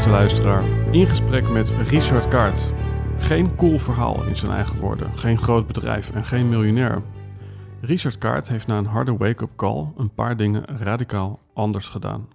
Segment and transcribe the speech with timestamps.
[0.00, 2.72] Beste luisteraar, in gesprek met Richard Kaart.
[3.18, 7.02] Geen cool verhaal in zijn eigen woorden, geen groot bedrijf en geen miljonair.
[7.80, 12.28] Richard Kaart heeft na een harde wake-up call een paar dingen radicaal anders gedaan.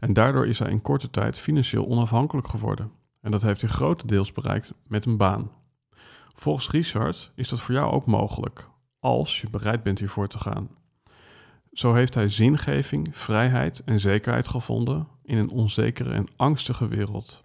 [0.00, 2.92] En daardoor is hij in korte tijd financieel onafhankelijk geworden.
[3.20, 5.50] En dat heeft hij grotendeels bereikt met een baan.
[6.34, 8.68] Volgens Richard is dat voor jou ook mogelijk,
[9.00, 10.68] als je bereid bent hiervoor te gaan.
[11.72, 17.44] Zo heeft hij zingeving, vrijheid en zekerheid gevonden in een onzekere en angstige wereld.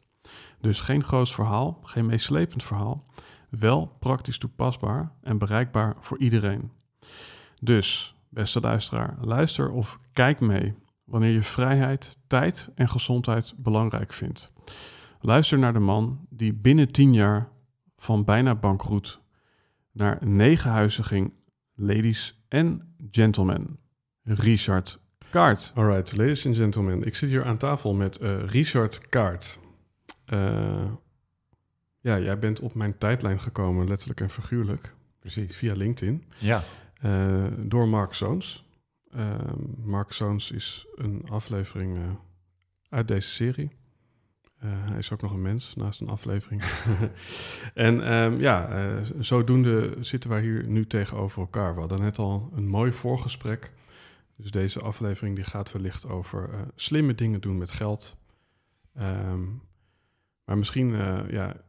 [0.62, 3.04] Dus geen groot verhaal, geen meeslepend verhaal,
[3.50, 6.72] wel praktisch toepasbaar en bereikbaar voor iedereen.
[7.62, 14.52] Dus, beste luisteraar, luister of kijk mee wanneer je vrijheid, tijd en gezondheid belangrijk vindt.
[15.20, 17.50] Luister naar de man die binnen tien jaar
[17.98, 19.22] van bijna bankroet
[19.92, 21.34] naar negenhuiziging,
[21.76, 23.80] ladies en gentlemen,
[24.24, 25.00] Richard
[25.36, 25.72] Kaart.
[25.76, 29.60] Alright, ladies and gentlemen, ik zit hier aan tafel met uh, Richard Kaart.
[30.34, 30.86] Uh,
[32.00, 34.94] ja, jij bent op mijn tijdlijn gekomen, letterlijk en figuurlijk.
[35.20, 35.56] Precies.
[35.56, 36.24] Via LinkedIn.
[36.38, 36.62] Ja.
[37.06, 38.66] Uh, door Mark Zoons.
[39.84, 41.98] Mark Zoons is een aflevering
[42.90, 43.70] uit deze serie.
[44.60, 46.64] hij is ook nog een mens naast een aflevering.
[47.74, 48.70] en um, ja,
[49.20, 51.74] zodoende zitten wij hier nu tegenover elkaar.
[51.74, 53.72] We hadden net al een mooi voorgesprek.
[54.36, 58.18] Dus deze aflevering die gaat wellicht over uh, slimme dingen doen met geld.
[59.00, 59.62] Um,
[60.44, 61.64] maar misschien uh, ja,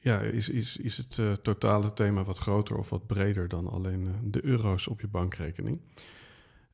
[0.00, 4.30] ja, is, is, is het uh, totale thema wat groter of wat breder dan alleen
[4.30, 5.80] de euro's op je bankrekening.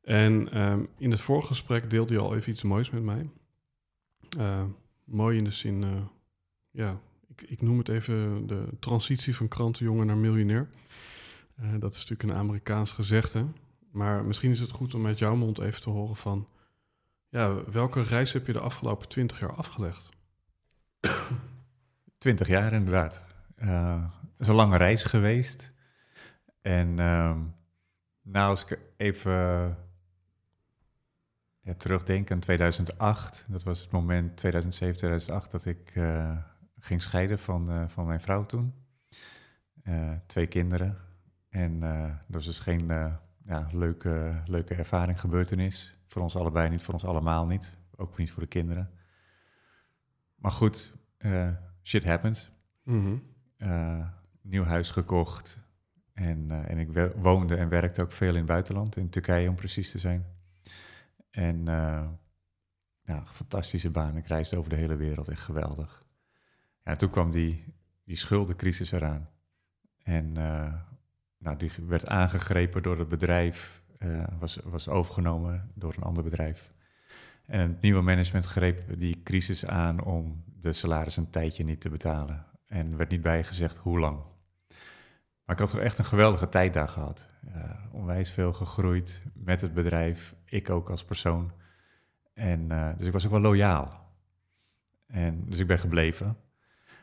[0.01, 3.29] En um, in het vorige gesprek deelde je al even iets moois met mij.
[5.03, 6.09] mooi in de zin,
[6.71, 10.69] ja, ik, ik, noem het even de transitie van krantenjongen naar miljonair.
[11.79, 13.45] dat is natuurlijk een Amerikaans gezegde.
[13.97, 16.47] Maar misschien is het goed om met jouw mond even te horen van...
[17.29, 20.09] Ja, welke reis heb je de afgelopen twintig jaar afgelegd?
[22.17, 23.21] Twintig jaar inderdaad.
[23.57, 25.71] Uh, het is een lange reis geweest.
[26.61, 27.37] En uh,
[28.21, 29.33] nou, als ik even
[31.59, 33.45] ja, terugdenk aan 2008...
[33.47, 36.37] dat was het moment 2007, 2008 dat ik uh,
[36.79, 38.73] ging scheiden van, uh, van mijn vrouw toen.
[40.25, 40.97] twee kinderen.
[41.49, 45.99] En dat was dus geen ja, leuke, leuke ervaring, gebeurtenis.
[46.07, 47.77] Voor ons allebei niet, voor ons allemaal niet.
[47.95, 48.91] Ook niet voor de kinderen.
[50.35, 51.49] Maar goed, uh,
[51.83, 52.51] shit happens.
[52.83, 53.35] Mm
[54.41, 55.57] nieuw huis gekocht.
[56.13, 59.55] En, uh, en ik woonde en werkte ook veel in het buitenland, in Turkije om
[59.55, 60.25] precies te zijn.
[61.29, 61.65] En
[63.01, 64.17] ja, fantastische baan.
[64.17, 66.05] Ik reisde over de hele wereld, echt geweldig.
[66.83, 69.29] Ja, toen kwam die, die schuldencrisis eraan.
[70.03, 70.35] En
[71.37, 76.71] nou, die werd aangegrepen door het bedrijf, uh, was, was overgenomen door een ander bedrijf.
[77.45, 81.89] En het nieuwe management greep die crisis aan om de salaris een tijdje niet te
[81.89, 82.45] betalen.
[82.67, 84.19] En werd niet bijgezegd hoe lang.
[85.45, 87.29] Maar ik had er echt een geweldige tijd daar gehad.
[87.47, 87.53] Uh,
[87.91, 91.51] onwijs veel gegroeid met het bedrijf, ik ook als persoon.
[92.33, 94.11] En, uh, dus ik was ook wel loyaal.
[95.07, 96.37] En, dus ik ben gebleven.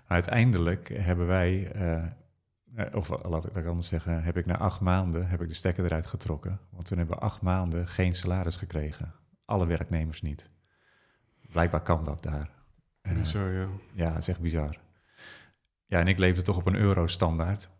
[0.06, 2.04] uiteindelijk hebben wij eh,
[2.92, 5.84] of laat ik dat anders zeggen, heb ik na acht maanden heb ik de stekker
[5.84, 6.60] eruit getrokken.
[6.70, 9.14] Want toen hebben we acht maanden geen salaris gekregen.
[9.44, 10.50] Alle werknemers niet.
[11.52, 12.50] Blijkbaar kan dat daar.
[13.02, 13.68] Bizar, ja.
[13.92, 14.78] Ja, het is echt bizar.
[15.86, 17.70] Ja, en ik leefde toch op een euro-standaard.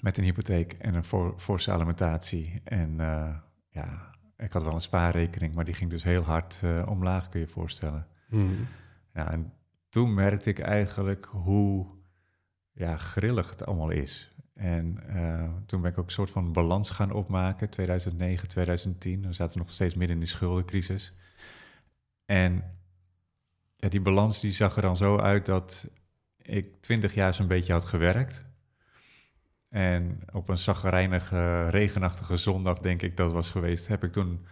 [0.00, 2.60] Met een hypotheek en een voor, forse alimentatie.
[2.64, 3.36] En uh,
[3.68, 7.40] ja, ik had wel een spaarrekening, maar die ging dus heel hard uh, omlaag, kun
[7.40, 8.06] je je voorstellen.
[8.28, 8.66] Mm.
[9.12, 9.52] Ja, en
[9.88, 11.97] toen merkte ik eigenlijk hoe
[12.78, 14.30] ja, grillig het allemaal is.
[14.54, 19.22] En uh, toen ben ik ook een soort van balans gaan opmaken, 2009, 2010.
[19.22, 21.12] Dan zaten we nog steeds midden in die schuldencrisis.
[22.24, 22.64] En
[23.76, 25.88] ja, die balans die zag er dan zo uit dat
[26.42, 28.44] ik twintig jaar zo'n beetje had gewerkt.
[29.68, 34.46] En op een zagrijnige, regenachtige zondag, denk ik dat was geweest, heb ik toen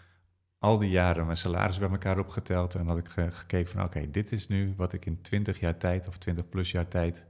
[0.58, 2.74] al die jaren mijn salaris bij elkaar opgeteld.
[2.74, 6.08] En had ik gekeken van oké, dit is nu wat ik in 20 jaar tijd
[6.08, 7.26] of 20 plus jaar tijd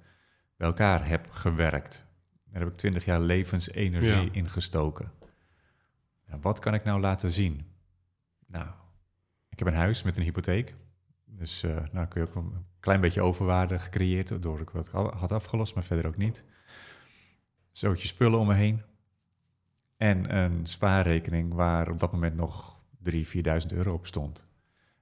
[0.56, 2.05] bij elkaar heb gewerkt.
[2.44, 4.29] Daar heb ik 20 jaar levensenergie Ja.
[4.32, 5.12] in gestoken.
[6.29, 7.67] Ja, wat kan ik nou laten zien?
[8.47, 8.69] Nou,
[9.49, 10.75] ik heb een huis met een hypotheek.
[11.25, 15.32] Dus eh nou kun je ook een klein beetje overwaarde gecreëerd door ik wat had
[15.32, 16.44] afgelost, maar verder ook niet.
[17.73, 18.82] Zootje spullen om me heen.
[19.97, 22.81] En een spaarrekening waar op dat moment nog
[23.11, 23.43] 3.000, 4.000
[23.73, 24.38] euro op stond.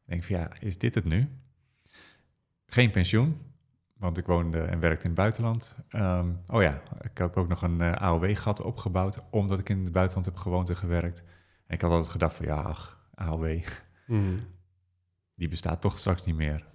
[0.04, 1.28] Ik denk van ja, is dit het nu?
[2.66, 3.38] Geen pensioen,
[4.04, 5.76] want ik woonde en werkte in het buitenland.
[5.88, 9.92] Ehm, oh ja, ik heb ook nog een eh, AOW-gat opgebouwd, omdat ik in het
[9.92, 11.18] buitenland heb gewoond en gewerkt.
[11.66, 13.58] En ik had altijd gedacht van ja, ach, AOW,
[14.06, 14.38] Mhm.
[15.34, 16.66] die bestaat toch straks niet meer.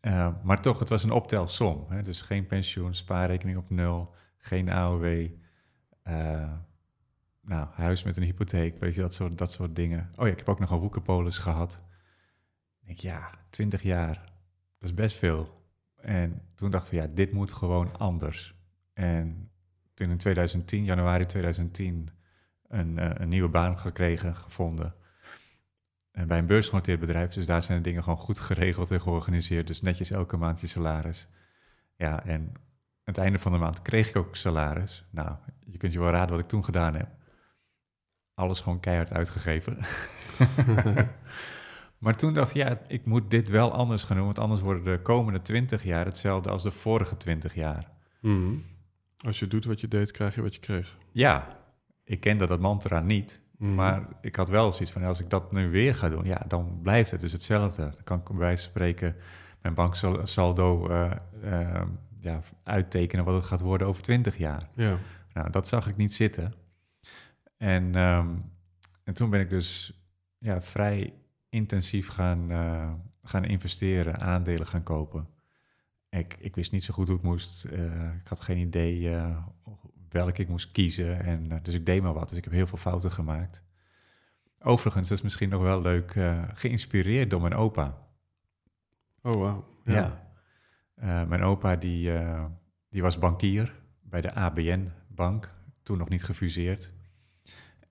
[0.00, 1.86] Eh, maar toch, het was een optelsom.
[1.88, 2.02] Hè?
[2.02, 5.26] Dus geen pensioen, spaarrekening op nul, geen AOW.
[6.02, 6.52] eh,
[7.40, 10.10] nou, huis met een hypotheek, weet je, dat soort, dat soort dingen.
[10.16, 11.80] Oh ja, ik heb ook nog een woekerpolis gehad.
[12.80, 14.14] Ik denk, ja, 20 jaar,
[14.78, 15.63] dat is best veel.
[16.04, 18.54] En toen dacht ik van, ja, dit moet gewoon anders.
[18.92, 19.50] En
[19.94, 22.10] toen in 2010, januari 2010,
[22.68, 24.94] een, eh, een nieuwe baan gekregen, gevonden.
[26.10, 29.66] En bij een beursgenoteerd bedrijf, dus daar zijn de dingen gewoon goed geregeld en georganiseerd.
[29.66, 31.28] Dus netjes elke maand je salaris.
[31.96, 35.04] Ja, en aan het einde van de maand kreeg ik ook salaris.
[35.10, 35.36] Nou,
[35.66, 37.08] je kunt je wel raden wat ik toen gedaan heb.
[38.34, 39.78] Alles gewoon keihard uitgegeven.
[42.04, 44.84] maar toen dacht ik, ja, ik moet dit wel anders gaan doen, want anders worden
[44.84, 47.90] de komende 20 jaar hetzelfde als de vorige 20 jaar.
[48.20, 48.54] Mhm.
[49.18, 50.96] Als je doet wat je deed, krijg je wat je kreeg.
[51.12, 51.58] Ja,
[52.04, 53.74] ik kende dat mantra niet, Mhm.
[53.74, 56.78] Maar ik had wel zoiets van, als ik dat nu weer ga doen, ja, dan
[56.82, 57.82] blijft het dus hetzelfde.
[57.82, 59.16] Dan kan ik bij wijze van spreken
[59.62, 61.82] mijn banksaldo eh,
[62.20, 64.68] ja, uittekenen wat het gaat worden over 20 jaar.
[64.74, 64.98] Ja.
[65.32, 66.54] Nou, dat zag ik niet zitten.
[67.56, 68.28] En, ehm,
[69.04, 69.98] en toen ben ik dus
[70.38, 71.12] ja, vrij
[71.54, 72.92] intensief gaan, eh,
[73.22, 75.28] gaan investeren, aandelen gaan kopen.
[76.08, 77.64] Ik, ik wist niet zo goed hoe het moest.
[77.64, 79.36] Eh, ik had geen idee eh,
[80.08, 81.20] welke ik moest kiezen.
[81.24, 82.28] En, dus ik deed maar wat.
[82.28, 83.62] Dus ik heb heel veel fouten gemaakt.
[84.60, 86.16] Overigens, dat is misschien nog wel leuk,
[86.52, 87.98] geïnspireerd door mijn opa.
[89.22, 89.78] Oh, wauw.
[89.84, 90.28] Ja.
[90.94, 92.10] Eh, mijn opa die,
[92.88, 95.50] die was bankier bij de ABN-bank,
[95.82, 96.93] toen nog niet gefuseerd.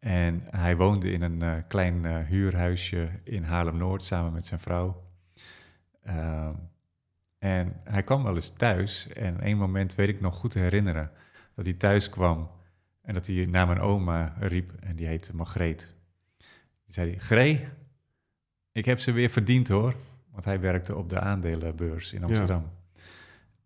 [0.03, 5.03] En hij woonde in een eh, klein eh, huurhuisje in Haarlem-Noord samen met zijn vrouw.
[6.03, 6.53] Ehm,
[7.37, 11.11] en hij kwam wel eens thuis en één moment weet ik nog goed te herinneren
[11.55, 12.49] dat hij thuis kwam
[13.01, 15.93] en dat hij naar mijn oma riep en die heette Margreet.
[16.85, 17.67] Die zei hij, Gree,
[18.71, 19.95] ik heb ze weer verdiend hoor.
[20.31, 22.71] Want hij werkte op de aandelenbeurs in Amsterdam.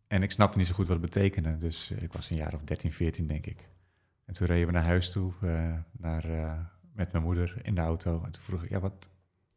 [0.07, 1.57] En ik snapte niet zo goed wat het betekende.
[1.57, 3.67] Dus ik was een jaar of 13, 14 denk ik.
[4.27, 6.59] En toen reden we naar huis toe eh, naar, eh,
[6.93, 8.21] met mijn moeder in de auto.
[8.23, 9.09] En toen vroeg ik, ja, wat,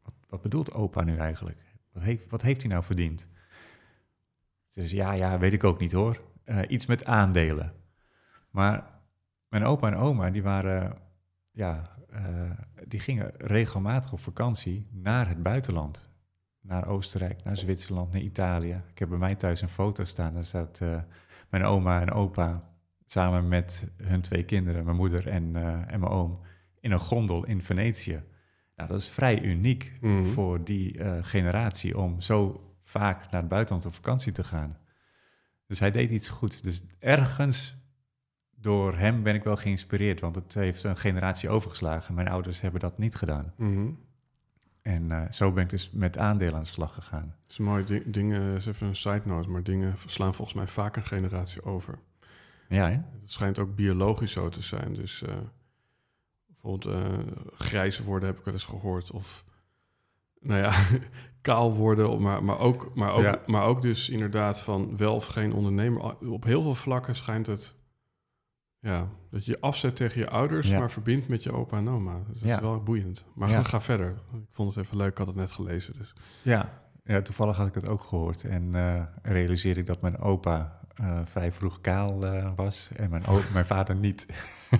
[0.03, 1.57] wat, wat bedoelt opa nu eigenlijk?
[1.91, 3.27] Wat heeft, wat heeft hij nou verdiend?
[4.69, 6.21] Dus ja, ja, weet ik ook niet hoor.
[6.43, 7.73] Eh, iets met aandelen.
[8.49, 8.99] Maar
[9.47, 10.97] mijn opa en oma, die waren,
[11.51, 11.99] ja,
[12.87, 16.09] die gingen regelmatig op vakantie naar het buitenland.
[16.61, 18.81] Naar Oostenrijk, naar Zwitserland, naar Italië.
[18.91, 20.33] Ik heb bij mij thuis een foto staan.
[20.33, 20.81] Daar staat
[21.49, 22.70] mijn oma en opa
[23.11, 25.63] samen met hun twee kinderen, mijn moeder en, eh,
[25.93, 26.39] en mijn oom,
[26.79, 28.23] in een gondel in Venetië.
[28.75, 30.25] Nou, dat is vrij uniek Mhm.
[30.25, 34.77] voor die eh, generatie om zo vaak naar het buitenland op vakantie te gaan.
[35.67, 36.61] Dus hij deed iets goeds.
[36.61, 37.75] Dus ergens
[38.55, 42.13] door hem ben ik wel geïnspireerd, want het heeft een generatie overgeslagen.
[42.15, 43.53] Mijn ouders hebben dat niet gedaan.
[43.57, 43.89] Mhm.
[44.81, 47.35] En eh, zo ben ik dus met aandelen aan de slag gegaan.
[47.41, 47.83] Dat is mooi.
[47.85, 51.63] Di- dingen, is even een side note, maar dingen slaan volgens mij vaak een generatie
[51.63, 51.99] over.
[52.71, 52.93] Ja, hè?
[53.21, 54.93] Het schijnt ook biologisch zo te zijn.
[54.93, 55.35] Dus eh,
[56.47, 57.19] bijvoorbeeld eh
[57.53, 59.11] grijs worden heb ik wel eens gehoord.
[59.11, 59.45] Of
[60.39, 60.73] nou ja,
[61.41, 62.21] kaal worden.
[62.21, 63.39] Maar, maar, ook, maar, ook, Ja.
[63.45, 66.17] maar ook dus inderdaad van wel of geen ondernemer.
[66.29, 67.75] Op heel veel vlakken schijnt het...
[68.79, 70.79] Ja, dat je afzet tegen je ouders, Ja.
[70.79, 72.19] maar verbindt met je opa en oma.
[72.27, 72.55] Dus dat Ja.
[72.55, 73.25] is wel boeiend.
[73.35, 73.63] Maar Ja.
[73.63, 74.09] ga, verder.
[74.33, 75.93] Ik vond het even leuk, ik had het net gelezen.
[75.97, 76.13] Dus.
[76.43, 76.81] Ja.
[77.03, 78.43] ja, toevallig had ik het ook gehoord.
[78.43, 83.23] En eh, realiseerde ik dat mijn opa eh, vrij vroeg kaal eh, was en mijn,
[83.53, 84.25] mijn vader niet.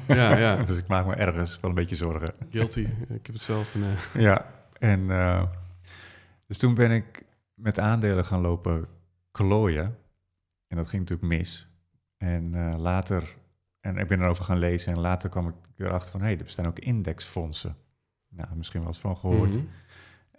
[0.07, 0.55] Ja, ja.
[0.63, 2.33] dus ik maak me ergens wel een beetje zorgen.
[2.49, 2.79] Guilty.
[3.09, 3.75] Ik heb het zelf...
[3.75, 4.45] in, eh, Ja,
[4.79, 5.07] en
[6.47, 8.87] dus toen ben ik met aandelen gaan lopen
[9.31, 9.97] klooien.
[10.67, 11.67] En dat ging natuurlijk mis.
[12.17, 13.35] En later,
[13.79, 16.43] en ik ben erover gaan lezen en later kwam ik erachter van, hé, hey, er
[16.43, 17.75] bestaan ook indexfondsen.
[18.29, 19.55] Nou, misschien wel eens van gehoord.
[19.55, 19.65] mhm.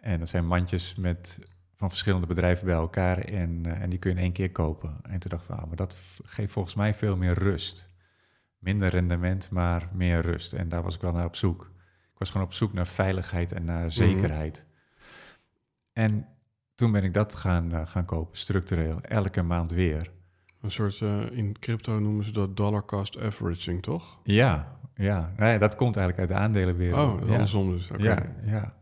[0.00, 1.38] En dat zijn mandjes met
[1.82, 4.96] van verschillende bedrijven bij elkaar en, en die kun je in één keer kopen.
[5.02, 7.88] En toen dacht ik van, ah, maar dat geeft volgens mij veel meer rust.
[8.58, 10.52] Minder rendement, maar meer rust.
[10.52, 11.70] En daar was ik wel naar op zoek.
[12.12, 13.90] Ik was gewoon op zoek naar veiligheid en naar Mhm.
[13.90, 14.64] zekerheid.
[15.92, 16.26] En
[16.74, 20.10] toen ben ik dat gaan, eh, gaan kopen, structureel, elke maand weer.
[20.60, 24.18] Een soort, eh, in crypto noemen ze dat dollar cost averaging, toch?
[24.22, 25.32] Ja, ja.
[25.36, 27.20] Nou ja, dat komt eigenlijk uit de aandelenwereld.
[27.20, 27.32] Oh, ja.
[27.32, 27.90] andersom dus.
[27.90, 28.02] Oké.
[28.02, 28.74] Ja, ja.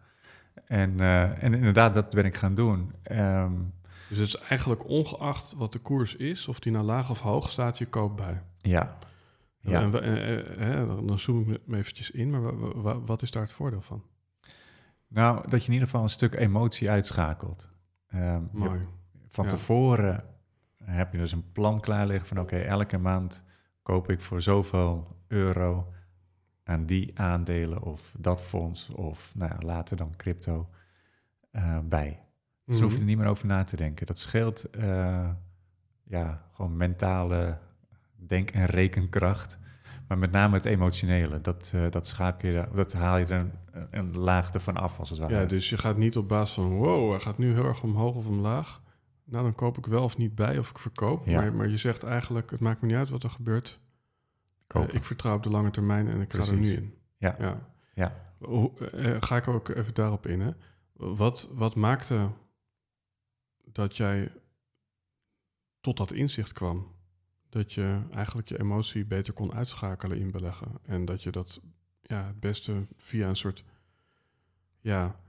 [0.71, 2.93] En, eh, en inderdaad, dat ben ik gaan doen.
[3.03, 3.53] Ehm,
[4.09, 7.51] Dus het is eigenlijk ongeacht wat de koers is, of die nou laag of hoog
[7.51, 8.43] staat, je koopt bij.
[8.59, 8.99] ja.
[9.63, 9.81] Ja.
[9.83, 13.31] En, eh, eh, dan zoom ik me- eventjes in, maar wa- wa- wa- wat is
[13.31, 14.03] daar het voordeel van?
[15.09, 17.69] Nou, dat je in ieder geval een stuk emotie uitschakelt.
[18.11, 18.81] Je- Mooi.
[19.29, 19.51] van Ja.
[19.51, 20.25] tevoren
[20.85, 23.43] heb je dus een plan klaar liggen van oké, elke maand
[23.83, 25.93] koop ik voor zoveel euro
[26.65, 30.69] aan die aandelen of dat fonds of nou ja, later dan crypto
[31.51, 32.21] eh, bij.
[32.65, 33.09] Dus hoef je er Mhm.
[33.11, 34.07] niet meer over na te denken.
[34.07, 35.31] Dat scheelt eh,
[36.05, 37.59] ja, gewoon mentale
[38.17, 39.59] denk- en rekenkracht.
[40.09, 43.53] Maar met name het emotionele, dat, eh, dat, schaap je, dat haal je er een,
[43.91, 45.35] een laag ervan af als het ware.
[45.35, 48.15] Ja, dus je gaat niet op basis van, wow, hij gaat nu heel erg omhoog
[48.15, 48.83] of omlaag.
[49.25, 51.27] Nou, dan koop ik wel of niet bij of ik verkoop.
[51.27, 51.41] Ja.
[51.41, 53.81] Maar, maar je zegt eigenlijk, het maakt me niet uit wat er gebeurt.
[54.73, 54.89] Kopen.
[54.89, 56.95] Eh, ik vertrouw op de lange termijn en ik ga er nu in.
[57.17, 57.37] Ja.
[57.95, 58.29] ja.
[58.93, 60.41] Eh, ga ik ook even daarop in.
[60.41, 60.51] Hè?
[60.93, 62.31] Wat, wat maakte
[63.65, 64.33] dat jij
[65.81, 66.95] tot dat inzicht kwam?
[67.49, 70.73] Dat je eigenlijk je emotie beter kon uitschakelen in beleggen.
[70.83, 71.61] En dat je dat
[72.03, 73.65] ja, het beste via een soort
[74.81, 75.21] ja,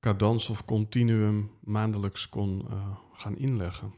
[0.00, 3.94] cadans of continuum maandelijks kon eh, gaan inleggen.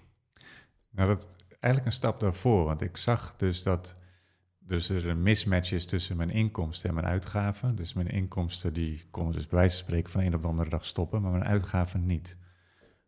[0.91, 2.65] Nou, dat eigenlijk een stap daarvoor.
[2.65, 3.97] Want ik zag dus dat
[4.67, 7.77] dus er een mismatch is tussen mijn inkomsten en mijn uitgaven.
[7.77, 10.49] Dus mijn inkomsten die konden dus bij wijze van spreken van de een op de
[10.49, 12.37] andere dag stoppen, maar mijn uitgaven niet.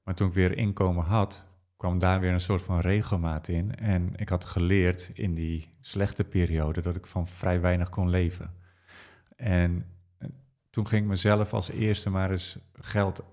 [0.03, 1.45] Maar toen ik weer inkomen had,
[1.77, 3.77] kwam daar weer een soort van regelmaat in.
[3.77, 8.55] En ik had geleerd in die slechte periode dat ik van vrij weinig kon leven.
[9.37, 9.87] En
[10.19, 10.29] eh,
[10.71, 13.25] toen ging ik mezelf als eerste maar eens geld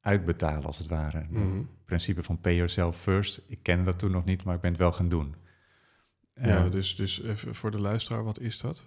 [0.00, 1.26] uitbetalen, als het ware.
[1.30, 1.56] Mhm.
[1.56, 3.42] Het principe van pay yourself first.
[3.46, 5.34] Ik kende dat toen nog niet, maar ik ben het wel gaan doen.
[6.40, 8.86] Ja, Eh, dus, dus even voor de luisteraar, wat is dat?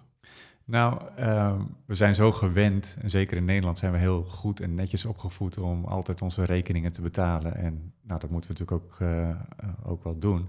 [0.64, 4.74] Nou, ehm, we zijn zo gewend, en zeker in Nederland zijn we heel goed en
[4.74, 7.54] netjes opgevoed om altijd onze rekeningen te betalen.
[7.54, 9.36] En nou, dat moeten we natuurlijk ook, eh, eh,
[9.84, 10.48] ook wel doen.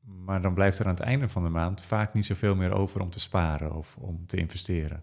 [0.00, 3.00] Maar dan blijft er aan het einde van de maand vaak niet zoveel meer over
[3.00, 5.02] om te sparen of om te investeren.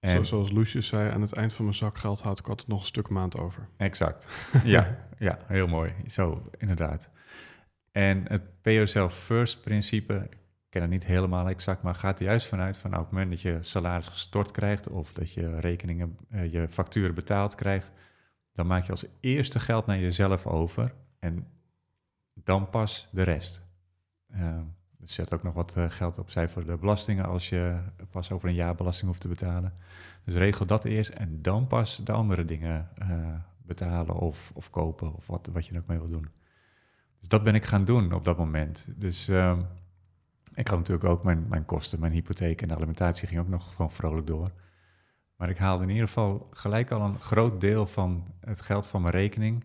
[0.00, 2.86] En, zoals Lucius zei, aan het eind van mijn zakgeld houd ik altijd nog een
[2.86, 3.68] stuk maand over.
[3.76, 4.28] Exact.
[4.64, 5.92] ja, ja, heel mooi.
[6.06, 7.10] Zo, inderdaad.
[7.96, 10.36] En het pay yourself first principe, ik
[10.68, 13.34] ken het niet helemaal exact, maar gaat er juist vanuit van nou, op het moment
[13.34, 17.92] dat je salaris gestort krijgt of dat je rekeningen, eh, je facturen betaald krijgt,
[18.52, 21.46] dan maak je als eerste geld naar jezelf over en
[22.34, 23.62] dan pas de rest.
[24.98, 27.78] Dus zet ook nog wat eh, geld opzij voor de belastingen als je
[28.10, 29.74] pas over een jaar belasting hoeft te betalen.
[30.24, 33.08] Dus regel dat eerst en dan pas de andere dingen eh,
[33.56, 36.35] betalen of, of kopen of wat, wat je er ook mee wil doen.
[37.26, 38.86] Dus dat ben ik gaan doen op dat moment.
[38.96, 39.60] Dus ehm,
[40.54, 43.70] ik had natuurlijk ook mijn, mijn kosten, mijn hypotheek en de alimentatie ging ook nog
[43.70, 44.50] gewoon vrolijk door.
[45.36, 49.02] Maar ik haalde in ieder geval gelijk al een groot deel van het geld van
[49.02, 49.64] mijn rekening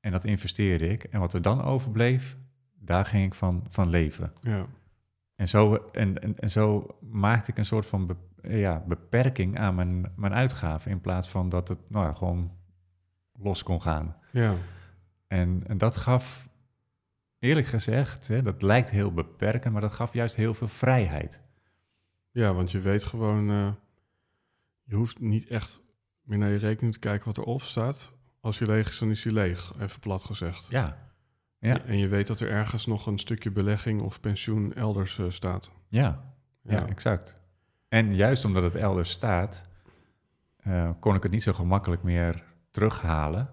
[0.00, 1.04] en dat investeerde ik.
[1.04, 2.36] En wat er dan overbleef,
[2.74, 4.32] daar ging ik van, van leven.
[4.40, 4.66] Ja.
[5.34, 9.74] En zo, en, en, en zo maakte ik een soort van be, ja, beperking aan
[9.74, 10.90] mijn, mijn uitgaven.
[10.90, 12.52] In plaats van dat het nou ja, gewoon
[13.32, 14.16] los kon gaan.
[14.30, 14.54] Ja.
[15.26, 16.48] En, en dat gaf,
[17.44, 21.42] eerlijk gezegd, hè, dat lijkt heel beperkend, maar dat gaf juist heel veel vrijheid.
[22.30, 23.72] ja, want je weet gewoon, eh,
[24.82, 25.80] je hoeft niet echt
[26.22, 28.12] meer naar je rekening te kijken wat erop staat.
[28.40, 30.66] Als je leeg is, dan is hij leeg, even plat gezegd.
[30.68, 31.12] Ja,
[31.58, 35.30] ja, En je weet dat er ergens nog een stukje belegging of pensioen elders eh,
[35.30, 35.70] staat.
[35.88, 37.36] ja, ja, exact.
[37.88, 39.68] En juist omdat het elders staat,
[40.66, 43.50] uh, kon ik het niet zo gemakkelijk meer terughalen.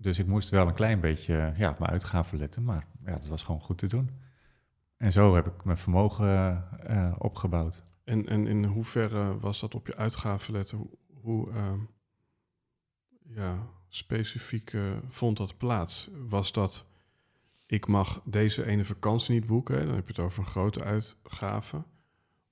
[0.00, 3.26] Dus ik moest wel een klein beetje ja, op mijn uitgaven letten, maar ja, dat
[3.26, 4.10] was gewoon goed te doen.
[4.96, 7.84] En zo heb ik mijn vermogen uh, opgebouwd.
[8.04, 10.90] En, en in hoeverre was dat op je uitgaven letten?
[11.20, 11.72] Hoe, uh,
[13.22, 16.10] ja, specifiek uh, vond dat plaats?
[16.28, 16.86] Was dat,
[17.66, 21.82] ik mag deze ene vakantie niet boeken, dan heb je het over een grote uitgave.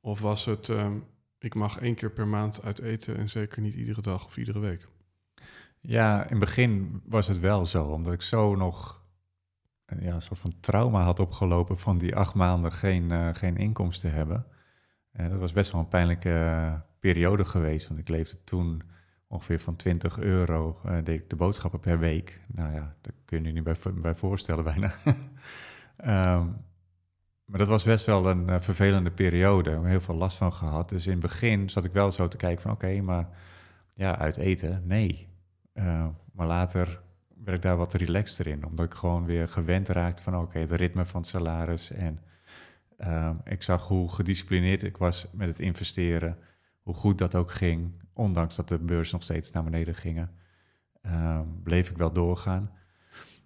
[0.00, 1.04] Of was het, um,
[1.38, 4.58] ik mag één keer per maand uit eten en zeker niet iedere dag of iedere
[4.58, 4.88] week?
[5.86, 9.04] Ja, in het begin was het wel zo, omdat ik zo nog
[10.00, 14.12] ja, een soort van trauma had opgelopen van die acht maanden geen, uh, geen inkomsten
[14.12, 14.46] hebben.
[15.12, 18.82] En dat was best wel een pijnlijke periode geweest, want ik leefde toen
[19.26, 22.40] ongeveer van 20 euro deed ik de boodschappen per week.
[22.46, 24.94] Nou ja, dat kun je je niet bij, bij voorstellen bijna.
[25.04, 26.64] um,
[27.46, 29.80] maar dat was best wel een vervelende periode.
[29.80, 30.88] We heel veel last van gehad.
[30.88, 33.28] Dus in het begin zat ik wel zo te kijken van oké, maar
[33.94, 35.34] ja, uit eten, nee.
[35.78, 37.00] Uh, maar later
[37.44, 38.66] werd ik daar wat relaxter in.
[38.66, 41.90] Omdat ik gewoon weer gewend raakte van oké, het ritme van het salaris.
[41.90, 42.20] En
[42.98, 46.38] uh, ik zag hoe gedisciplineerd ik was met het investeren.
[46.82, 47.92] Hoe goed dat ook ging.
[48.12, 50.30] Ondanks dat de beurs nog steeds naar beneden gingen.
[51.02, 52.70] Uh, bleef ik wel doorgaan.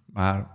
[0.05, 0.47] Maar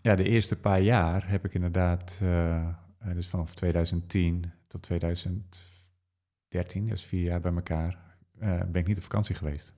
[0.00, 2.68] ja, de eerste paar jaar heb ik inderdaad, uh,
[3.14, 7.98] dus vanaf 2010 tot 2013, dus vier jaar bij elkaar,
[8.40, 9.75] uh, ben ik niet op vakantie geweest.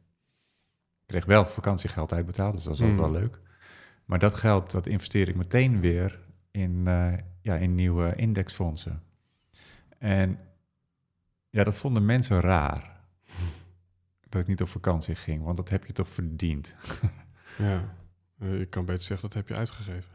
[1.08, 3.40] Ik kreeg wel vakantiegeld uitbetaald, dus dat was ook wel leuk.
[4.04, 6.18] Maar dat geld, dat investeer ik meteen weer
[6.50, 9.02] in, uh, ja, in nieuwe indexfondsen.
[9.98, 10.38] En
[11.50, 13.00] ja, dat vonden mensen raar.
[14.28, 16.74] dat ik niet op vakantie ging, want dat heb je toch verdiend.
[17.58, 17.94] ja.
[18.38, 20.10] Uh, ik kan beter zeggen, dat heb je uitgegeven.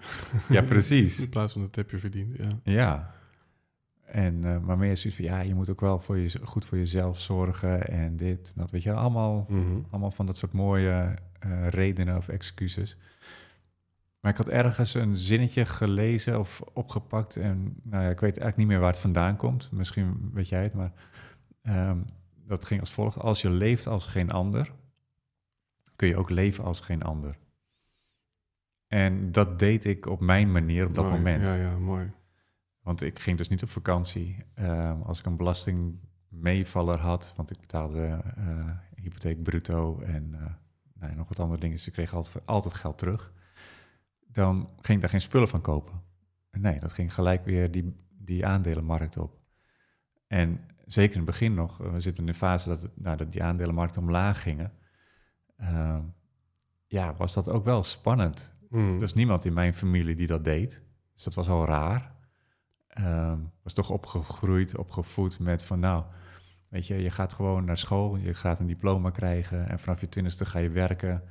[0.50, 1.20] ja, precies.
[1.24, 2.48] In plaats van dat heb je verdiend, ja.
[2.64, 3.16] Ja.
[4.14, 6.78] En, uh, maar meer zoiets van, ja, je moet ook wel voor je, goed voor
[6.78, 9.86] jezelf zorgen en dit, dat weet je, allemaal, mm -hmm.
[9.90, 11.16] allemaal van dat soort mooie
[11.46, 12.98] uh, redenen of excuses.
[14.20, 18.58] Maar ik had ergens een zinnetje gelezen of opgepakt en nou ja, ik weet eigenlijk
[18.58, 19.72] niet meer waar het vandaan komt.
[19.72, 20.92] Misschien weet jij het, maar
[21.64, 22.06] um,
[22.48, 23.18] dat ging als volgt.
[23.18, 24.72] Als je leeft als geen ander,
[25.96, 27.36] kun je ook leven als geen ander.
[28.88, 31.48] En dat deed ik op mijn manier op dat mooi, moment.
[31.48, 32.12] Ja, ja, mooi.
[32.84, 34.44] Want ik ging dus niet op vakantie.
[34.60, 40.42] Uh, als ik een belastingmeevaller had, want ik betaalde uh, hypotheek bruto en uh,
[40.94, 43.34] nou, nog wat andere dingen, dus ik kreeg altijd, altijd geld terug.
[44.28, 46.02] Dan ging ik daar geen spullen van kopen.
[46.52, 49.40] Nee, dat ging gelijk weer die, die aandelenmarkt op.
[50.28, 53.32] En zeker in het begin nog, we zitten in een fase dat, het, nou, dat
[53.32, 54.72] die aandelenmarkten omlaag gingen.
[56.88, 58.56] ja, was dat ook wel spannend.
[58.70, 58.94] Mm.
[58.94, 60.82] Er was niemand in mijn familie die dat deed.
[61.14, 62.13] Dus dat was al raar.
[63.00, 66.04] Um, was toch opgegroeid, opgevoed met van nou,
[66.68, 70.10] weet je, je gaat gewoon naar school, je gaat een diploma krijgen en vanaf je
[70.10, 71.24] twintigste ga je werken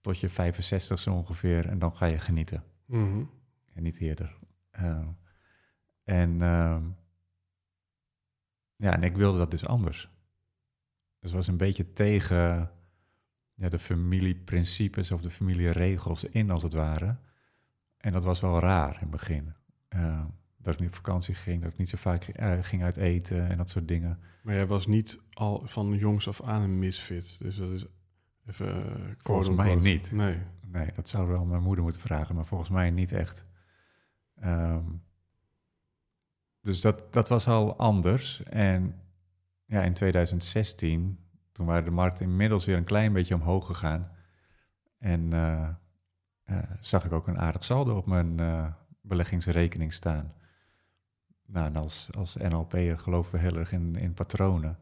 [0.00, 2.64] tot je 65 zo ongeveer en dan ga je genieten.
[2.86, 3.30] Mm -hmm.
[3.74, 4.38] En niet eerder.
[4.80, 5.16] Um,
[6.04, 6.96] en um,
[8.76, 10.10] ja, en ik wilde dat dus anders.
[11.18, 12.70] Dus was een beetje tegen
[13.54, 17.16] ja, de familieprincipes of de familieregels in, als het ware.
[17.96, 19.54] En dat was wel raar in het begin.
[19.96, 20.24] Uh,
[20.66, 23.48] dat ik niet op vakantie ging, dat ik niet zo vaak uh, ging uit eten
[23.48, 24.18] en dat soort dingen.
[24.42, 27.38] Maar jij was niet al van jongs af aan een misfit.
[27.38, 27.86] Dus dat is
[28.46, 28.76] even.
[28.76, 30.12] Uh, volgens mij niet.
[30.12, 30.38] Nee.
[30.66, 33.46] Nee, dat zou wel mijn moeder moeten vragen, maar volgens mij niet echt.
[34.44, 35.02] Um,
[36.60, 38.42] dus dat, dat was al anders.
[38.42, 39.00] En
[39.64, 41.18] ja, in 2016
[41.52, 44.10] toen waren de markten inmiddels weer een klein beetje omhoog gegaan.
[44.98, 45.68] En uh,
[46.46, 48.66] uh, zag ik ook een aardig saldo op mijn uh,
[49.00, 50.32] beleggingsrekening staan.
[51.46, 54.78] Nou, en als, als NLP'er geloven we heel erg in, in patronen.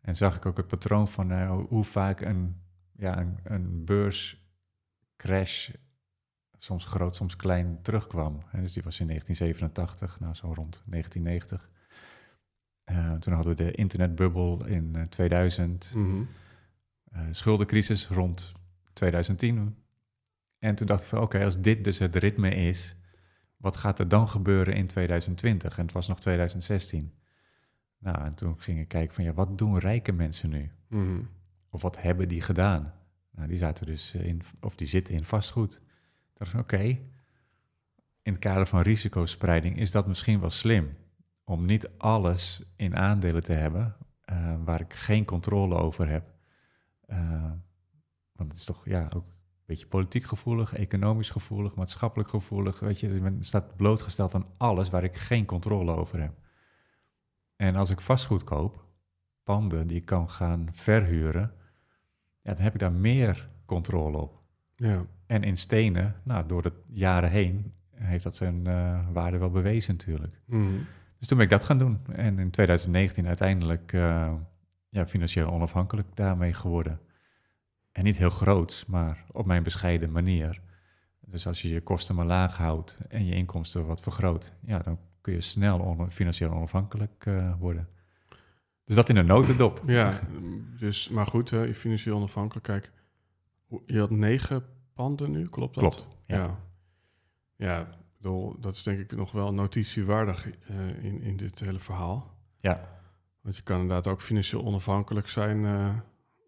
[0.00, 2.60] En zag ik ook het patroon van hoe vaak een,
[2.96, 5.70] ja, een, een beurscrash,
[6.58, 8.42] soms groot, soms klein, terugkwam.
[8.52, 11.70] En dus die was in 1987, nou zo rond 1990.
[12.90, 16.28] Uh, toen hadden we de internetbubbel in uh, 2000, mm -hmm.
[17.14, 18.52] uh, schuldencrisis rond
[18.92, 19.76] 2010.
[20.58, 22.96] En toen dacht ik van oké, okay, als dit dus het ritme is,
[23.56, 25.78] wat gaat er dan gebeuren in 2020?
[25.78, 27.14] En het was nog 2016.
[27.98, 30.70] Nou, en toen ging ik kijken van ja, wat doen rijke mensen nu?
[30.88, 31.28] Mm -hmm.
[31.70, 32.94] Of wat hebben die gedaan?
[33.30, 35.80] Nou, die zaten dus in, of die zitten in vastgoed.
[36.34, 36.88] Dacht van oké, okay,
[38.22, 40.96] in het kader van risicospreiding is dat misschien wel slim
[41.44, 43.96] om niet alles in aandelen te hebben
[44.30, 46.34] uh, waar ik geen controle over heb.
[47.06, 47.50] Uh,
[48.32, 49.24] want het is toch ja, ook
[49.66, 52.80] beetje politiek gevoelig, economisch gevoelig, maatschappelijk gevoelig.
[52.80, 56.32] Weet je, men staat blootgesteld aan alles waar ik geen controle over heb.
[57.56, 58.84] En als ik vastgoed koop,
[59.42, 61.52] panden die ik kan gaan verhuren,
[62.42, 64.40] ja, dan heb ik daar meer controle op.
[64.76, 65.06] Ja.
[65.26, 69.92] En in stenen, nou, door de jaren heen, heeft dat zijn uh, waarde wel bewezen
[69.92, 70.40] natuurlijk.
[70.44, 70.86] Mm.
[71.18, 71.98] Dus toen ben ik dat gaan doen.
[72.12, 74.32] En in 2019 uiteindelijk uh,
[74.88, 77.00] ja, financieel onafhankelijk daarmee geworden.
[77.96, 80.60] En niet heel groot, maar op mijn bescheiden manier.
[81.20, 84.98] Dus als je je kosten maar laag houdt en je inkomsten wat vergroot, ja, dan
[85.20, 87.88] kun je snel on financieel onafhankelijk uh, worden.
[88.84, 89.82] Dus dat in een notendop.
[89.86, 90.20] Ja,
[90.78, 92.66] dus, maar goed, uh, financieel onafhankelijk.
[92.66, 92.92] Kijk,
[93.86, 95.82] je had negen panden nu, klopt dat?
[95.82, 96.36] Klopt, ja.
[96.36, 96.58] Ja,
[97.56, 97.88] ja
[98.60, 102.38] dat is denk ik nog wel notitiewaardig uh, in, in dit hele verhaal.
[102.60, 102.88] Ja.
[103.40, 105.94] Want je kan inderdaad ook financieel onafhankelijk zijn uh,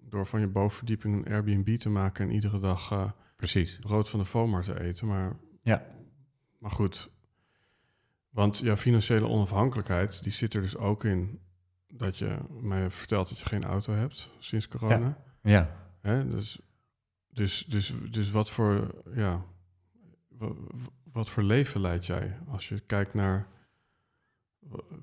[0.08, 3.78] door van je bovenverdieping een Airbnb te maken en iedere dag uh, Precies.
[3.78, 5.06] brood van de FOMAR te eten.
[5.06, 5.86] Maar, Ja.
[6.58, 7.10] maar goed,
[8.30, 11.40] want jouw financiële onafhankelijkheid, die zit er dus ook in
[11.86, 15.18] dat je mij vertelt dat je geen auto hebt sinds corona.
[15.42, 15.76] Ja.
[16.00, 16.28] Hè?
[16.28, 16.60] Dus,
[17.28, 19.44] dus, dus, dus wat voor, ja,
[20.28, 20.56] wat,
[21.12, 23.46] wat voor leven leid jij als je kijkt naar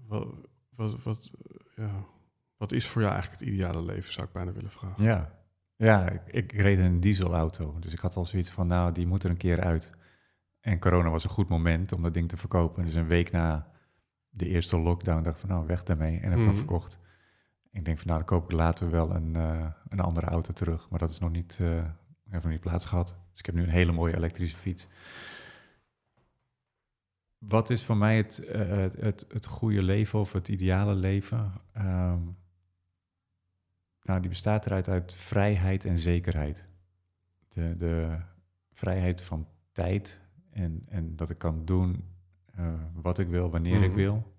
[0.08, 0.28] wat,
[0.70, 1.32] wat, wat,
[1.76, 2.06] ja,
[2.58, 5.04] wat is voor jou eigenlijk het ideale leven, zou ik bijna willen vragen.
[5.04, 5.34] Ja.
[5.78, 7.80] Ja, ik, ik reed in een dieselauto.
[7.80, 9.92] Dus ik had al zoiets van, nou, die moet er een keer uit.
[10.60, 12.86] En corona was een goed moment om dat ding te verkopen.
[12.86, 13.72] Dus een week na
[14.30, 16.16] de eerste lockdown dacht ik van, nou, weg daarmee.
[16.20, 16.46] En heb ik Mhm.
[16.48, 17.00] hem verkocht.
[17.72, 20.90] Ik denk van, nou, dan koop ik later wel een, eh, een andere auto terug.
[20.90, 21.84] Maar dat is nog niet, eh
[22.30, 23.08] heeft nog niet plaats gehad.
[23.30, 24.88] Dus ik heb nu een hele mooie elektrische fiets.
[27.38, 31.52] Wat is voor mij het, eh, het, het, het goede leven of het ideale leven?
[31.74, 32.20] Ehm,
[34.06, 36.66] nou, die bestaat eruit uit vrijheid en zekerheid.
[37.50, 38.18] De, de
[38.74, 40.20] vrijheid van tijd
[40.52, 42.04] en, en dat ik kan doen
[42.56, 43.98] eh, wat ik wil, wanneer ik Mhm.
[43.98, 44.34] wil.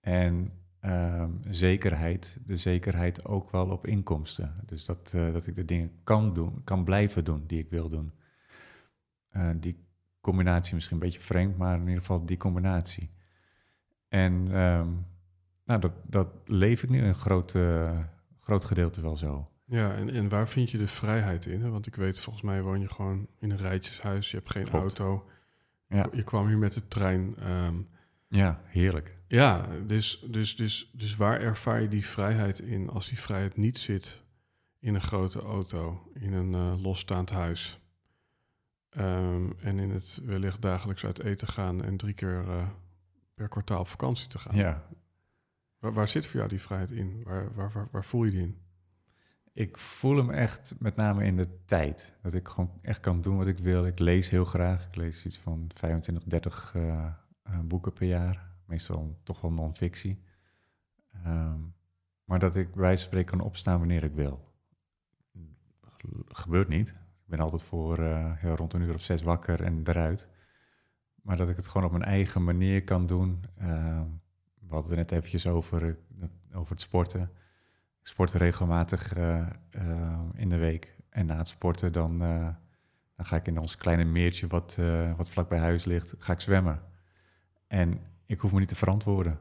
[0.00, 4.54] En ehm, zekerheid, de zekerheid ook wel op inkomsten.
[4.64, 7.88] Dus dat, eh, dat ik de dingen kan doen, kan blijven doen die ik wil
[7.88, 8.12] doen.
[9.28, 9.84] Eh, die
[10.20, 13.10] combinatie misschien een beetje vreemd, maar in ieder geval die combinatie.
[14.08, 14.88] En ehm,
[15.64, 17.98] nou, dat, dat leef ik nu een groot, eh,
[18.46, 19.48] groot gedeelte wel zo.
[19.64, 21.62] Ja, en, en waar vind je de vrijheid in?
[21.62, 21.68] Hè?
[21.70, 24.78] Want ik weet, volgens mij woon je gewoon in een rijtjeshuis, je hebt geen Klopt.
[24.98, 25.26] auto.
[25.88, 26.08] Ja.
[26.12, 27.36] Je kwam hier met de trein.
[27.38, 27.74] ehm,
[28.28, 29.16] Ja, heerlijk.
[29.28, 33.78] ja, dus, dus, dus, dus waar ervaar je die vrijheid in als die vrijheid niet
[33.78, 34.22] zit
[34.80, 37.80] in een grote auto, in een eh, losstaand huis?
[38.90, 42.68] ehm, en in het wellicht dagelijks uit eten gaan en drie keer eh,
[43.34, 44.56] per kwartaal op vakantie te gaan.
[44.56, 44.86] Ja.
[45.78, 47.22] Waar, waar zit voor jou die vrijheid in?
[47.24, 48.58] Waar, waar, waar, voel je die in?
[49.52, 52.14] Ik voel hem echt met name in de tijd.
[52.22, 53.86] Dat ik gewoon echt kan doen wat ik wil.
[53.86, 54.86] Ik lees heel graag.
[54.86, 57.06] Ik lees iets van 25, 30 eh,
[57.42, 58.50] eh, boeken per jaar.
[58.66, 60.22] Meestal toch wel non-fictie.
[61.24, 61.60] Ehm,
[62.24, 64.54] maar dat ik bij van spreken kan opstaan wanneer ik wil.
[66.26, 66.88] Gebeurt niet.
[66.88, 70.28] Ik ben altijd voor eh, ja, rond een uur of zes wakker en eruit.
[71.22, 73.44] Maar dat ik het gewoon op mijn eigen manier kan doen.
[73.56, 74.06] Ehm,
[74.68, 77.20] we hadden het net eventjes over, eh, over het sporten.
[78.00, 79.38] Ik sport regelmatig eh,
[79.70, 80.94] eh, in de week.
[81.08, 82.18] En na het sporten dan,
[83.16, 84.78] dan ga ik in ons kleine meertje wat,
[85.16, 86.80] wat vlak bij huis ligt, ga ik zwemmen.
[87.66, 89.32] En ik hoef me niet te verantwoorden.
[89.32, 89.38] Ik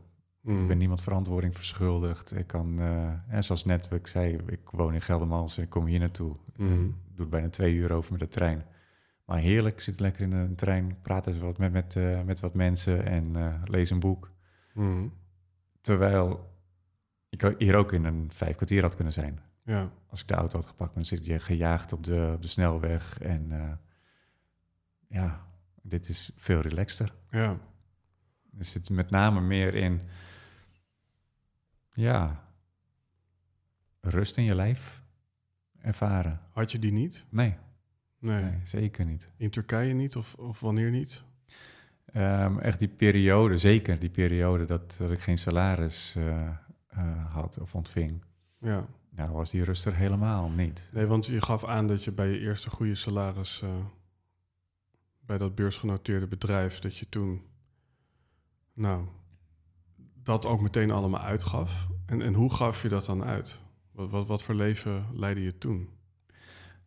[0.52, 0.68] Mm.
[0.68, 2.36] ben niemand verantwoording verschuldigd.
[2.38, 2.80] Ik kan,
[3.28, 6.36] en zoals net wat ik zei, ik woon in Geldermals en ik kom hier naartoe.
[6.56, 6.84] Mhm.
[6.86, 8.66] Ik doe bijna twee uur over met de trein.
[9.26, 12.54] Maar heerlijk, ik zit lekker in een trein, praat eens wat met, met, met wat
[12.54, 14.32] mensen en lees een boek.
[14.76, 15.08] Mhm.
[15.82, 16.54] Terwijl
[17.30, 19.40] ik hier ook in een vijf kwartier had kunnen zijn.
[19.64, 19.92] Ja.
[20.10, 23.20] Als ik de auto had gepakt, dan zit je gejaagd op de, op de snelweg.
[23.20, 23.72] En eh,
[25.08, 25.48] ja,
[25.82, 27.14] dit is veel relaxter.
[27.30, 27.58] ja.
[28.58, 30.02] Er zit met name meer in,
[31.94, 32.44] ja,
[34.02, 35.04] rust in je lijf
[35.82, 36.40] ervaren.
[36.52, 37.26] Had je die niet?
[37.30, 37.56] Nee,
[38.20, 38.44] Nee.
[38.44, 39.30] nee zeker niet.
[39.38, 41.24] In Turkije niet of, of wanneer niet?
[42.06, 46.48] Ehm, echt die periode, zeker die periode dat, dat ik geen salaris eh,
[46.88, 48.24] eh, had of ontving.
[48.60, 48.86] Ja.
[49.10, 50.90] Nou, was die rust er helemaal niet.
[50.92, 53.70] Nee, want je gaf aan dat je bij je eerste goede salaris eh,
[55.20, 57.42] bij dat beursgenoteerde bedrijf, dat je toen,
[58.74, 59.06] nou,
[60.24, 61.88] dat ook meteen allemaal uitgaf.
[62.06, 63.62] En, en hoe gaf je dat dan uit?
[63.92, 65.90] Wat, wat, wat voor leven leidde je toen?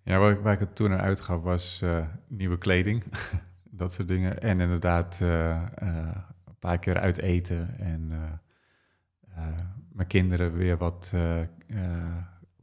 [0.02, 1.82] Ja, waar ik, waar ik het toen naar uitgaf was
[2.26, 3.04] nieuwe kleding,
[3.78, 4.40] dat soort dingen.
[4.40, 8.12] En inderdaad eh, eh, een paar keer uit eten en
[9.34, 9.58] eh,
[9.92, 11.12] mijn kinderen weer wat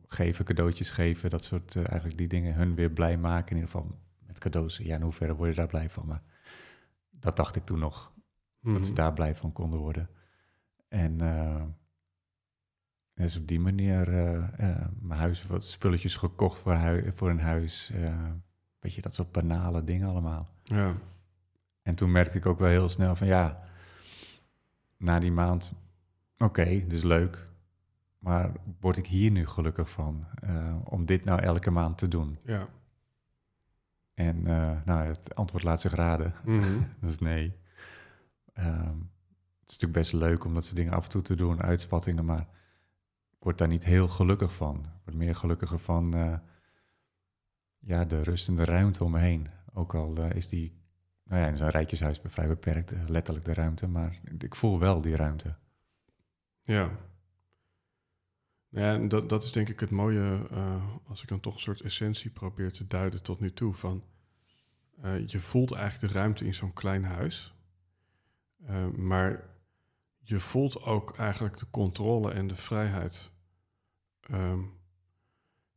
[0.07, 1.29] geven, cadeautjes geven.
[1.29, 3.49] Dat soort, eigenlijk die dingen, hun weer blij maken.
[3.55, 4.77] In ieder geval met cadeaus.
[4.77, 6.05] Ja, in hoeverre word je daar blij van?
[6.07, 6.21] Maar
[7.09, 8.13] dat dacht ik toen nog,
[8.61, 8.93] dat ze Mhm.
[9.01, 10.09] daar blij van konden worden.
[10.87, 11.17] En
[13.13, 14.09] dus op die manier
[14.99, 17.91] mijn huis, wat spulletjes gekocht voor, hui- voor een huis.
[18.79, 20.54] weet je, dat soort banale dingen allemaal.
[20.65, 20.95] Ja,
[21.81, 23.63] En toen merkte ik ook wel heel snel van ja,
[24.97, 25.71] na die maand,
[26.37, 27.47] oké, dit is leuk.
[28.19, 32.37] Maar word ik hier nu gelukkig van eh, om dit nou elke maand te doen?
[32.43, 32.67] ja.
[34.13, 36.33] En eh, nou, het antwoord laat zich raden.
[36.43, 36.79] Mhm.
[37.01, 37.55] Dat is nee.
[38.53, 38.97] Ehm,
[39.59, 42.25] het is natuurlijk best leuk om dat soort dingen af en toe te doen, uitspattingen,
[42.25, 42.47] maar
[43.31, 44.75] ik word daar niet heel gelukkig van.
[44.79, 46.37] Ik word meer gelukkiger van eh,
[47.79, 49.47] ja, de rust en de ruimte om me heen.
[49.77, 50.81] Ook al eh, is die,
[51.23, 55.01] nou ja, in zo'n rijtjeshuis vrij beperkt, eh, letterlijk de ruimte, maar ik voel wel
[55.01, 55.55] die ruimte.
[56.63, 56.91] Ja.
[58.69, 61.81] Ja, dat, dat is denk ik het mooie, eh, als ik dan toch een soort
[61.81, 63.73] essentie probeer te duiden tot nu toe.
[63.73, 64.03] Van,
[65.25, 67.53] je voelt eigenlijk de ruimte in zo'n klein huis.
[68.95, 69.49] Maar
[70.17, 73.31] je voelt ook eigenlijk de controle en de vrijheid.
[74.19, 74.61] Ehm,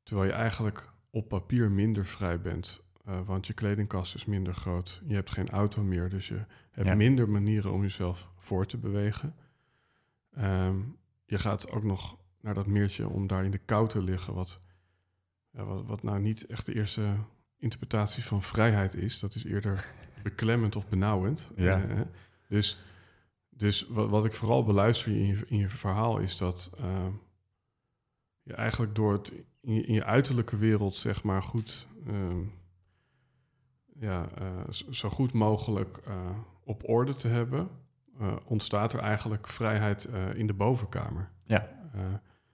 [0.03, 2.88] terwijl je eigenlijk op papier minder vrij bent.
[3.09, 5.03] Eh, want je kledingkast is minder groot.
[5.07, 6.95] Je hebt geen auto meer, dus je hebt Ja.
[6.95, 9.35] minder manieren om jezelf voor te bewegen.
[10.35, 10.77] Ehm,
[11.27, 14.35] je gaat ook nog naar dat meertje om daar in de kou te liggen.
[14.35, 14.61] Wat,
[15.51, 17.15] wat, wat nou niet echt de eerste
[17.59, 19.19] interpretatie van vrijheid is.
[19.19, 19.87] Dat is eerder
[20.23, 21.51] beklemmend of benauwend.
[21.57, 21.83] Ja.
[21.89, 22.01] Eh,
[22.49, 22.83] dus
[23.51, 27.07] dus wat, wat ik vooral beluister in je, in je verhaal is dat eh,
[28.43, 32.41] je eigenlijk door het in je, in je uiterlijke wereld, zeg maar, goed, ehm,
[34.01, 34.47] ja, eh,
[34.91, 36.31] zo goed mogelijk eh,
[36.65, 37.69] op orde te hebben,
[38.19, 41.31] eh, ontstaat er eigenlijk vrijheid in de bovenkamer.
[41.45, 41.77] Ja.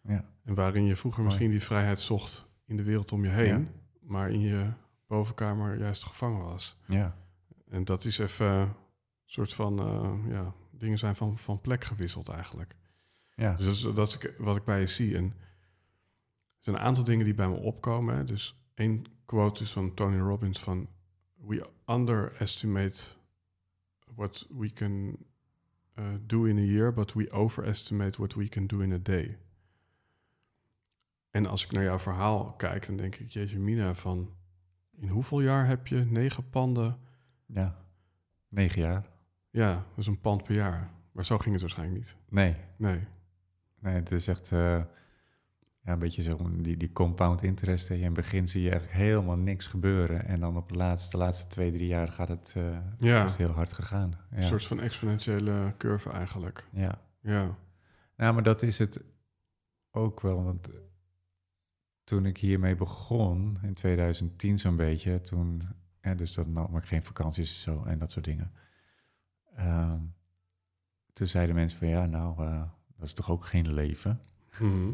[0.02, 0.24] Ja.
[0.44, 3.66] En waarin je vroeger misschien die vrijheid zocht in de wereld om je heen, Ja.
[4.00, 4.70] maar in je
[5.06, 6.78] bovenkamer juist gevangen was.
[6.86, 7.16] Ja.
[7.68, 8.72] En dat is even een
[9.24, 9.74] soort van,
[10.28, 12.76] ja, dingen zijn van, van plek gewisseld eigenlijk.
[13.34, 13.54] Ja.
[13.54, 15.16] Dus dat is, dat is wat ik bij je zie.
[15.16, 15.32] En er
[16.58, 18.16] zijn een aantal dingen die bij me opkomen.
[18.16, 18.24] Hè.
[18.24, 20.88] Dus één quote is van Tony Robbins van...
[21.46, 23.16] We underestimate
[24.14, 25.16] what we can
[25.98, 26.92] uh, do in a year...
[26.92, 29.38] but we overestimate what we can do in a day.
[31.30, 33.30] En als ik naar jouw verhaal kijk, dan denk ik...
[33.30, 34.34] Jeetje mina, van
[34.96, 36.98] in hoeveel jaar heb je negen panden...
[37.46, 37.82] ja.
[38.48, 39.06] Negen jaar?
[39.50, 40.90] Ja, dat is een pand per jaar.
[41.12, 42.16] Maar zo ging het waarschijnlijk niet.
[42.28, 42.56] Nee.
[42.76, 43.00] Nee.
[43.80, 44.82] Nee, het is echt eh,
[45.84, 47.90] ja, een beetje zo die, die compound interest.
[47.90, 50.26] In het begin zie je eigenlijk helemaal niks gebeuren.
[50.26, 52.54] En dan op de laatste, de laatste twee, drie jaar gaat het,
[52.98, 54.14] Ja, is het heel hard gegaan.
[54.30, 54.36] Ja.
[54.36, 56.68] een soort van exponentiële curve eigenlijk.
[56.72, 57.02] ja.
[57.20, 57.56] Ja.
[58.16, 59.00] Nou, maar dat is het
[59.90, 60.44] ook wel.
[60.44, 60.68] Want
[62.04, 65.62] toen ik hiermee begon, in 2010 zo'n beetje, toen,
[66.02, 68.52] ja, dus dan nam ik geen vakanties en zo en dat soort dingen.
[69.56, 70.00] Ehm,
[71.12, 72.62] toen zeiden mensen van ja, nou, eh,
[72.96, 74.20] dat is toch ook geen leven.
[74.58, 74.90] Mhm.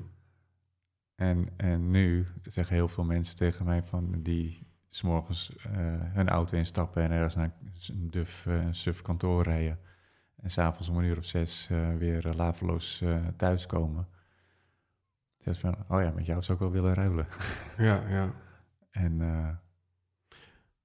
[1.20, 5.72] En, en nu zeggen heel veel mensen tegen mij van die s'morgens eh
[6.14, 7.52] hun auto instappen en ergens naar
[7.88, 9.78] een duf, een suf kantoor rijden.
[10.36, 13.04] En s'avonds om een uur of zes eh, weer uh, laveloos
[13.36, 14.08] thuiskomen.
[15.38, 17.26] Is van, oh ja, met jou zou ik wel willen ruilen.
[17.88, 18.32] Ja, ja.
[18.90, 19.20] En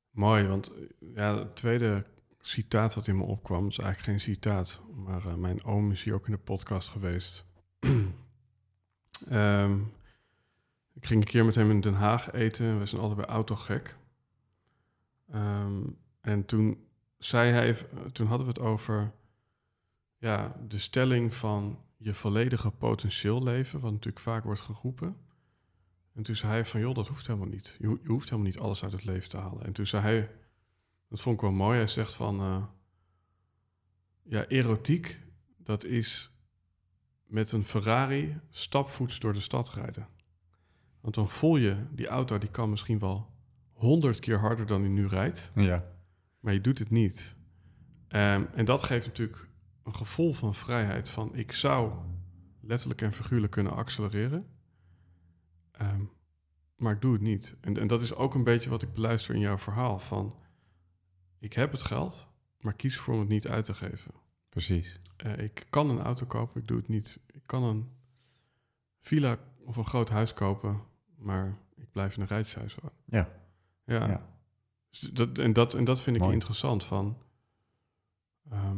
[0.09, 2.05] Mooi, want ja, het tweede
[2.39, 6.25] citaat wat in me opkwam, is eigenlijk geen citaat, maar mijn oom is hier ook
[6.25, 7.45] in de podcast geweest.
[9.29, 9.79] Ehm,
[10.95, 13.97] ik ging een keer met hem in Den Haag eten, we zijn allebei autogek.
[15.31, 15.81] Ehm,
[16.21, 17.75] en toen zei hij, eh,
[18.11, 19.11] toen hadden we het over
[20.17, 25.17] ja, de stelling van je volledige potentieel leven, wat natuurlijk vaak wordt geroepen.
[26.13, 27.75] En toen zei hij van, joh, dat hoeft helemaal niet.
[27.79, 29.65] Je, je hoeft helemaal niet alles uit het leven te halen.
[29.65, 30.31] En toen zei hij,
[31.09, 32.63] dat vond ik wel mooi, hij zegt van, eh,
[34.23, 35.19] ja, erotiek,
[35.57, 36.31] dat is
[37.25, 40.07] met een Ferrari stapvoets door de stad rijden.
[41.05, 43.29] Want dan voel je, die auto die kan misschien wel
[43.73, 45.85] honderd keer harder dan die nu rijdt, ja,
[46.39, 47.35] maar je doet het niet.
[48.07, 49.47] Ehm, en dat geeft natuurlijk
[49.83, 51.93] een gevoel van vrijheid van, ik zou
[52.61, 54.47] letterlijk en figuurlijk kunnen accelereren.
[55.71, 56.01] Ehm,
[56.75, 57.55] maar ik doe het niet.
[57.61, 59.99] En, en dat is ook een beetje wat ik beluister in jouw verhaal.
[59.99, 60.35] Van,
[61.39, 62.27] ik heb het geld,
[62.59, 64.11] maar kies voor om het niet uit te geven.
[64.49, 64.99] precies.
[65.17, 67.19] Eh, ik kan een auto kopen, ik doe het niet.
[67.27, 67.89] Ik kan een
[69.01, 70.93] villa of een groot huis kopen,
[71.25, 72.97] maar ik blijf in een rijtjeshuis wonen.
[73.05, 73.29] Ja,
[73.85, 74.07] Ja.
[74.07, 74.29] Ja.
[74.89, 76.33] Dus dat, en, dat, en dat vind ik Mooi.
[76.33, 76.83] interessant.
[76.85, 77.17] Van,
[78.49, 78.77] ehm,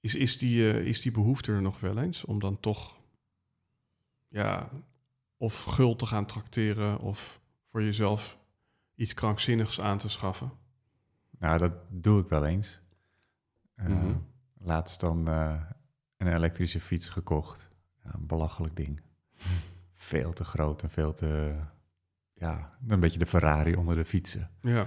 [0.00, 2.96] is, is, die, eh, is die behoefte er nog wel eens om dan toch
[4.28, 4.70] ja,
[5.36, 8.38] of gul te gaan trakteren of voor jezelf
[8.94, 10.50] iets krankzinnigs aan te schaffen?
[11.38, 12.80] nou dat doe ik wel eens.
[13.74, 14.16] Eh, Mhm.
[14.60, 15.62] Laatst dan eh,
[16.16, 17.70] een elektrische fiets gekocht.
[18.04, 19.00] Ja, een belachelijk ding.
[19.94, 21.54] Veel te groot en veel te...
[22.34, 24.50] Ja, een beetje de Ferrari onder de fietsen.
[24.62, 24.86] Ja,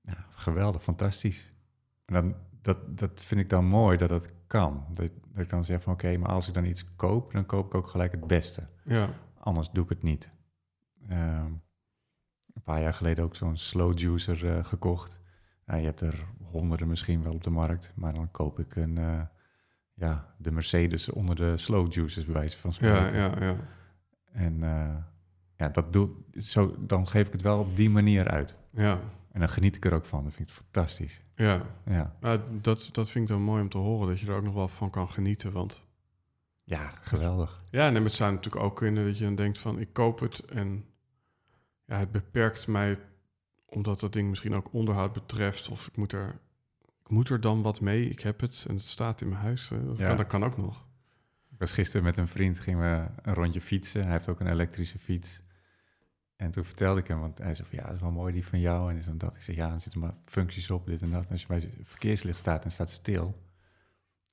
[0.00, 1.52] Ja, geweldig, fantastisch.
[2.04, 4.84] En dan, dat, dat vind ik dan mooi dat dat kan.
[4.92, 7.66] Dat, dat ik dan zeg van oké, maar als ik dan iets koop, dan koop
[7.66, 8.66] ik ook gelijk het beste.
[8.84, 10.30] ja, Anders doe ik het niet.
[11.08, 11.52] Ehm,
[12.54, 15.18] een paar jaar geleden ook zo'n slow juicer eh, gekocht.
[15.66, 18.98] Nou, je hebt er honderden misschien wel op de markt, maar dan koop ik een,
[18.98, 19.20] eh,
[19.96, 23.14] ja, de Mercedes onder de slow juicers bij wijze van spreken.
[23.14, 23.56] ja, ja, ja.
[24.32, 24.96] En eh,
[25.56, 28.56] ja, dat doe, zo, dan geef ik het wel op die manier uit.
[28.70, 29.00] ja.
[29.32, 30.24] En dan geniet ik er ook van.
[30.24, 31.22] Dat vind ik fantastisch.
[31.36, 31.66] ja.
[32.20, 34.54] Ja, dat, dat vind ik dan mooi om te horen, dat je er ook nog
[34.54, 35.52] wel van kan genieten.
[35.52, 35.82] Want
[36.64, 37.64] Ja, geweldig.
[37.70, 40.44] Ja, en het zou natuurlijk ook kunnen dat je dan denkt van ik koop het
[40.44, 40.84] en
[41.84, 42.98] ja, het beperkt mij
[43.66, 46.38] omdat dat ding misschien ook onderhoud betreft of ik moet er,
[47.06, 48.08] ik moet er dan wat mee.
[48.08, 49.68] Ik heb het en het staat in mijn huis.
[49.68, 50.06] Dat, Ja.
[50.06, 50.84] kan, dat kan ook nog.
[51.50, 54.02] Ik was gisteren met een vriend, gingen we een rondje fietsen.
[54.02, 55.40] Hij heeft ook een elektrische fiets.
[56.36, 58.46] En toen vertelde ik hem, want hij zei van ja, dat is wel mooi die
[58.46, 58.90] van jou.
[58.90, 59.34] En is dan dat.
[59.34, 61.24] Ik zeg ja, er zitten maar functies op, dit en dat.
[61.24, 63.44] En als je bij het verkeerslicht staat en staat stil.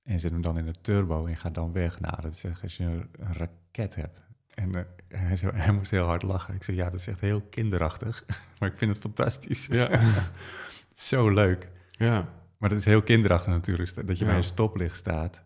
[0.04, 2.00] En zet hem dan in de turbo en gaat dan weg.
[2.00, 4.20] Nou, dat is echt als je een, raket hebt.
[4.54, 6.54] En eh, hij, zei, hij moest heel hard lachen.
[6.56, 8.26] Ik zei ja, dat is echt heel kinderachtig.
[8.60, 9.66] maar ik vind het fantastisch.
[9.66, 10.02] Ja,
[10.94, 11.70] Zo leuk.
[11.92, 12.28] ja,
[12.64, 14.30] Maar dat is heel kinderachtig natuurlijk, dat je Ja.
[14.30, 15.44] bij een stoplicht staat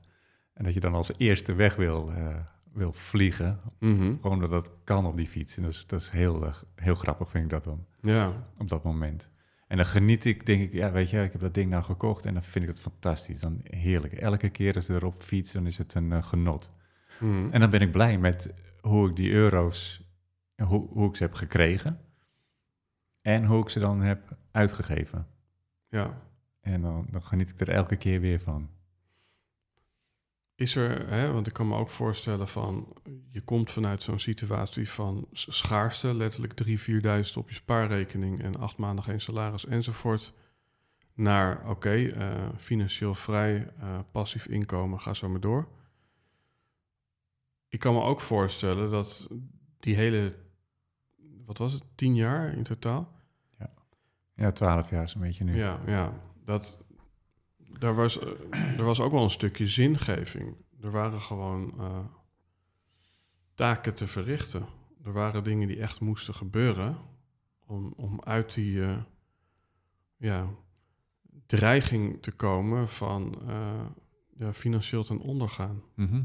[0.53, 2.35] en dat je dan als eerste weg wil, eh,
[2.73, 3.59] wil vliegen.
[3.79, 4.15] Mhm.
[4.21, 5.57] Gewoon dat dat kan op die fiets.
[5.57, 8.67] En dat is, dat is heel, eh, heel grappig, vind ik dat dan, ja, op
[8.69, 9.29] dat moment.
[9.67, 12.25] En dan geniet ik, denk ik, ja, weet je, ik heb dat ding nou gekocht
[12.25, 13.39] en dan vind ik het fantastisch.
[13.39, 14.13] Dan heerlijk.
[14.13, 16.71] Elke keer als ik erop fiets, dan is het een eh, genot.
[17.19, 17.47] Mhm.
[17.51, 20.01] En dan ben ik blij met hoe ik die euro's,
[20.63, 21.99] hoe, hoe ik ze heb gekregen
[23.21, 25.27] en hoe ik ze dan heb uitgegeven.
[25.89, 26.25] ja.
[26.67, 28.69] En dan, dan geniet ik er elke keer weer van.
[30.55, 32.93] Is er, hè, want ik kan me ook voorstellen van,
[33.31, 36.71] je komt vanuit zo'n situatie van schaarste, letterlijk 3.000,
[37.29, 40.33] 4.000 op je spaarrekening en acht maanden geen salaris enzovoort,
[41.13, 45.67] naar, oké, eh, financieel vrij, eh, passief inkomen, ga zo maar door.
[47.67, 49.27] Ik kan me ook voorstellen dat
[49.79, 50.35] die hele,
[51.45, 53.15] wat was het, tien jaar in totaal?
[54.33, 55.57] Ja, twaalf jaar is een beetje nu.
[55.57, 56.13] Ja, ja.
[56.47, 56.77] Dat,
[57.79, 60.55] daar was, eh, er was ook wel een stukje zingeving.
[60.81, 62.05] Er waren gewoon eh,
[63.53, 64.65] taken te verrichten.
[65.03, 66.97] Er waren dingen die echt moesten gebeuren
[67.65, 68.97] om, om uit die eh,
[70.17, 70.49] ja,
[71.45, 73.35] dreiging te komen van
[74.37, 75.83] ja, financieel ten onder gaan.
[75.93, 76.23] Mhm.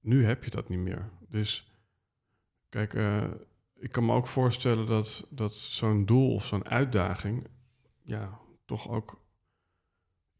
[0.00, 1.10] Nu heb je dat niet meer.
[1.28, 1.72] Dus
[2.68, 2.92] kijk,
[3.74, 7.46] ik kan me ook voorstellen dat, dat zo'n doel of zo'n uitdaging,
[8.02, 9.22] ja, toch ook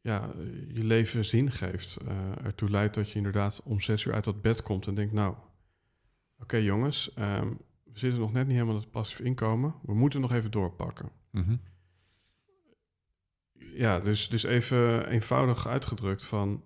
[0.00, 0.30] ja,
[0.68, 1.96] je leven zin geeft.
[1.96, 5.12] eh, ertoe leidt dat je inderdaad om zes uur uit dat bed komt en denkt,
[5.12, 5.36] nou,
[6.38, 7.48] oké jongens, ehm,
[7.84, 9.74] we zitten nog net niet helemaal in het passief inkomen.
[9.82, 11.10] We moeten nog even doorpakken.
[11.30, 11.56] Mhm.
[13.52, 16.64] Ja, dus, dus even eenvoudig uitgedrukt van,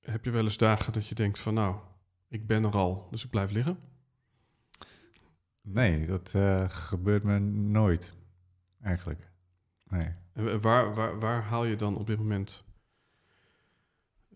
[0.00, 1.76] heb je wel eens dagen dat je denkt van, nou,
[2.28, 3.78] ik ben er al, dus ik blijf liggen?
[5.60, 8.12] Nee, dat eh, gebeurt me nooit,
[8.80, 9.30] eigenlijk.
[9.84, 10.20] Nee.
[10.32, 12.64] Waar, waar, waar haal je dan op dit moment...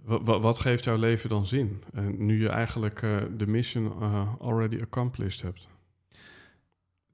[0.03, 1.83] Wat, wat, geeft jouw leven dan zin?
[2.17, 5.69] Nu je eigenlijk eh, de mission eh, already accomplished hebt.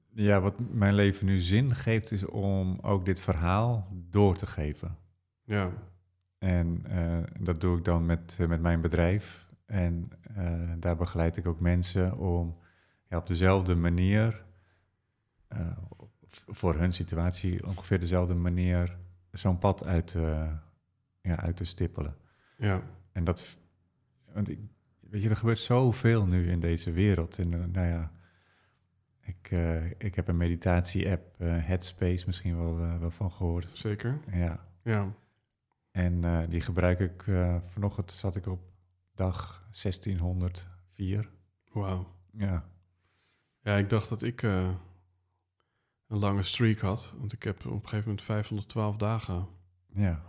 [0.09, 4.97] Ja, wat mijn leven nu zin geeft, is om ook dit verhaal door te geven.
[5.43, 5.71] Ja,
[6.37, 9.47] En eh, dat doe ik dan met, met mijn bedrijf.
[9.65, 10.11] En
[10.79, 12.57] daar begeleid ik ook mensen om
[13.09, 14.43] ja, op dezelfde manier,
[16.47, 18.97] voor hun situatie, ongeveer dezelfde manier,
[19.31, 20.53] zo'n pad uit, eh,
[21.21, 22.15] ja, uit te stippelen.
[22.57, 23.57] ja, En dat,
[24.33, 24.59] want ik,
[24.99, 27.39] weet je, er gebeurt zoveel nu in deze wereld.
[27.39, 28.11] En eh, nou ja,
[29.21, 33.69] ik, eh, ik heb een meditatie-app, eh, Headspace, misschien wel, wel van gehoord.
[33.73, 34.19] zeker.
[34.31, 35.13] Ja, Ja,
[35.91, 37.23] en die gebruik ik,
[37.65, 38.61] vanochtend zat ik op
[39.15, 41.29] dag 1604.
[41.71, 42.07] wauw.
[42.31, 42.65] Ja,
[43.61, 44.41] Ja, ik dacht dat ik
[46.13, 47.13] een lange streak had.
[47.17, 49.47] Want ik heb op een gegeven moment 512 dagen.
[49.93, 50.21] ja.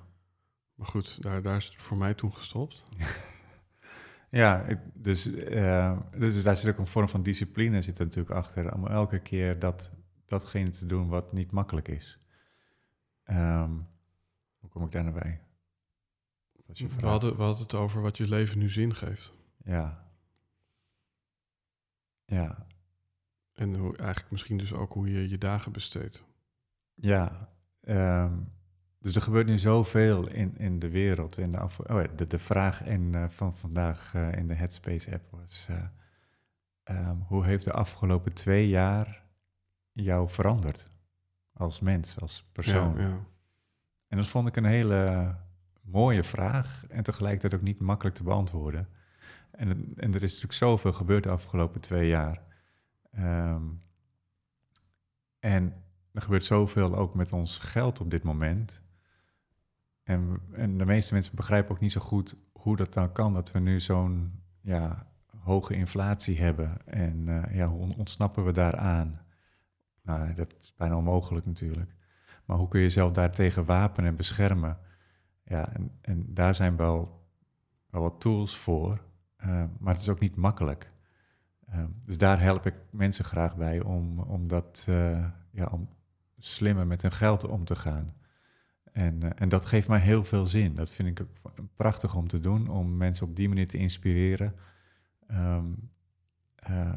[0.74, 2.82] Maar goed, daar, daar is het voor mij toen gestopt.
[4.30, 8.34] Ja, ik- dus, eh, dus daar zit ook een vorm van discipline zit er natuurlijk
[8.34, 8.74] achter.
[8.74, 9.92] Om elke keer dat,
[10.26, 12.18] datgene te doen wat niet makkelijk is.
[13.24, 13.70] Ehm,
[14.58, 15.40] hoe kom ik daar nou bij?
[16.72, 19.32] Je We hadden, we hadden het over wat je leven nu zin geeft.
[19.64, 20.08] Ja.
[22.24, 22.66] Ja.
[23.54, 26.24] En hoe, eigenlijk misschien dus ook hoe je je dagen besteedt.
[26.94, 27.48] Ja.
[27.80, 28.32] ehm,
[28.98, 31.38] dus er gebeurt nu zoveel in, in de wereld.
[31.38, 34.54] In de, af, oh ja, de, de vraag in, eh, van vandaag eh, in de
[34.54, 35.66] Headspace-app was...
[35.70, 35.82] eh,
[36.82, 39.22] ehm, hoe heeft de afgelopen twee jaar
[39.92, 40.88] jou veranderd?
[41.52, 42.96] Als mens, als persoon.
[42.96, 43.18] Ja, ja.
[44.08, 45.34] En dat vond ik een hele
[45.80, 48.88] mooie vraag en tegelijkertijd ook niet makkelijk te beantwoorden.
[49.50, 52.42] En, en er is natuurlijk zoveel gebeurd de afgelopen twee jaar.
[53.14, 53.62] Ehm,
[55.38, 58.82] en er gebeurt zoveel ook met ons geld op dit moment.
[60.02, 63.52] En, en de meeste mensen begrijpen ook niet zo goed hoe dat dan kan dat
[63.52, 65.06] we nu zo'n ja,
[65.38, 66.86] hoge inflatie hebben.
[66.86, 69.20] En eh, ja, hoe on- ontsnappen we daaraan?
[70.02, 71.94] Nou, dat is bijna onmogelijk natuurlijk.
[72.44, 74.78] Maar hoe kun je jezelf daartegen wapenen en beschermen?
[75.44, 77.26] Ja, en, en daar zijn wel,
[77.90, 79.04] wel wat tools voor.
[79.36, 80.92] Eh, maar het is ook niet makkelijk.
[81.66, 85.88] Eh, dus daar help ik mensen graag bij om, om, dat, eh, ja, om
[86.38, 88.14] slimmer met hun geld om te gaan.
[88.94, 90.74] En, eh, en dat geeft mij heel veel zin.
[90.74, 94.54] Dat vind ik ook prachtig om te doen, om mensen op die manier te inspireren.
[95.26, 95.72] Ehm,
[96.54, 96.96] eh,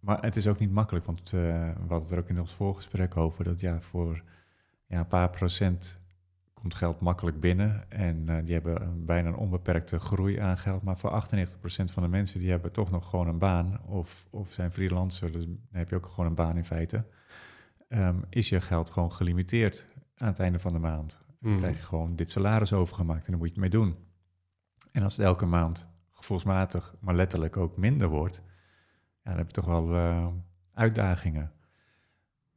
[0.00, 3.44] maar het is ook niet makkelijk, want we hadden er ook in ons voorgesprek over
[3.44, 4.22] dat ja, voor
[4.86, 5.97] ja, een paar procent
[6.60, 10.82] komt geld makkelijk binnen en eh, die hebben een, bijna een onbeperkte groei aan geld.
[10.82, 11.48] Maar voor 98%
[11.92, 15.44] van de mensen die hebben toch nog gewoon een baan of, of zijn freelancer, dus
[15.44, 17.04] dan heb je ook gewoon een baan in feite,
[17.88, 19.86] Ehm, is je geld gewoon gelimiteerd
[20.16, 21.18] aan het einde van de maand.
[21.40, 21.60] Dan Mhm.
[21.60, 23.96] krijg je gewoon dit salaris overgemaakt en dan moet je het mee doen.
[24.92, 28.42] En als het elke maand gevoelsmatig, maar letterlijk ook minder wordt,
[29.22, 30.26] ja, dan heb je toch wel eh,
[30.72, 31.52] uitdagingen.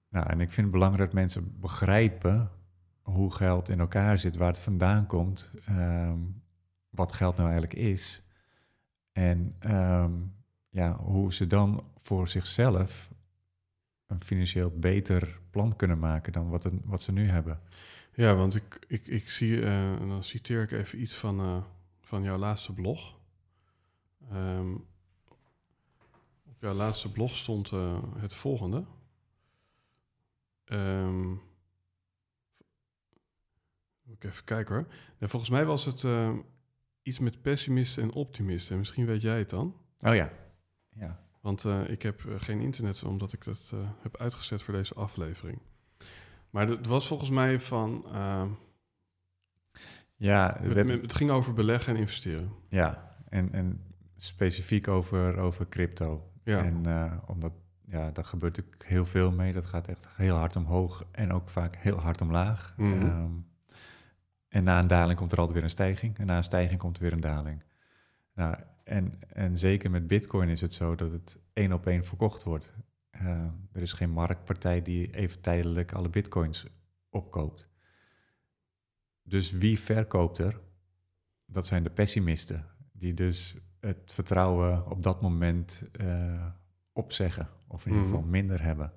[0.10, 2.52] Nou, en ik vind het belangrijk dat mensen begrijpen
[3.12, 6.20] hoe geld in elkaar zit, waar het vandaan komt, ehm,
[6.90, 8.22] wat geld nou eigenlijk is.
[9.12, 10.12] En ehm,
[10.70, 13.12] ja, hoe ze dan voor zichzelf
[14.08, 17.60] een financieel beter plan kunnen maken dan wat, wat ze nu hebben.
[18.14, 21.64] Ja, want ik, ik, ik zie, eh, en dan citeer ik even iets van, eh,
[22.02, 23.18] van jouw laatste blog.
[24.30, 24.74] Ehm,
[26.46, 28.84] op jouw laatste blog stond eh, het volgende.
[30.66, 31.34] Ehm,
[34.12, 34.86] moet ik even kijken hoor.
[35.18, 36.34] Ja, volgens mij was het eh,
[37.02, 38.78] iets met pessimisten en optimisten.
[38.78, 39.76] Misschien weet jij het dan.
[40.00, 40.32] Oh ja.
[40.90, 41.20] Ja.
[41.42, 44.94] Want eh, ik heb eh, geen internet omdat ik dat eh, heb uitgezet voor deze
[44.94, 45.60] aflevering.
[46.50, 48.06] Maar het was volgens mij van.
[48.14, 48.48] ehm,
[50.16, 52.52] Ja, met- met- het ging over beleggen en investeren.
[52.70, 53.10] ja.
[53.30, 53.82] En, en
[54.18, 56.32] specifiek over, over crypto.
[56.44, 56.64] Ja.
[56.64, 56.86] En
[57.28, 57.52] omdat,
[57.86, 59.54] ja, daar gebeurt natuurlijk heel veel mee.
[59.54, 62.74] Dat gaat echt heel hard omhoog en ook vaak heel hard omlaag.
[62.78, 63.02] Mhm.
[63.02, 63.32] Ehm,
[64.52, 66.18] en na een daling komt er altijd weer een stijging.
[66.18, 67.64] En na een stijging komt er weer een daling.
[68.34, 72.44] Nou, en, en zeker met bitcoin is het zo dat het één op één verkocht
[72.44, 72.74] wordt.
[73.10, 76.66] Eh, er is geen marktpartij die even tijdelijk alle bitcoins
[77.10, 77.68] opkoopt.
[79.24, 80.60] Dus wie verkoopt er?
[81.46, 86.46] Dat zijn de pessimisten, die dus het vertrouwen op dat moment eh,
[86.94, 88.16] opzeggen, of in ieder Mhm.
[88.16, 88.94] geval minder hebben.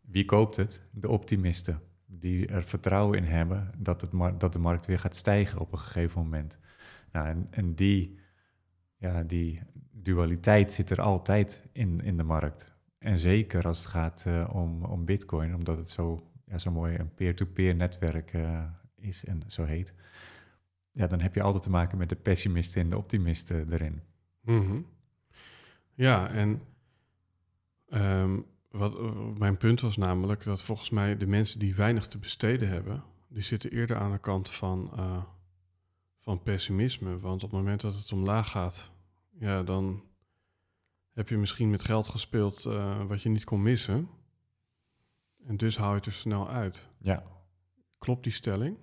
[0.00, 0.82] Wie koopt het?
[0.90, 1.80] De optimisten,
[2.18, 5.78] die er vertrouwen in hebben dat, het dat de markt weer gaat stijgen op een
[5.78, 6.58] gegeven moment.
[7.12, 8.18] Nou, en, en die,
[8.96, 9.60] ja, die
[9.90, 12.72] dualiteit zit er altijd in, in de markt.
[12.98, 16.98] En zeker als het gaat eh, om, om Bitcoin, omdat het zo, ja, zo mooi
[16.98, 18.64] een peer-to-peer netwerk eh,
[18.96, 19.94] is en zo heet.
[20.90, 24.00] Ja, dan heb je altijd te maken met de pessimisten en de optimisten erin.
[24.40, 24.80] Mhm.
[25.94, 26.62] Ja, en
[27.88, 28.40] ehm,
[28.74, 32.68] wat, eh, mijn punt was namelijk dat volgens mij de mensen die weinig te besteden
[32.68, 35.22] hebben, die zitten eerder aan de kant van, eh,
[36.18, 37.18] van pessimisme.
[37.18, 38.92] Want op het moment dat het omlaag gaat,
[39.38, 40.02] ja, dan
[41.12, 44.08] heb je misschien met geld gespeeld eh, wat je niet kon missen.
[45.46, 46.88] En dus hou je het er snel uit.
[46.98, 47.22] Ja,
[47.98, 48.76] Klopt die stelling?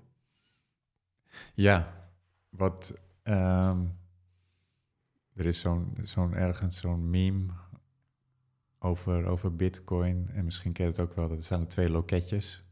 [1.54, 2.08] Ja,
[2.50, 2.94] wat.
[3.24, 3.86] ehm,
[5.34, 7.54] er is zo'n zo'n ergens zo'n meme
[8.84, 10.30] over, over Bitcoin.
[10.34, 11.32] En misschien ken je het ook wel.
[11.32, 12.64] Er staan er twee loketjes.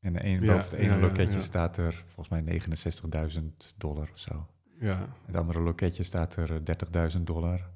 [0.00, 1.40] En de een, Ja, boven het ene ja, loketje ja.
[1.40, 2.60] staat er volgens mij
[3.32, 3.42] 69.000
[3.76, 4.46] dollar of zo.
[4.80, 7.70] Ja, Het andere loketje staat er eh, 30.000 dollar.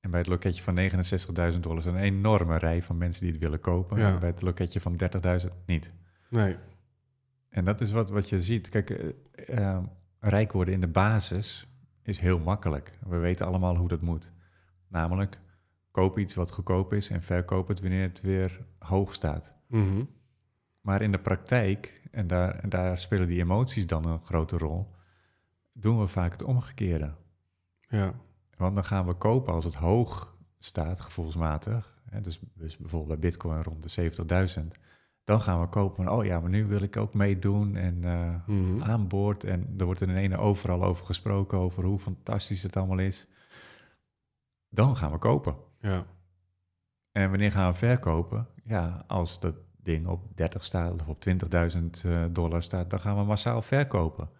[0.00, 0.78] En bij het loketje van
[1.54, 3.98] 69.000 dollar is een enorme rij van mensen die het willen kopen.
[3.98, 4.12] Ja.
[4.12, 4.96] En bij het loketje van
[5.40, 5.92] 30.000 niet.
[6.30, 6.56] nee.
[7.48, 8.68] En dat is wat, wat je ziet.
[8.68, 9.08] Kijk, eh,
[9.58, 9.78] eh,
[10.20, 11.66] rijk worden in de basis
[12.02, 12.98] is heel makkelijk.
[13.08, 14.32] We weten allemaal hoe dat moet.
[14.88, 15.38] Namelijk,
[15.90, 19.52] koop iets wat goedkoop is en verkoop het wanneer het weer hoog staat.
[19.66, 20.04] Mhm.
[20.80, 24.94] Maar in de praktijk, en daar, en daar spelen die emoties dan een grote rol,
[25.72, 27.12] doen we vaak het omgekeerde.
[27.80, 28.14] Ja,
[28.56, 31.96] Want dan gaan we kopen als het hoog staat, gevoelsmatig.
[32.10, 34.10] Hè, dus, dus bijvoorbeeld bij Bitcoin rond de
[34.58, 34.78] 70.000.
[35.24, 38.34] Dan gaan we kopen van, oh ja, maar nu wil ik ook meedoen en eh,
[38.46, 38.82] Mhm.
[38.82, 39.44] aan boord.
[39.44, 43.28] En er wordt in ene overal over gesproken, over hoe fantastisch het allemaal is.
[44.68, 45.56] Dan gaan we kopen.
[45.80, 46.06] Ja,
[47.12, 48.46] En wanneer gaan we verkopen?
[48.64, 53.16] Ja, als dat ding op 30 staat of op 20.000 eh, dollar staat, dan gaan
[53.16, 54.30] we massaal verkopen.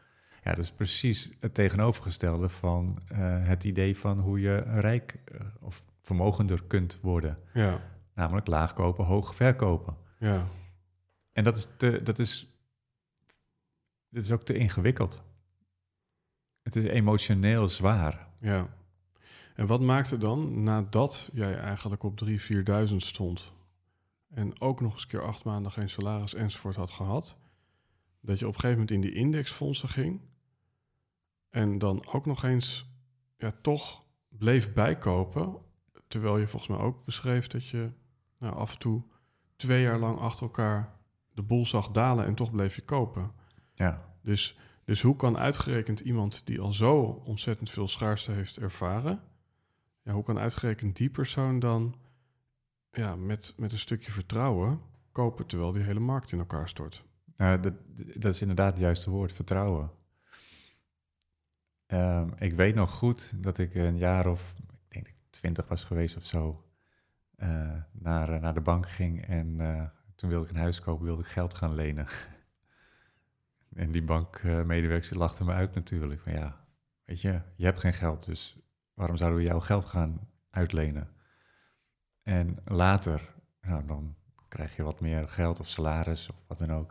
[0.43, 5.41] Ja, dat is precies het tegenovergestelde van eh, het idee van hoe je rijk eh,
[5.61, 7.39] of vermogender kunt worden.
[7.55, 7.81] ja,
[8.15, 9.97] Namelijk laag kopen, hoog verkopen.
[10.19, 10.45] ja.
[11.33, 12.59] En dat is, te, dat is,
[14.09, 15.23] dat is ook te ingewikkeld.
[16.63, 18.29] Het is emotioneel zwaar.
[18.41, 18.69] Ja.
[19.59, 22.33] En wat maakte dan, nadat jij eigenlijk op 3.000,
[22.89, 23.53] 4.000 stond...
[24.29, 27.37] en ook nog eens een keer acht maanden geen salaris enzovoort had gehad...
[28.21, 30.21] dat je op een gegeven moment in die indexfondsen ging...
[31.51, 32.91] en dan ook nog eens
[33.37, 35.57] ja, toch bleef bijkopen.
[36.09, 37.91] Terwijl je volgens mij ook beschreef dat je
[38.39, 39.03] nou, af en toe
[39.57, 40.97] twee jaar lang achter elkaar
[41.35, 43.33] de boel zag dalen en toch bleef je kopen.
[43.75, 44.15] Ja.
[44.23, 49.23] Dus, dus hoe kan uitgerekend iemand die al zo ontzettend veel schaarste heeft ervaren,
[50.09, 51.95] ja, hoe kan uitgerekend die persoon dan
[52.91, 54.81] ja, met, met een stukje vertrouwen
[55.13, 57.05] kopen terwijl die hele markt in elkaar stort?
[57.37, 57.73] Dat,
[58.15, 59.91] dat is inderdaad het juiste woord, vertrouwen.
[61.87, 65.69] Ehm, ik weet nog goed dat ik een jaar of, ik denk dat ik twintig
[65.69, 66.65] was geweest of zo,
[67.37, 69.85] eh, naar, eh, naar de bank ging en eh,
[70.15, 72.07] toen wilde ik een huis kopen, wilde ik geld gaan lenen.
[73.83, 76.21] en die bankmedewerkers lachten me uit natuurlijk.
[76.21, 76.65] Van ja,
[77.05, 78.68] weet je, je hebt geen geld, dus
[78.99, 81.09] waarom zouden we jouw geld gaan uitlenen?
[82.23, 84.17] En later, nou, dan
[84.49, 86.91] krijg je wat meer geld of salaris of wat dan ook.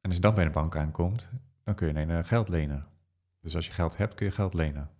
[0.00, 1.28] En als je dan bij de bank aankomt,
[1.64, 2.86] dan kun je ineens geld lenen.
[3.40, 4.90] Dus als je geld hebt, kun je geld lenen.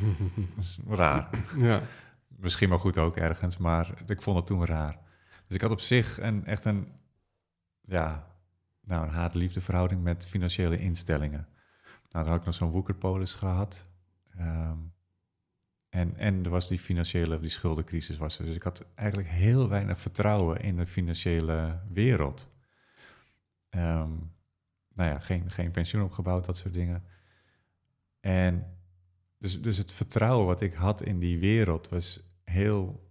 [0.54, 1.28] dat is raar.
[1.56, 1.82] Ja,
[2.26, 4.98] Misschien wel goed ook ergens, maar ik vond het toen raar.
[5.46, 6.92] Dus ik had op zich een, echt een,
[7.80, 8.26] ja,
[8.80, 11.48] nou, een haat-liefde verhouding met financiële instellingen.
[12.10, 13.86] Nou, dan had ik nog zo'n woekerpolis gehad.
[14.36, 14.78] Ehm,
[15.94, 18.44] en, en er was die financiële, die schuldencrisis was er.
[18.44, 22.48] Dus ik had eigenlijk heel weinig vertrouwen in de financiële wereld.
[23.68, 24.10] Ehm,
[24.94, 27.04] nou ja, geen, geen pensioen opgebouwd, dat soort dingen.
[28.20, 28.76] En
[29.38, 33.10] dus, dus het vertrouwen wat ik had in die wereld was heel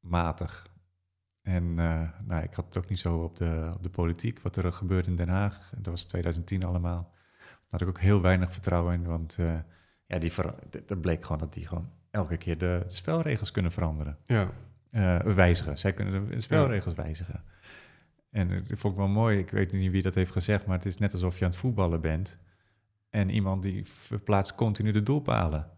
[0.00, 0.66] matig.
[1.42, 4.56] En uh, nou, ik had het ook niet zo op de, op de politiek, wat
[4.56, 5.72] er gebeurde in Den Haag.
[5.76, 7.12] Dat was 2010 allemaal.
[7.38, 9.58] Daar had ik ook heel weinig vertrouwen in, want uh,
[10.06, 10.32] ja, die
[10.86, 14.16] er bleek gewoon dat die gewoon elke keer de, de spelregels kunnen veranderen.
[14.26, 14.50] ja,
[14.90, 15.78] Uh, wijzigen.
[15.78, 17.42] Zij kunnen de spelregels wijzigen.
[18.30, 19.38] En dat vond ik wel mooi.
[19.38, 21.58] Ik weet niet wie dat heeft gezegd, maar het is net alsof je aan het
[21.60, 22.38] voetballen bent.
[23.10, 25.70] En iemand die verplaatst continu de doelpalen.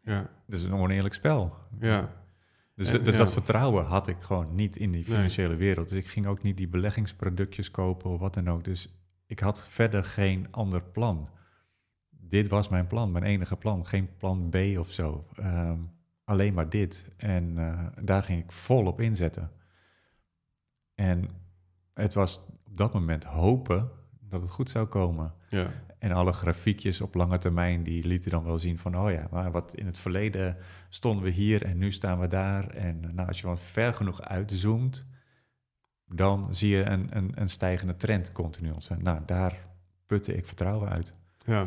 [0.00, 1.56] ja, Dat is een oneerlijk spel.
[1.80, 2.18] ja.
[2.74, 3.18] Dus, En- dus ja.
[3.18, 5.14] dat vertrouwen had ik gewoon niet in die Nee.
[5.14, 5.88] financiële wereld.
[5.88, 8.64] Dus ik ging ook niet die beleggingsproductjes kopen of wat dan ook.
[8.64, 8.88] Dus
[9.26, 11.28] ik had verder geen ander plan.
[12.30, 13.86] Dit was mijn plan, mijn enige plan.
[13.86, 15.26] Geen plan B of zo.
[15.36, 15.78] Ehm,
[16.24, 17.06] alleen maar dit.
[17.16, 19.50] En eh, daar ging ik volop inzetten.
[20.94, 21.28] En
[21.94, 25.34] het was op dat moment hopen dat het goed zou komen.
[25.48, 25.70] ja.
[25.98, 29.50] En alle grafiekjes op lange termijn, die lieten dan wel zien van, oh ja, maar
[29.50, 30.56] wat in het verleden
[30.88, 32.70] stonden we hier en nu staan we daar.
[32.70, 35.06] En nou, als je wat ver genoeg uitzoomt,
[36.04, 39.02] dan zie je een, een, een stijgende trend continu ontstaan.
[39.02, 39.68] Nou, daar
[40.06, 41.14] putte ik vertrouwen uit.
[41.44, 41.66] ja.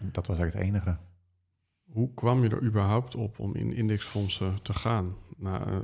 [0.00, 0.96] Dat was eigenlijk het enige.
[1.84, 5.14] Hoe kwam je er überhaupt op om in indexfondsen te gaan?
[5.36, 5.76] Na, eh,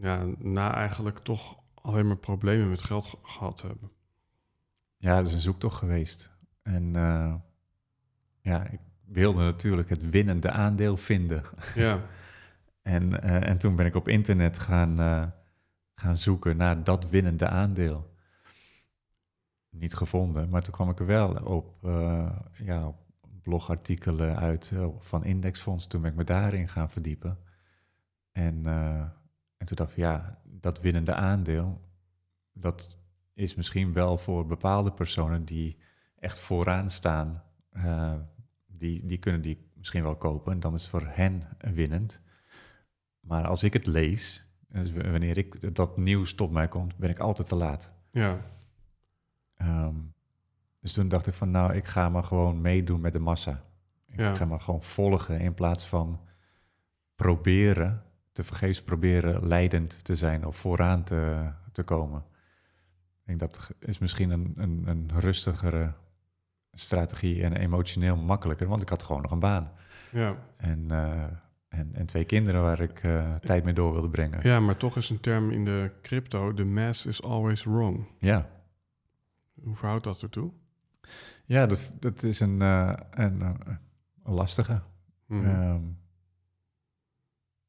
[0.00, 3.90] ja, na eigenlijk toch alleen maar problemen met geld ge- gehad te hebben.
[4.96, 6.30] Ja, dat is een zoektocht geweest.
[6.62, 7.34] En eh,
[8.40, 11.42] ja, ik wilde natuurlijk het winnende aandeel vinden.
[11.74, 12.00] Ja,
[12.82, 14.96] En, eh, en toen ben ik op internet gaan,
[15.94, 18.09] gaan zoeken naar dat winnende aandeel.
[19.70, 22.96] Niet gevonden, maar toen kwam ik er wel op, eh, ja, op
[23.42, 25.86] blogartikelen uit eh, van Indexfonds.
[25.86, 27.38] Toen ben ik me daarin gaan verdiepen.
[28.32, 29.00] En, eh,
[29.56, 31.80] en toen dacht ik, ja, dat winnende aandeel,
[32.52, 32.98] dat
[33.34, 35.76] is misschien wel voor bepaalde personen die
[36.18, 37.42] echt vooraan staan.
[38.66, 42.20] die, die kunnen die misschien wel kopen en dan is het voor hen winnend.
[43.20, 47.18] Maar als ik het lees, dus wanneer ik dat nieuws tot mij komt, ben ik
[47.18, 47.92] altijd te laat.
[48.10, 48.40] ja,
[49.60, 49.94] Ehm,
[50.80, 53.62] dus toen dacht ik van, nou, ik ga maar gewoon meedoen met de massa.
[54.08, 54.34] Ik Ja.
[54.34, 56.20] ga maar gewoon volgen in plaats van
[57.14, 58.02] proberen,
[58.32, 62.24] te vergeefs proberen leidend te zijn of vooraan te, te komen.
[63.26, 65.92] Ik denk dat is misschien een, een, een rustigere
[66.72, 69.72] strategie en emotioneel makkelijker, want ik had gewoon nog een baan.
[70.12, 70.36] ja.
[70.56, 71.22] En, eh,
[71.68, 74.40] en, en twee kinderen waar ik eh, tijd mee door wilde brengen.
[74.42, 78.06] ja, maar toch is een term in de crypto, the mass is always wrong.
[78.18, 78.48] Ja,
[79.62, 80.52] Hoe verhoudt dat ertoe?
[81.44, 83.54] ja dat, dat is een, eh, een, eh,
[84.24, 84.82] een lastige.
[85.26, 85.46] Mhm.
[85.46, 85.82] Ehm,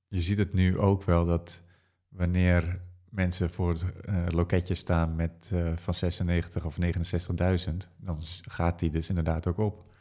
[0.08, 1.64] je ziet het nu ook wel dat
[2.08, 8.90] wanneer mensen voor het eh, loketje staan met van 96 of 69.000, dan gaat die
[8.90, 9.94] dus inderdaad ook op.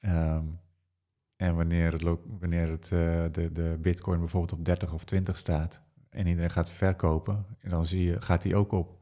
[0.00, 0.44] Ehm,
[1.36, 2.02] en wanneer, het,
[2.38, 2.88] wanneer het,
[3.34, 8.04] de, de bitcoin bijvoorbeeld op 30 of 20 staat en iedereen gaat verkopen, dan zie
[8.04, 9.00] je, gaat die ook op.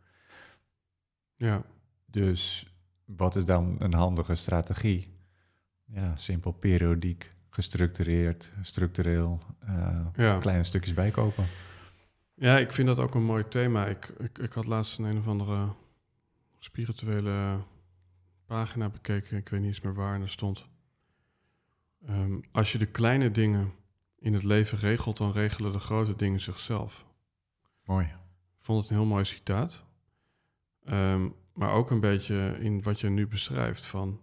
[1.36, 1.64] ja,
[2.14, 2.66] Dus
[3.04, 5.12] wat is dan een handige strategie?
[5.84, 10.38] Ja, simpel periodiek, gestructureerd, structureel, eh, ja.
[10.38, 11.44] kleine stukjes bijkopen.
[12.34, 13.86] Ja, ik vind dat ook een mooi thema.
[13.86, 15.68] Ik, ik, ik had laatst een, een of andere
[16.58, 17.58] spirituele
[18.46, 19.36] pagina bekeken.
[19.36, 20.14] Ik weet niet eens meer waar.
[20.14, 20.66] En er stond...
[22.06, 23.72] Ehm, als je de kleine dingen
[24.18, 27.04] in het leven regelt, dan regelen de grote dingen zichzelf.
[27.84, 28.04] Mooi.
[28.04, 29.84] Ik vond het een heel mooi citaat.
[30.84, 34.20] Ehm, maar ook een beetje in wat je nu beschrijft van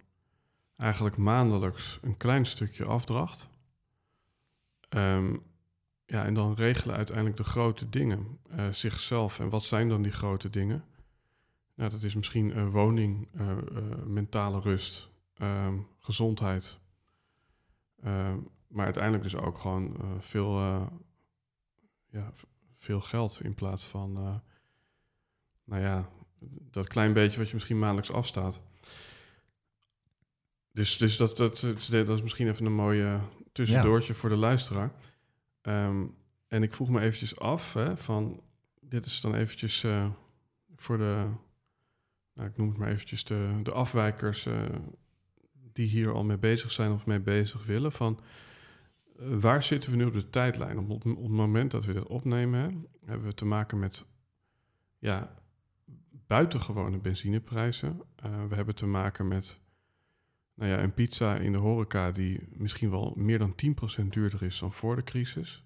[0.78, 3.50] eigenlijk maandelijks een klein stukje afdracht.
[4.90, 5.36] Ehm,
[6.06, 9.40] ja, en dan regelen uiteindelijk de grote dingen eh, zichzelf.
[9.40, 10.86] En wat zijn dan die grote dingen?
[11.76, 13.58] Nou, dat is misschien uh, woning, uh,
[14.06, 16.80] mentale rust, ehm, gezondheid.
[18.04, 20.60] Ehm, maar uiteindelijk dus ook gewoon veel,
[22.08, 22.32] ja,
[22.78, 24.14] veel geld in plaats van,
[25.64, 26.10] nou ja,
[26.72, 28.62] dat klein beetje wat je misschien maandelijks afstaat.
[30.72, 33.20] Dus, dus dat, dat, dat, is misschien even een mooie
[33.52, 34.92] tussendoortje voor de luisteraar.
[35.62, 36.06] Ehm,
[36.48, 38.42] en ik vroeg me eventjes af, hè, van
[38.80, 40.06] dit is dan eventjes uh,
[40.76, 41.28] voor de,
[42.34, 44.64] nou, ik noem het maar eventjes de, de afwijkers uh,
[45.74, 48.20] die hier al mee bezig zijn of mee bezig willen, van
[49.20, 50.78] uh, waar zitten we nu op de tijdlijn?
[50.78, 52.70] Op, op, op het moment dat we dit opnemen, hè,
[53.06, 54.06] hebben we te maken met
[55.00, 55.41] ja,
[56.32, 58.02] buitengewone benzineprijzen.
[58.50, 59.60] we hebben te maken met
[60.54, 63.56] nou ja, een pizza in de horeca die misschien wel meer dan
[64.02, 65.64] 10% duurder is dan voor de crisis.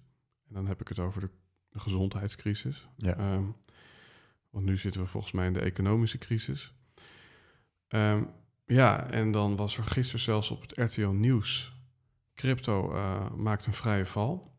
[0.48, 1.28] En dan heb ik het over de,
[1.68, 2.88] de gezondheidscrisis.
[2.96, 3.34] Ja.
[3.34, 3.56] Um,
[4.50, 6.74] want nu zitten we volgens mij in de economische crisis.
[7.88, 8.30] Um,
[8.66, 11.72] ja, en dan was er gisteren zelfs op het RTL Nieuws...
[12.34, 14.54] crypto uh, maakt een vrije val.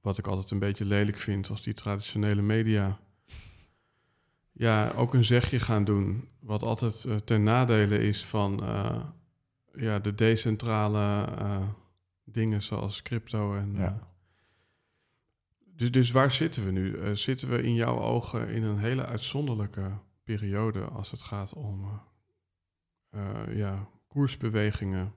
[0.00, 2.98] Wat ik altijd een beetje lelijk vind als die traditionele media
[4.54, 6.28] ja, ook een zegje gaan doen.
[6.40, 9.04] Wat altijd uh, ten nadele is van uh,
[9.74, 11.68] ja, de decentrale uh,
[12.24, 13.54] dingen zoals crypto.
[13.54, 14.08] En, ja.
[15.76, 17.16] dus, dus waar zitten we nu?
[17.16, 19.90] zitten we in jouw ogen in een hele uitzonderlijke
[20.24, 22.00] periode als het gaat om
[23.48, 25.14] ja, koersbewegingen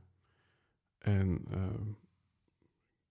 [0.97, 1.45] en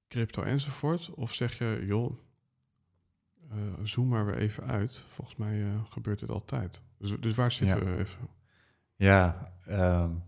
[0.09, 1.11] crypto enzovoort?
[1.15, 2.19] Of zeg je, joh,
[3.53, 5.05] uh, zoom maar weer even uit.
[5.09, 6.83] Volgens mij uh, gebeurt dit altijd.
[6.99, 7.85] Dus, dus waar zitten ja.
[7.85, 8.29] we even?
[8.95, 10.23] Ja, um,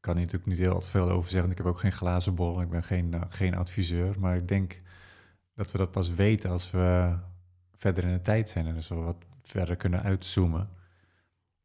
[0.00, 1.50] kan hier natuurlijk niet heel veel over zeggen.
[1.50, 4.20] Ik heb ook geen glazen bol, ik ben geen, uh, geen adviseur.
[4.20, 4.80] Maar ik denk
[5.54, 7.16] dat we dat pas weten als we
[7.76, 10.68] verder in de tijd zijn en dus we wat verder kunnen uitzoomen.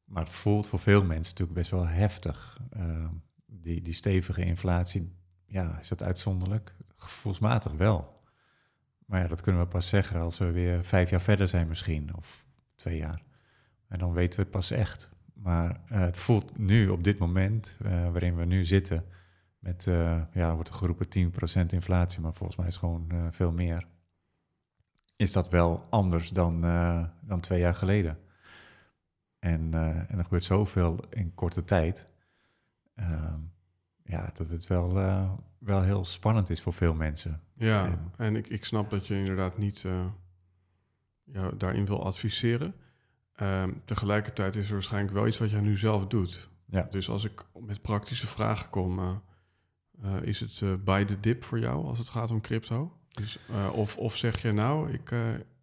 [0.04, 2.60] Maar het voelt voor veel mensen natuurlijk best wel heftig.
[2.78, 3.06] Uh,
[3.46, 5.16] die, die stevige inflatie,
[5.46, 6.76] ja, is dat uitzonderlijk?
[6.96, 8.14] Gevoelsmatig wel.
[9.06, 12.16] Maar ja, dat kunnen we pas zeggen als we weer vijf jaar verder zijn misschien,
[12.16, 12.46] of
[12.76, 13.24] twee jaar.
[13.88, 15.10] En dan weten we het pas echt.
[15.34, 19.06] Maar uh, het voelt nu op dit moment, uh, waarin we nu zitten,
[19.60, 21.32] met, uh, ja, wordt er geroepen
[21.66, 23.88] 10% inflatie, maar volgens mij is het gewoon veel meer.
[25.16, 26.62] Is dat wel anders dan,
[27.22, 28.20] dan twee jaar geleden?
[29.40, 29.74] En,
[30.08, 32.08] en er gebeurt zoveel in korte tijd.
[32.96, 33.40] Ehm,
[34.06, 34.94] ja, dat het wel,
[35.58, 37.42] wel heel spannend is voor veel mensen.
[37.54, 40.06] Ja, en, en ik, ik snap dat je inderdaad niet uh,
[41.24, 42.76] ja, daarin wil adviseren.
[43.42, 46.50] Um, tegelijkertijd is er waarschijnlijk wel iets wat jij nu zelf doet.
[46.66, 46.88] Ja.
[46.92, 49.12] Dus als ik met praktische vragen kom, uh,
[50.04, 52.98] uh, is het uh, bij de dip voor jou als het gaat om crypto?
[53.10, 53.40] Dus,
[53.72, 55.12] of, of zeg je nou, ik,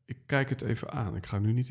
[0.05, 1.69] ik kijk het even aan, ik ga nu niet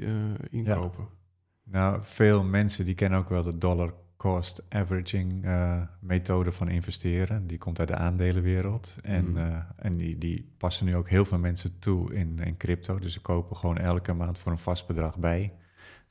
[0.49, 1.03] inkopen.
[1.03, 1.71] Ja.
[1.71, 7.47] Nou, veel mensen die kennen ook wel de dollar cost averaging uh, methode van investeren.
[7.47, 8.95] Die komt uit de aandelenwereld.
[9.01, 9.37] En, mm.
[9.37, 12.99] uh, en die, die passen nu ook heel veel mensen toe in, in crypto.
[12.99, 15.53] Dus ze kopen gewoon elke maand voor een vast bedrag bij.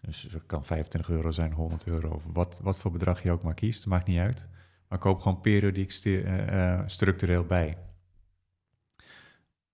[0.01, 3.43] Dus het kan 25 euro zijn, 100 euro, of wat, wat voor bedrag je ook
[3.43, 4.49] maar kiest, maakt niet uit.
[4.89, 7.79] Maar koop gewoon periodiek uh, structureel bij.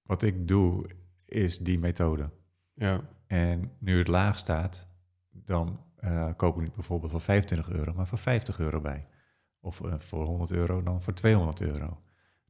[0.02, 0.86] Wat ik doe,
[1.24, 2.30] is die methode.
[2.74, 3.00] Ja.
[3.26, 4.86] En nu het laag staat,
[5.30, 9.06] dan uh, koop ik niet bijvoorbeeld voor 25 euro, maar voor 50 euro bij.
[9.60, 12.00] Of uh, voor 100 euro dan voor 200 euro.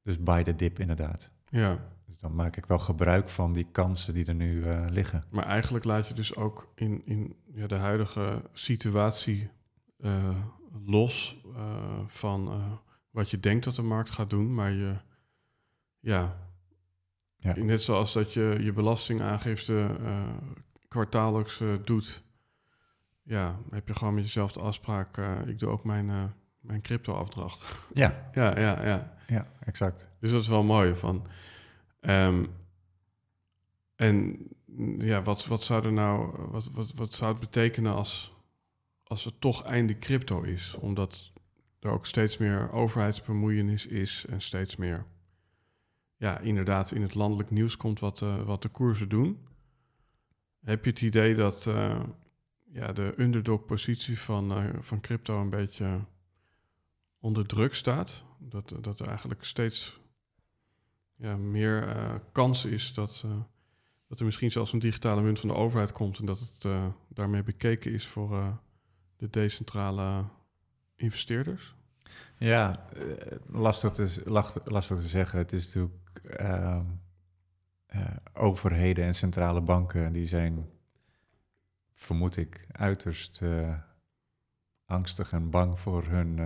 [0.02, 1.30] Dus buy the dip inderdaad.
[1.48, 1.78] Ja.
[2.06, 5.24] Dus dan maak ik wel gebruik van die kansen die er nu uh, liggen.
[5.30, 9.50] Maar eigenlijk laat je dus ook in, in ja, de huidige situatie
[10.84, 11.36] los
[12.06, 12.50] van
[13.10, 14.96] wat je denkt dat de markt gaat doen, maar je,
[15.98, 16.36] ja,
[17.36, 17.56] ja.
[17.56, 19.96] net zoals dat je je belastingaangifte
[20.88, 22.25] kwartaallijks doet
[23.26, 26.24] ja, heb je gewoon met jezelf de afspraak, uh, ik doe ook mijn, uh,
[26.60, 27.86] mijn crypto-afdracht.
[27.94, 28.28] Ja.
[28.32, 29.14] ja, ja, ja.
[29.26, 30.10] Ja, exact.
[30.20, 31.26] Dus dat is wel mooi van.
[32.00, 32.48] Um,
[33.96, 34.38] en
[34.98, 38.34] ja, wat, wat zou er nou, wat, wat, wat zou het betekenen als,
[39.02, 40.74] als het toch einde crypto is?
[40.74, 41.32] Omdat
[41.80, 45.04] er ook steeds meer overheidsbemoeienis is en steeds meer,
[46.16, 49.38] ja, inderdaad in het landelijk nieuws komt wat, uh, wat de koersen doen.
[50.64, 51.66] Heb je het idee dat
[52.72, 56.00] ja, de underdog-positie van, uh, van crypto een beetje
[57.20, 58.24] onder druk staat.
[58.38, 60.00] Dat, dat er eigenlijk steeds
[61.16, 63.24] ja, meer uh, kans is dat,
[64.08, 67.42] dat er misschien zelfs een digitale munt van de overheid komt en dat het daarmee
[67.42, 68.58] bekeken is voor
[69.16, 70.24] de decentrale
[70.96, 71.74] investeerders?
[72.38, 72.86] Ja,
[73.46, 74.22] lastig te,
[74.64, 75.38] lastig te zeggen.
[75.38, 76.84] Het is natuurlijk ehm,
[78.32, 80.66] overheden en centrale banken die zijn,
[81.96, 83.42] vermoed ik, uiterst
[84.84, 86.40] angstig en bang voor hun,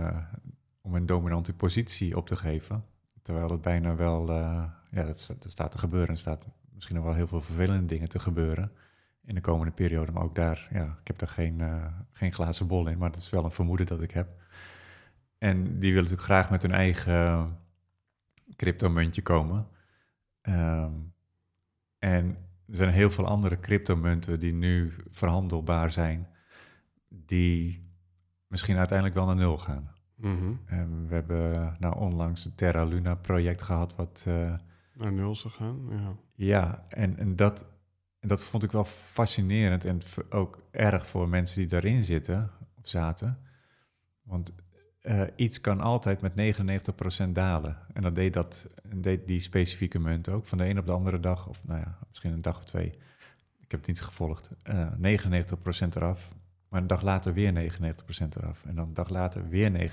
[0.81, 2.85] om een dominante positie op te geven.
[3.21, 6.09] Terwijl het bijna wel, uh, ja, dat, staat te gebeuren.
[6.09, 8.71] Er staat misschien nog wel heel veel vervelende dingen te gebeuren
[9.23, 10.11] in de komende periode.
[10.11, 11.61] Maar ook daar, ja, ik heb daar geen,
[12.11, 14.27] geen glazen bol in, maar dat is wel een vermoeden dat ik heb.
[15.37, 17.57] En die willen natuurlijk graag met hun eigen
[18.55, 19.67] cryptomuntje komen.
[20.41, 21.13] Um,
[21.99, 22.37] en
[22.71, 26.27] er zijn heel veel andere cryptomunten die nu verhandelbaar zijn,
[27.09, 27.89] die
[28.47, 29.91] misschien uiteindelijk wel naar nul gaan.
[30.15, 30.53] Mhm.
[30.65, 34.25] En we hebben nou onlangs het Terra Luna project gehad, wat...
[34.27, 34.53] Uh,
[34.93, 36.15] Naar nul zou gaan, ja.
[36.35, 37.65] Ja, en, en, dat,
[38.19, 42.87] en dat vond ik wel fascinerend en ook erg voor mensen die daarin zitten, of
[42.87, 43.39] zaten.
[44.21, 44.53] Want
[45.01, 46.55] uh, iets kan altijd met
[47.27, 47.77] 99% dalen.
[47.93, 51.19] En dat deed, dat, deed die specifieke munt ook, van de een op de andere
[51.19, 52.87] dag, of nou ja, misschien een dag of twee.
[53.59, 54.49] Ik heb het niet gevolgd.
[54.69, 56.29] Uh, 99% eraf,
[56.69, 57.77] maar een dag later weer 99%
[58.37, 58.65] eraf.
[58.65, 59.91] En dan een dag later weer 99%.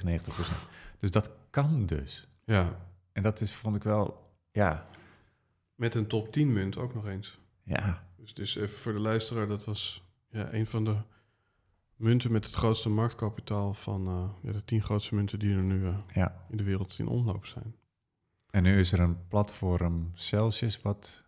[0.98, 2.28] Dus dat kan dus.
[2.44, 2.76] Ja.
[3.12, 4.86] En dat is, vond ik wel, ja.
[5.74, 7.38] Met een top 10 munt ook nog eens.
[7.62, 8.02] Ja.
[8.16, 10.96] Dus, dus even voor de luisteraar, dat was ja, een van de
[11.99, 15.80] munten met het grootste marktkapitaal van uh, ja, de tien grootste munten die er nu
[15.80, 16.44] uh, ja.
[16.49, 17.74] in de wereld in omloop zijn.
[18.51, 21.22] En nu is er een platform Celsius wat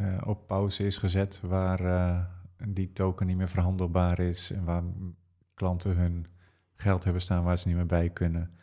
[0.00, 2.30] uh, op pauze is gezet, waar
[2.68, 4.82] die token niet meer verhandelbaar is en waar
[5.54, 6.26] klanten hun
[6.74, 8.58] geld hebben staan waar ze niet meer bij kunnen.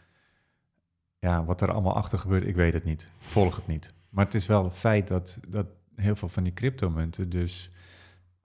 [1.19, 3.11] Ja, wat er allemaal achter gebeurt, ik weet het niet.
[3.17, 3.93] volg het niet.
[4.09, 7.71] Maar het is wel een feit dat, dat heel veel van die cryptomunten dus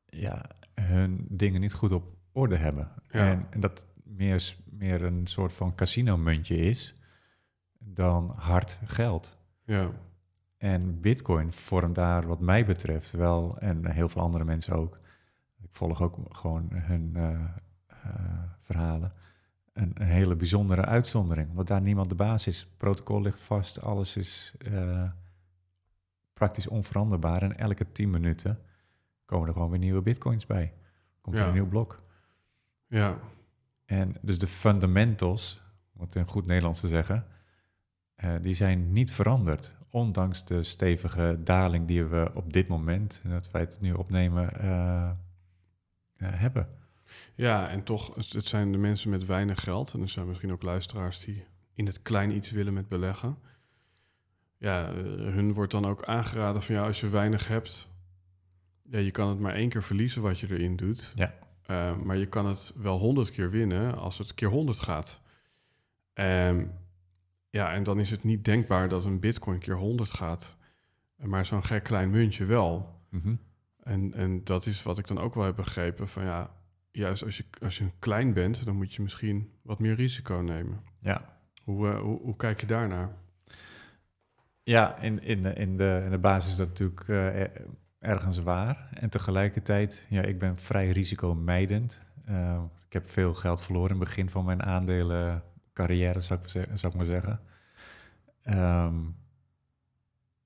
[0.04, 2.88] ja, hun dingen niet goed op orde hebben.
[3.08, 6.94] En, en, dat meer, meer een soort van casino-muntje is
[7.78, 9.38] dan hard geld.
[9.64, 9.90] Ja.
[10.56, 14.98] En Bitcoin vormt daar, wat mij betreft, wel, en heel veel andere mensen ook,
[15.62, 17.40] ik volg ook gewoon hun uh, uh,
[18.60, 19.12] verhalen.
[19.72, 22.60] Een, een, hele bijzondere uitzondering, want daar niemand de baas is.
[22.60, 25.10] Het protocol ligt vast, alles is uh,
[26.32, 27.42] praktisch onveranderbaar.
[27.42, 28.58] En elke 10 minuten
[29.24, 30.72] komen er gewoon weer nieuwe bitcoins bij.
[31.20, 31.42] Komt ja.
[31.42, 32.04] er een nieuw blok.
[32.88, 33.18] Ja.
[33.84, 35.62] En dus de fundamentals,
[35.92, 37.26] wat in goed Nederlands te zeggen,
[38.40, 43.50] die zijn niet veranderd ondanks de stevige daling die we op dit moment, en dat
[43.50, 45.10] wij het nu opnemen, uh,
[46.18, 46.68] uh, hebben.
[47.34, 49.94] Ja, en toch, het zijn de mensen met weinig geld.
[49.94, 53.38] En er zijn misschien ook luisteraars die in het klein iets willen met beleggen.
[54.58, 57.88] Ja, hun wordt dan ook aangeraden van ja, als je weinig hebt,
[58.82, 61.12] ja, je kan het maar één keer verliezen wat je erin doet.
[61.14, 61.34] Ja.
[61.70, 65.20] Uh, maar je kan het wel honderd keer winnen als het keer honderd gaat.
[66.14, 66.72] Um,
[67.50, 70.56] ja, en dan is het niet denkbaar dat een bitcoin keer honderd gaat.
[71.16, 73.00] Maar zo'n gek klein muntje wel.
[73.10, 73.38] Mm -hmm.
[73.82, 76.08] En, en dat is wat ik dan ook wel heb begrepen.
[76.08, 76.50] Van ja,
[76.90, 80.82] juist als je, als je klein bent, dan moet je misschien wat meer risico nemen.
[81.00, 81.38] Ja.
[81.62, 83.14] Hoe, uh, hoe, hoe, kijk je daarnaar?
[84.62, 87.44] Ja, in, in, de, in, de, in de basis is dat natuurlijk uh,
[87.98, 88.88] ergens waar.
[88.92, 92.02] En tegelijkertijd, ja, ik ben vrij risicomijdend.
[92.28, 96.92] Uh, ik heb veel geld verloren in het begin van mijn aandelencarrière, zou ik, zou
[96.92, 97.40] ik maar zeggen.
[98.44, 99.16] Um,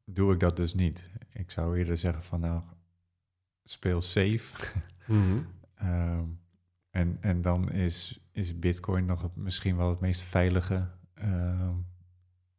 [0.05, 1.11] doe ik dat dus niet.
[1.33, 2.63] Ik zou eerder zeggen van nou,
[3.65, 4.73] speel safe.
[5.07, 5.47] Mm -hmm.
[5.89, 6.41] um,
[6.91, 10.89] en, en dan is, is Bitcoin nog het, misschien wel het meest veilige
[11.23, 11.87] um,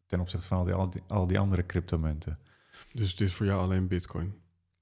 [0.05, 2.39] ten opzichte van al die, al die, al die andere cryptomunten.
[2.93, 4.40] Dus het is voor jou alleen Bitcoin?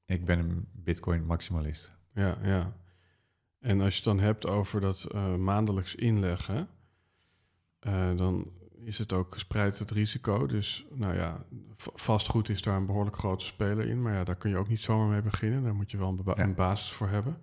[0.10, 1.94] Ik ben een Bitcoin-maximalist.
[2.14, 2.74] Ja, ja.
[3.60, 6.70] En als je het dan hebt over dat uh, maandelijks inleggen,
[7.82, 8.52] uh, dan
[8.84, 10.46] is het ook gespreid het risico.
[10.46, 11.46] Dus nou ja,
[11.78, 14.02] vastgoed is daar een behoorlijk grote speler in.
[14.02, 15.64] Maar ja, daar kun je ook niet zomaar mee beginnen.
[15.64, 16.44] Daar moet je wel een, ba Ja.
[16.44, 17.38] een basis voor hebben.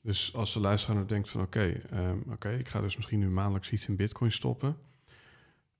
[0.00, 3.28] Dus als de luisteraar nou denkt van oké, ehm, oké, ik ga dus misschien nu
[3.28, 4.76] maandelijks iets in bitcoin stoppen.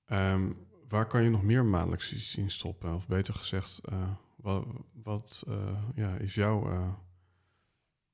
[0.05, 0.51] Ehm,
[0.87, 2.95] waar kan je nog meer maandelijks iets in stoppen?
[2.95, 4.09] Of beter gezegd, eh,
[5.03, 6.93] wat, eh, ja, is jouw eh,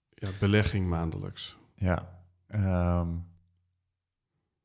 [0.10, 1.58] ja, belegging maandelijks?
[1.76, 3.16] Ja, ehm,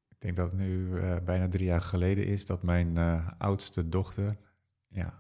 [0.09, 2.99] ik denk dat het nu eh, bijna drie jaar geleden is dat mijn
[3.39, 4.37] oudste dochter,
[4.89, 5.19] ja,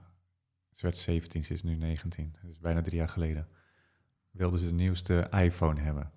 [0.71, 3.49] ze werd 17, ze is nu 19, dus bijna drie jaar geleden,
[4.31, 6.13] wilde ze de nieuwste iPhone hebben.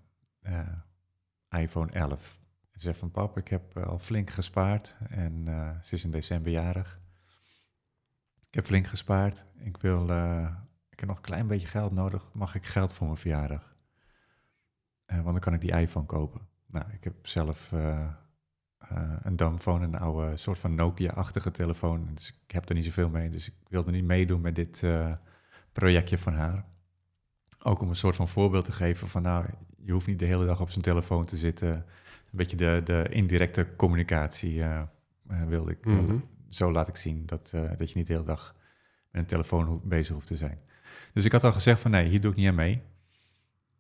[1.50, 2.40] IPhone 11.
[2.72, 5.46] Ze zegt van pap, ik heb al flink gespaard en
[5.84, 7.00] ze is in december jarig.
[8.56, 9.44] Ik heb flink gespaard.
[9.58, 10.04] Ik wil,
[10.90, 12.30] ik heb nog een klein beetje geld nodig.
[12.34, 13.76] Mag ik geld voor mijn verjaardag?
[15.06, 16.42] want dan kan ik die iPhone kopen.
[16.66, 18.10] Nou, ik heb zelf uh,
[19.22, 22.10] een dumbphone, een oude soort van Nokia-achtige telefoon.
[22.14, 23.30] Dus ik heb er niet zoveel mee.
[23.30, 24.84] Dus ik wilde niet meedoen met dit
[25.72, 26.66] projectje van haar.
[27.60, 29.46] Ook om een soort van voorbeeld te geven van nou,
[29.78, 31.72] je hoeft niet de hele dag op zijn telefoon te zitten.
[31.72, 31.86] Een
[32.32, 34.64] beetje de, de indirecte communicatie
[35.48, 35.86] wilde ik.
[35.86, 36.18] Mhm.
[36.56, 38.56] Zo laat ik zien dat, dat je niet de hele dag
[39.12, 40.60] met een telefoon bezig hoeft te zijn.
[41.14, 42.82] Dus ik had al gezegd van nee, hier doe ik niet aan mee.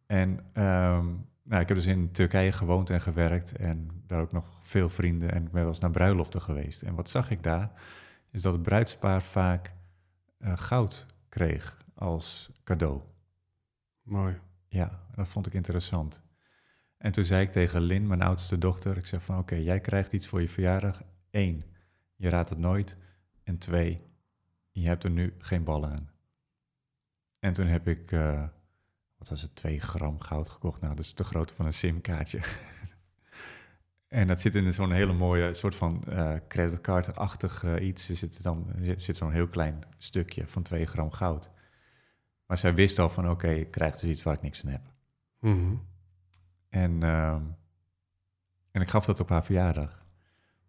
[0.06, 4.60] En um, nou, ik heb dus in Turkije gewoond en gewerkt en daar ook nog
[4.62, 6.82] veel vrienden en ik ben wel eens naar bruiloften geweest.
[6.82, 7.72] En wat zag ik daar?
[8.32, 9.74] Is dat het bruidspaar vaak
[10.40, 13.02] uh, goud kreeg als cadeau.
[14.02, 14.38] Mooi.
[14.68, 16.22] Ja, dat vond ik interessant.
[16.98, 20.14] En toen zei ik tegen Lin, mijn oudste dochter, ik zeg van oké, jij krijgt
[20.14, 21.02] iets voor je verjaardag.
[21.32, 21.64] Eén,
[22.16, 22.98] je raadt het nooit.
[23.44, 24.02] En twee,
[24.72, 26.10] je hebt er nu geen ballen aan.
[27.40, 28.48] En toen heb ik uh,
[29.18, 30.82] wat was het, 2 gram goud gekocht.
[30.82, 32.40] Nou, dat is de grootte van een simkaartje.
[34.08, 38.10] en dat zit in zo'n hele mooie soort van uh, creditcard-achtig uh, iets.
[38.10, 41.50] Er zit, dan, er zit zo'n heel klein stukje van 2 gram goud.
[42.46, 44.94] Maar zij wist al van, oké, ik krijg dus iets waar ik niks van heb.
[45.40, 45.94] Mm
[46.76, 47.42] en, uh,
[48.72, 50.06] en ik gaf dat op haar verjaardag.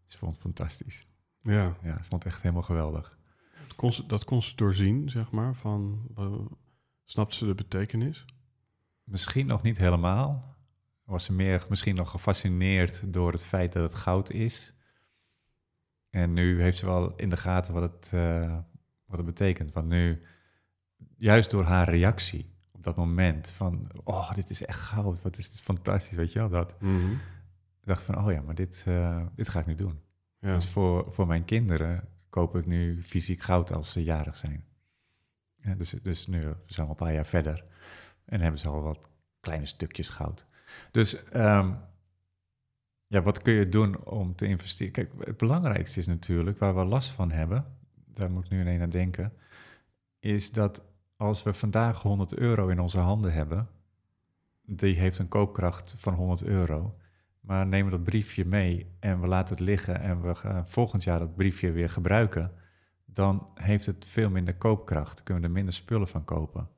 [0.05, 1.07] Ze vond het fantastisch.
[1.47, 1.77] Ja.
[1.83, 3.19] Ja, ze vond het echt helemaal geweldig.
[3.67, 6.09] Dat kon ze, dat kon ze doorzien, zeg maar, van...
[7.05, 8.25] Snapte ze de betekenis?
[9.05, 10.57] Misschien nog niet helemaal.
[11.05, 14.75] Was ze meer misschien nog gefascineerd door het feit dat het goud is.
[16.11, 18.59] En nu heeft ze wel in de gaten wat het, uh,
[19.05, 19.73] wat het betekent.
[19.73, 20.23] Want nu,
[21.17, 23.91] juist door haar reactie op dat moment van...
[24.05, 26.81] oh, dit is echt goud, wat is dit fantastisch, weet je wel, dat...
[26.81, 27.11] Mm
[27.81, 30.01] Ik dacht van, oh ja, maar dit, uh, dit ga ik nu doen.
[30.39, 30.55] Ja.
[30.55, 34.65] Dus voor, voor mijn kinderen koop ik nu fysiek goud als ze jarig zijn.
[35.55, 37.65] Ja, dus, dus nu zijn we al een paar jaar verder.
[38.25, 38.99] En hebben ze al wat
[39.41, 40.47] kleine stukjes goud.
[40.91, 41.79] Dus um,
[43.07, 44.93] ja, wat kun je doen om te investeren?
[44.93, 47.65] Kijk, het belangrijkste is natuurlijk, waar we last van hebben,
[47.95, 49.33] daar moet ik nu ineens aan denken,
[50.19, 50.83] is dat
[51.17, 53.69] als we vandaag 100 euro in onze handen hebben,
[54.63, 56.99] die heeft een koopkracht van 100 euro,
[57.47, 61.19] maar nemen dat briefje mee en we laten het liggen en we gaan volgend jaar
[61.19, 62.53] dat briefje weer gebruiken,
[63.05, 66.69] dan heeft het veel minder koopkracht, kunnen we er minder spullen van kopen.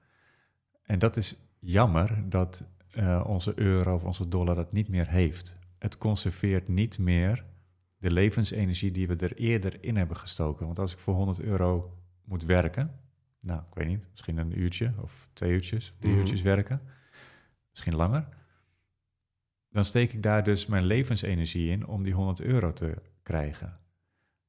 [0.82, 2.64] En dat is jammer dat
[2.94, 5.56] uh, onze euro of onze dollar dat niet meer heeft.
[5.78, 7.44] Het conserveert niet meer
[7.98, 10.66] de levensenergie die we er eerder in hebben gestoken.
[10.66, 13.00] Want als ik voor 100 euro moet werken,
[13.40, 16.20] nou, ik weet niet, misschien een uurtje of twee uurtjes, drie mhm.
[16.20, 16.80] uurtjes werken,
[17.70, 18.28] misschien langer,
[19.68, 23.78] dan steek ik daar dus mijn levensenergie in om die 100 euro te krijgen.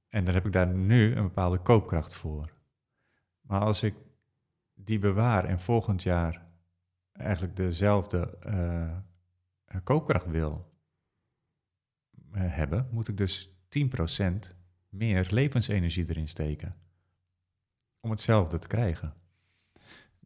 [0.08, 2.54] En dan heb ik daar nu een bepaalde koopkracht voor.
[3.42, 3.96] Maar als ik
[4.74, 6.48] die bewaar en volgend jaar
[7.12, 8.96] eigenlijk dezelfde uh,
[9.84, 10.72] koopkracht wil
[12.36, 13.50] uh, hebben, moet ik dus
[14.20, 14.34] 10%
[14.90, 16.76] meer levensenergie erin steken.
[18.00, 19.14] Om hetzelfde te krijgen.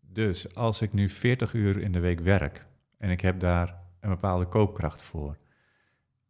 [0.02, 2.66] Dus als ik nu 40 uur in de week werk
[2.98, 5.38] en ik heb daar een bepaalde koopkracht voor.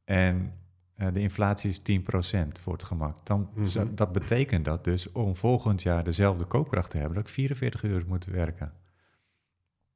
[0.03, 0.53] En
[0.97, 3.26] uh, de inflatie is 10% voor het gemak.
[3.26, 7.34] Dan, mm Dat betekent dat dus om volgend jaar dezelfde koopkracht te hebben, dat ik
[7.34, 8.74] 44 uur moet werken.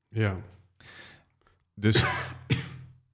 [0.08, 0.36] Ja.
[1.74, 2.06] Dus,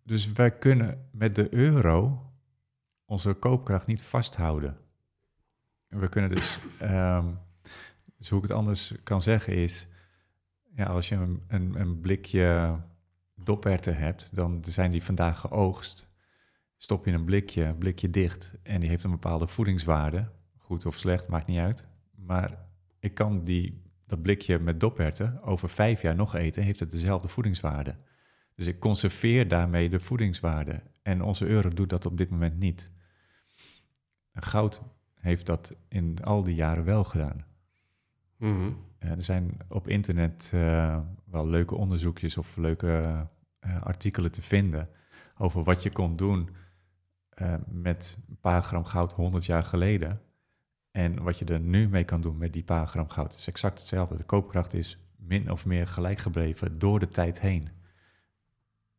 [0.03, 2.25] dus wij kunnen met de euro
[3.05, 4.77] onze koopkracht niet vasthouden.
[5.87, 7.39] We kunnen dus, um,
[8.17, 9.87] dus hoe ik het anders kan zeggen is,
[10.75, 12.77] ja, als je een, een, een blikje
[13.45, 16.11] doperten hebt, dan zijn die vandaag geoogst
[16.83, 20.29] stop je een blikje, blikje dicht en die heeft een bepaalde voedingswaarde.
[20.57, 21.87] Goed of slecht, maakt niet uit.
[22.15, 22.65] Maar
[22.99, 27.27] ik kan die, dat blikje met dopherten over vijf jaar nog eten, heeft het dezelfde
[27.27, 27.95] voedingswaarde.
[28.55, 30.81] Dus ik conserveer daarmee de voedingswaarde.
[31.01, 32.91] En onze euro doet dat op dit moment niet.
[34.33, 34.81] goud
[35.13, 37.45] heeft dat in al die jaren wel gedaan.
[38.43, 38.71] Mhm.
[38.97, 43.27] er zijn op internet uh, wel leuke onderzoekjes of leuke
[43.65, 44.89] uh, artikelen te vinden
[45.37, 46.49] over wat je kon doen
[47.41, 50.21] uh, met een paar gram goud 100 jaar geleden.
[50.91, 53.79] En wat je er nu mee kan doen met die paar gram goud is exact
[53.79, 54.17] hetzelfde.
[54.17, 57.69] De koopkracht is min of meer gelijk gebleven door de tijd heen.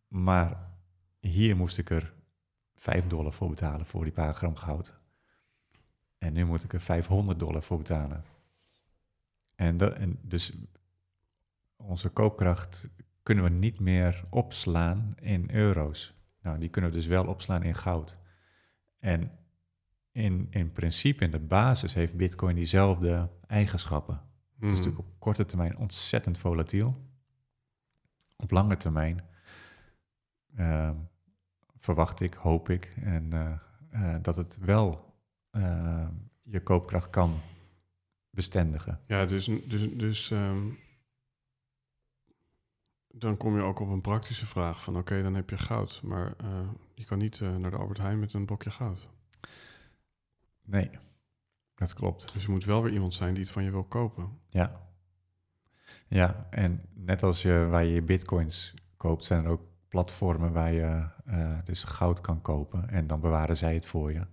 [0.09, 0.71] Maar
[1.21, 2.13] hier moest ik er
[2.75, 4.99] 5 dollar voor betalen voor die paar gram goud.
[6.19, 8.25] En nu moet ik er 500 dollar voor betalen.
[9.55, 10.53] En, dus
[11.77, 12.89] onze koopkracht
[13.23, 16.15] kunnen we niet meer opslaan in euro's.
[16.43, 18.19] Nou, die kunnen we dus wel opslaan in goud.
[18.99, 19.31] En
[20.13, 24.15] in, in principe, in de basis, heeft Bitcoin diezelfde eigenschappen.
[24.15, 24.23] Het
[24.63, 24.71] is Mhm.
[24.77, 26.97] natuurlijk op korte termijn ontzettend volatiel.
[28.37, 29.25] Op lange termijn
[30.57, 30.95] ehm,
[31.79, 33.53] verwacht ik, hoop ik, en, eh,
[33.91, 35.13] eh, dat het wel
[35.51, 36.09] eh,
[36.43, 37.41] je koopkracht kan
[38.35, 39.01] bestendigen.
[39.07, 40.69] Ja, dus, dus, dus ehm,
[43.09, 46.01] dan kom je ook op een praktische vraag van oké, dan heb je goud.
[46.05, 49.09] Maar eh, je kan niet eh, naar de Albert Heijn met een blokje goud.
[50.63, 50.91] Nee,
[51.75, 52.33] dat klopt.
[52.33, 54.39] Dus er moet wel weer iemand zijn die het van je wil kopen.
[54.49, 54.83] Ja.
[56.09, 60.73] Ja, en net als je waar je je bitcoins koopt, zijn er ook platformen waar
[60.73, 64.27] je eh, dus goud kan kopen en dan bewaren zij het voor je.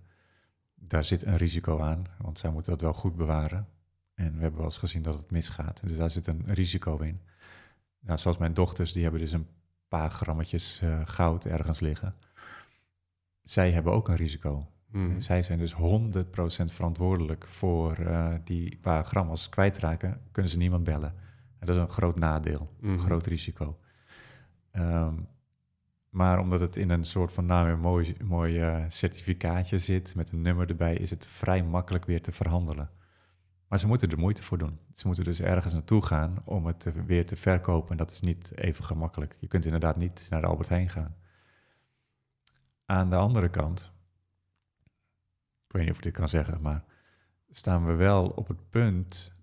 [0.74, 3.68] Daar zit een risico aan, want zij moeten dat wel goed bewaren.
[4.14, 5.80] En we hebben wel eens gezien dat het misgaat.
[5.86, 7.20] Dus daar zit een risico in.
[8.00, 9.46] Nou, zoals mijn dochters, die hebben dus een
[9.88, 12.14] paar grammetjes eh, goud ergens liggen.
[13.42, 14.66] Zij hebben ook een risico.
[14.90, 15.20] Mhm.
[15.20, 19.28] Zij zijn dus 100% verantwoordelijk voor eh, die paar gram.
[19.28, 21.14] Als ze kwijtraken, kunnen ze niemand bellen.
[21.58, 22.98] En dat is een groot nadeel, een Mhm.
[22.98, 23.78] groot risico.
[24.70, 25.14] Ehm,
[26.08, 30.30] maar omdat het in een soort van nou, een mooi, mooi eh, certificaatje zit met
[30.32, 32.90] een nummer erbij, is het vrij makkelijk weer te verhandelen.
[33.72, 34.78] Maar ze moeten er moeite voor doen.
[34.92, 37.90] Ze moeten dus ergens naartoe gaan om het weer te verkopen.
[37.90, 39.36] En dat is niet even gemakkelijk.
[39.38, 41.16] Je kunt inderdaad niet naar Albert Heijn gaan.
[42.86, 43.92] Aan de andere kant,
[45.66, 46.84] ik weet niet of ik dit kan zeggen, maar
[47.50, 49.34] staan we wel op het punt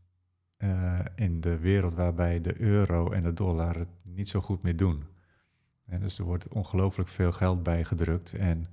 [0.57, 4.77] eh, in de wereld waarbij de euro en de dollar het niet zo goed meer
[4.77, 5.03] doen.
[5.85, 8.33] En dus er wordt ongelooflijk veel geld bijgedrukt.
[8.33, 8.67] En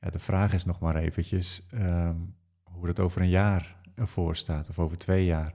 [0.00, 2.16] ja, de vraag is nog maar eventjes ehm,
[2.62, 5.54] hoe het over een jaar ervoor staat, of over twee jaar.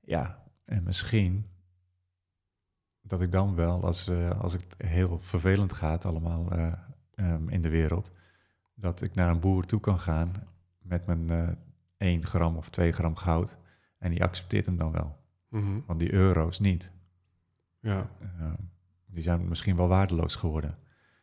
[0.00, 1.46] Ja, en misschien
[3.02, 6.72] dat ik dan wel, als, eh, als het heel vervelend gaat allemaal eh,
[7.14, 8.12] ehm, in de wereld,
[8.74, 10.32] dat ik naar een boer toe kan gaan
[10.78, 11.48] met mijn eh
[12.02, 13.56] 1 gram of 2 gram goud.
[13.98, 15.16] En die accepteert hem dan wel.
[15.48, 15.80] Mhm.
[15.86, 16.92] Want die euro's niet.
[17.80, 18.54] Ja, Ehm,
[19.06, 20.78] die zijn misschien wel waardeloos geworden.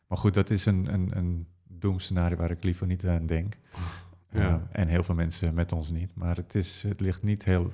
[0.07, 3.57] Maar goed, dat is een, een, een doemscenario waar ik liever niet aan denk.
[4.31, 4.39] Ja.
[4.39, 6.15] Ehm, en heel veel mensen met ons niet.
[6.15, 7.71] Maar het, is, het ligt niet heel,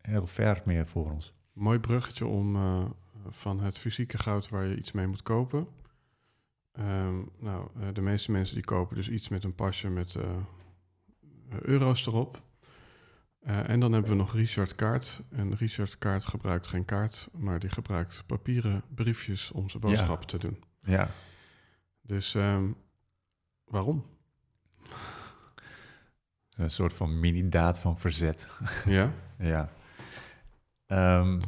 [0.00, 1.34] heel ver meer voor ons.
[1.52, 2.84] mooi bruggetje om eh,
[3.28, 5.66] van het fysieke goud waar je iets mee moet kopen.
[6.72, 10.30] Ehm, nou, eh, de meeste mensen die kopen dus iets met een pasje met eh,
[11.62, 12.44] euro's erop.
[13.40, 15.22] En dan hebben we nog Richard Kaart.
[15.30, 19.88] En Richard Kaart gebruikt geen kaart, maar die gebruikt papieren briefjes om zijn Ja.
[19.88, 20.62] boodschappen te doen.
[20.82, 21.08] Ja.
[22.02, 22.64] Dus ehm,
[23.64, 24.04] waarom?
[26.56, 28.48] Een soort van mini-daad van verzet.
[28.84, 29.12] Ja?
[29.38, 29.68] Ja.
[30.86, 31.38] Ehm,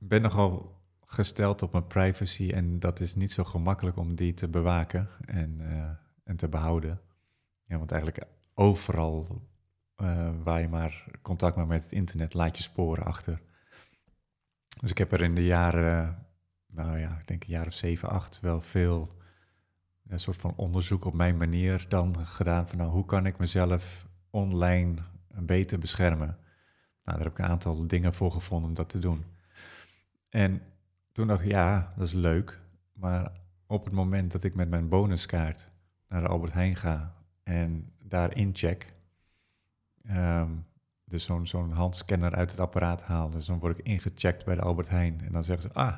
[0.00, 4.34] Ik ben nogal gesteld op mijn privacy en dat is niet zo gemakkelijk om die
[4.34, 5.90] te bewaken en, eh,
[6.24, 7.00] en te behouden.
[7.64, 9.42] Ja, want eigenlijk overal
[9.94, 13.40] eh, waar je maar contact maakt met het internet, laat je sporen achter.
[14.80, 16.26] Dus ik heb er in de jaren,
[16.66, 19.16] nou ja, ik denk een jaar of zeven, acht, wel veel
[20.08, 24.07] een soort van onderzoek op mijn manier dan gedaan van nou, hoe kan ik mezelf
[24.30, 24.96] online
[25.28, 26.38] beter beschermen?
[27.04, 29.24] Nou, daar heb ik een aantal dingen voor gevonden om dat te doen.
[30.28, 30.62] En
[31.12, 32.60] toen dacht ik, ja, dat is leuk.
[32.92, 33.32] Maar
[33.66, 35.70] op het moment dat ik met mijn bonuskaart
[36.08, 38.94] naar de Albert Heijn ga en daar incheck,
[40.04, 40.50] ehm,
[41.04, 44.60] dus zo'n zo'n handscanner uit het apparaat haal, dus dan word ik ingecheckt bij de
[44.60, 45.20] Albert Heijn.
[45.20, 45.96] En dan zeggen ze, ah,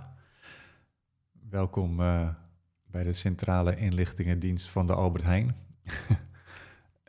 [1.48, 2.28] welkom eh,
[2.86, 5.56] bij de centrale inlichtingendienst van de Albert Heijn.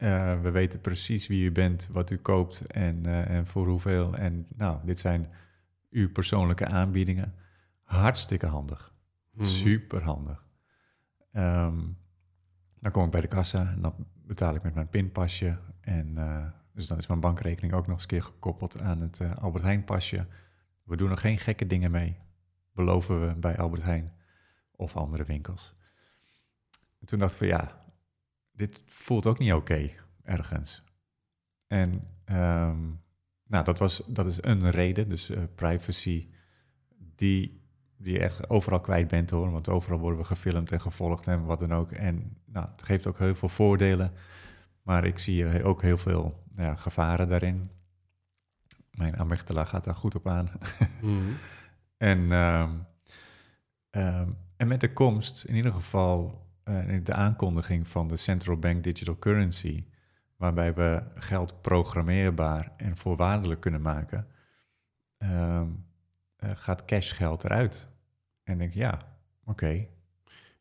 [0.02, 4.16] Eh, we weten precies wie u bent, wat u koopt en, eh, en voor hoeveel.
[4.16, 5.30] En nou, dit zijn
[5.89, 7.34] uw persoonlijke aanbiedingen.
[7.84, 8.93] Hartstikke handig.
[9.32, 9.45] Mhm.
[9.45, 10.45] Super handig.
[11.32, 11.80] Ehm,
[12.80, 13.93] dan kom ik bij de kassa en dan
[14.26, 15.58] betaal ik met mijn pinpasje.
[15.82, 19.22] En eh, dus dan is mijn bankrekening ook nog eens een keer gekoppeld aan het
[19.39, 20.28] Albert Heijn pasje.
[20.84, 22.18] We doen er geen gekke dingen mee,
[22.74, 24.14] beloven we bij Albert Heijn
[24.72, 25.76] of andere winkels.
[26.99, 27.80] En toen dacht ik van ja,
[28.52, 29.89] dit voelt ook niet oké
[30.24, 30.84] ergens.
[31.68, 32.80] En ehm,
[33.47, 36.30] nou, dat, was, dat is een reden, dus eh, privacy,
[37.16, 37.62] die,
[37.97, 39.52] die je echt overal kwijt bent hoor.
[39.52, 41.91] Want overal worden we gefilmd en gevolgd en wat dan ook.
[41.91, 44.14] En nou, het geeft ook heel veel voordelen,
[44.82, 47.70] maar ik zie eh, ook heel veel nou ja, gevaren daarin.
[48.91, 50.49] Mijn amygdala gaat daar goed op aan.
[51.02, 51.32] Mhm.
[51.97, 52.72] En, ehm,
[53.89, 56.41] ehm, en met de komst, in ieder geval
[57.03, 59.84] de aankondiging van de Central Bank Digital Currency,
[60.36, 64.28] waarbij we geld programmeerbaar en voorwaardelijk kunnen maken,
[65.18, 65.68] ehm,
[66.36, 67.88] eh, gaat cashgeld eruit.
[68.43, 69.01] En ik denk, ja,
[69.45, 69.86] oké.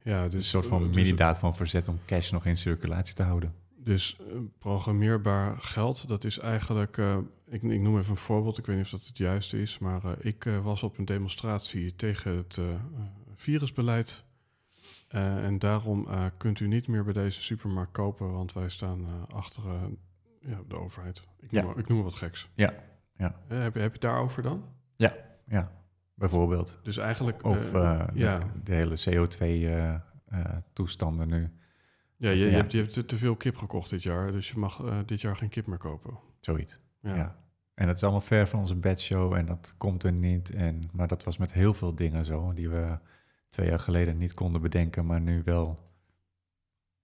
[0.03, 3.23] Ja, Dus een soort van dus- mini-daad van verzet om cash nog in circulatie te
[3.23, 3.55] houden.
[3.77, 8.67] Dus eh, programmeerbaar geld, dat is eigenlijk, eh, ik, ik noem even een voorbeeld, ik
[8.67, 11.97] weet niet of dat het juiste is, maar eh, ik eh, was op een demonstratie
[11.97, 12.79] tegen het eh, eh,
[13.37, 14.25] virusbeleid.
[15.11, 19.05] Eh, en daarom eh, kunt u niet meer bij deze supermarkt kopen, want wij staan
[19.07, 19.63] eh, achter
[20.41, 21.27] ja, de overheid.
[21.41, 21.77] Ik noem, Ja.
[21.77, 22.51] ik noem wat geks.
[22.55, 22.75] Ja,
[23.17, 23.35] ja.
[23.47, 24.65] Heb, je- heb je het daarover dan?
[24.97, 25.73] Ja,
[26.15, 26.79] bijvoorbeeld.
[26.83, 27.45] Dus eigenlijk...
[27.45, 28.39] Of ja.
[28.39, 28.97] de, de hele
[30.31, 31.51] CO2-toestanden nu.
[32.17, 32.47] ja, je, ja.
[32.47, 35.37] je hebt, je hebt te- veel kip gekocht dit jaar, dus je mag dit jaar
[35.37, 36.19] geen kip meer kopen.
[36.41, 36.79] Zoiets.
[37.01, 37.15] Ja.
[37.15, 37.39] Ja.
[37.75, 40.51] En het is allemaal ver van onze bedshow en dat komt er niet.
[40.51, 42.99] En, maar dat was met heel veel dingen zo, die we
[43.51, 45.89] twee jaar geleden niet konden bedenken, maar nu wel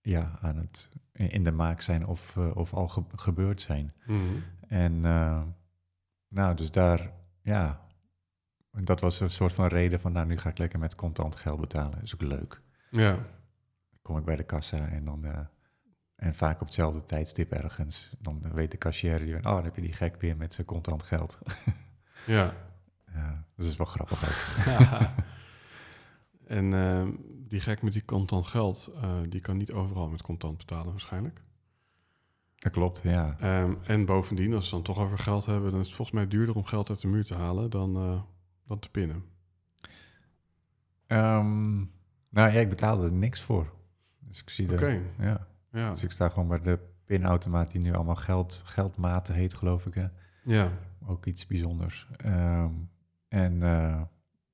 [0.01, 3.92] ja, aan het, in de maak zijn of, eh, of al ge- gebeurd zijn.
[4.07, 4.22] Mhm.
[4.68, 5.42] En eh,
[6.28, 7.11] nou, dus daar,
[7.42, 7.80] ja,
[8.70, 11.61] dat was een soort van reden van, nou, nu ga ik lekker met contant geld
[11.61, 11.90] betalen.
[11.94, 12.61] Dat is ook leuk.
[12.90, 13.12] ja.
[13.90, 15.38] Dan kom ik bij de kassa en dan, eh,
[16.16, 18.12] en vaak op hetzelfde tijdstip ergens.
[18.18, 21.03] Dan weet de cashier, die, oh, dan heb je die gek weer met zijn contant
[21.03, 21.38] geld.
[22.26, 22.55] ja.
[23.14, 24.99] Ja, dat is wel grappig ook.
[26.47, 27.11] en ehm,
[27.49, 31.42] die gek met die contant geld, eh, die kan niet overal met contant betalen waarschijnlijk.
[32.57, 33.36] Dat klopt, ja.
[33.40, 36.28] Ehm, en bovendien, als ze dan toch over geld hebben, dan is het volgens mij
[36.28, 38.22] duurder om geld uit de muur te halen dan, eh,
[38.66, 39.24] dan te pinnen.
[41.07, 41.76] Ehm,
[42.28, 43.72] nou ja, ik betaalde er niks voor.
[44.18, 45.47] Dus ik zie de, Oké, ja.
[45.72, 45.90] ja.
[45.90, 49.94] Dus ik sta gewoon bij de pinautomaat die nu allemaal geld, geldmaten heet, geloof ik.
[49.94, 50.07] Hè?
[50.42, 50.72] ja.
[51.07, 52.09] Ook iets bijzonders.
[53.28, 54.03] En eh,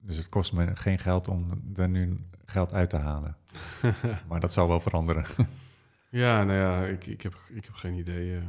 [0.02, 3.36] dus het kost me geen geld om er nu geld uit te halen.
[4.28, 5.24] Maar dat zal wel veranderen.
[6.10, 8.36] ja, nou ja, ik, ik, heb, ik heb geen idee.
[8.36, 8.42] eh.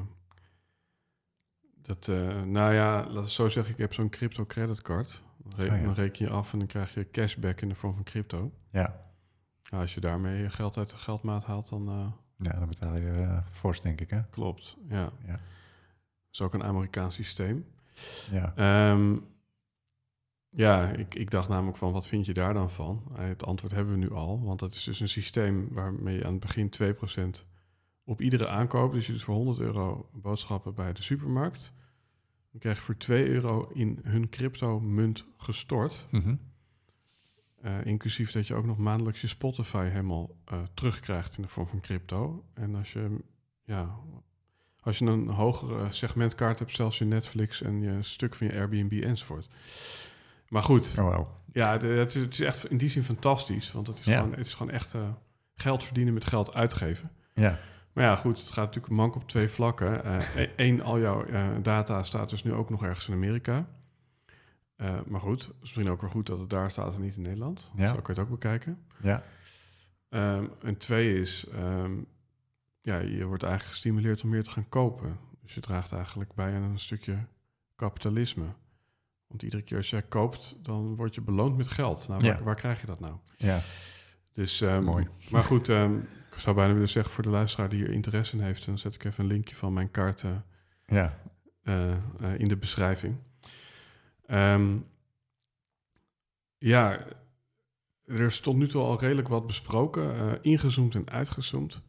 [1.82, 5.24] dat, eh, nou ja, het zo zeggen, ik heb zo'n crypto creditcard.
[5.38, 5.84] Dan, Oh ja.
[5.84, 8.51] dan reken je af en dan krijg je cashback in de vorm van crypto.
[8.72, 9.01] ja.
[9.70, 12.12] Nou, als je daarmee je geld uit de geldmaat haalt, dan eh,
[12.47, 14.10] ja, dan betaal je fors, denk ik.
[14.10, 14.22] Hè?
[14.30, 14.78] klopt.
[14.89, 15.12] Ja.
[15.26, 15.32] Ja.
[15.32, 15.39] Dat
[16.32, 17.66] is ook een Amerikaans systeem.
[18.32, 18.54] Ja.
[18.56, 19.16] Ehm,
[20.56, 23.04] ja, ik, ik dacht namelijk van, wat vind je daar dan van?
[23.16, 26.26] Eh, Het antwoord hebben we nu al, want dat is dus een systeem waarmee je
[26.26, 26.70] aan het begin
[27.39, 27.45] 2%
[28.04, 31.74] op iedere aankoop, dus je doet voor 100 euro boodschappen bij de supermarkt,
[32.51, 36.08] dan krijg je voor 2 euro in hun crypto-munt gestort.
[36.12, 36.36] Mhm.
[37.62, 41.68] Eh, inclusief dat je ook nog maandelijks je Spotify helemaal eh, terugkrijgt in de vorm
[41.68, 42.43] van crypto.
[42.54, 43.18] En als je,
[43.64, 43.95] ja,
[44.80, 49.04] als je een hogere segmentkaart hebt, zelfs je Netflix en je stuk van je Airbnb
[49.04, 49.47] enzovoort.
[50.54, 51.28] Maar goed, Oh, wow.
[51.54, 53.72] ja, het, het is, het is echt in die zin fantastisch.
[53.72, 54.18] Want het is, Ja.
[54.18, 55.01] gewoon, het is gewoon echt eh,
[55.56, 57.12] geld verdienen met geld uitgeven.
[57.34, 57.60] Ja.
[57.93, 60.01] Maar ja, goed, het gaat natuurlijk mank op twee vlakken.
[60.56, 63.68] Eén, al jouw eh, data staat dus nu ook nog ergens in Amerika.
[64.76, 67.16] Eh, maar goed, het is misschien ook wel goed dat het daar staat en niet
[67.16, 67.72] in Nederland.
[67.76, 67.88] Ja.
[67.93, 68.78] Zo kun je het ook bekijken.
[69.01, 69.24] Ja.
[70.10, 71.91] Ehm, en twee is, ehm,
[72.82, 75.18] ja, je wordt eigenlijk gestimuleerd om meer te gaan kopen.
[75.41, 77.18] Dus je draagt eigenlijk bij aan een stukje
[77.76, 78.45] kapitalisme.
[79.34, 82.08] Want iedere keer als jij koopt, dan word je beloond met geld.
[82.08, 82.44] Nou, waar, Ja.
[82.44, 83.14] waar krijg je dat nou?
[83.38, 83.60] Ja.
[84.34, 85.08] Dus, ehm, Mooi.
[85.32, 85.98] Maar goed, ehm,
[86.32, 88.96] ik zou bijna willen zeggen voor de luisteraar die hier interesse in heeft, dan zet
[88.96, 90.32] ik even een linkje van mijn kaart eh,
[90.86, 91.20] Ja.
[91.64, 91.98] eh, eh,
[92.38, 93.16] in de beschrijving.
[94.26, 94.78] Ehm,
[96.58, 97.06] ja,
[98.06, 101.82] er is tot nu toe al redelijk wat besproken, ingezoomd en uitgezoomd.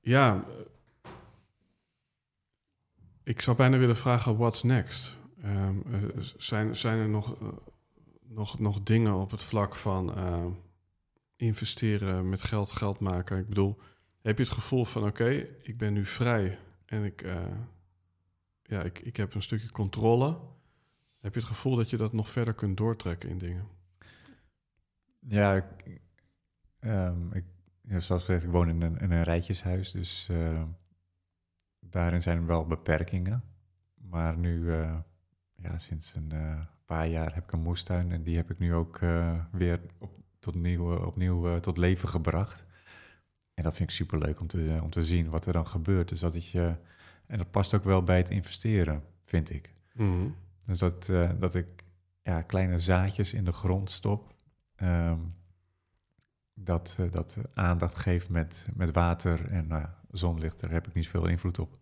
[0.00, 0.44] Ja,
[3.24, 5.16] ik zou bijna willen vragen, what's next?
[5.42, 7.48] Ehm, eh, zijn, zijn er nog, eh,
[8.22, 10.46] nog, nog dingen op het vlak van eh,
[11.36, 13.38] investeren met geld, geld maken?
[13.38, 13.78] Ik bedoel,
[14.22, 17.46] heb je het gevoel van oké, ik ben nu vrij en ik, eh,
[18.62, 20.38] ja, ik, ik heb een stukje controle.
[21.20, 23.68] Heb je het gevoel dat je dat nog verder kunt doortrekken in dingen?
[25.18, 26.00] Ja, ik,
[26.78, 27.40] ehm,
[27.86, 30.28] zoals gezegd, ik woon in een, in een rijtjeshuis, dus
[31.90, 33.42] daarin zijn er wel beperkingen.
[33.94, 34.96] Maar nu, eh,
[35.56, 38.74] ja, sinds een eh, paar jaar heb ik een moestuin en die heb ik nu
[38.74, 42.66] ook eh, weer op, tot nieuw, opnieuw tot leven gebracht.
[43.54, 46.08] En dat vind ik superleuk om te, om te zien wat er dan gebeurt.
[46.08, 46.74] Dus dat je,
[47.26, 49.74] en dat past ook wel bij het investeren, vind ik.
[49.94, 50.28] Mhm.
[50.64, 51.06] Dus dat,
[51.38, 51.66] dat ik
[52.22, 54.34] ja, kleine zaadjes in de grond stop.
[54.74, 55.18] ehm,
[56.64, 61.08] dat, eh, dat aandacht geeft met, met water en nou zonlicht, daar heb ik niet
[61.08, 61.78] veel invloed op.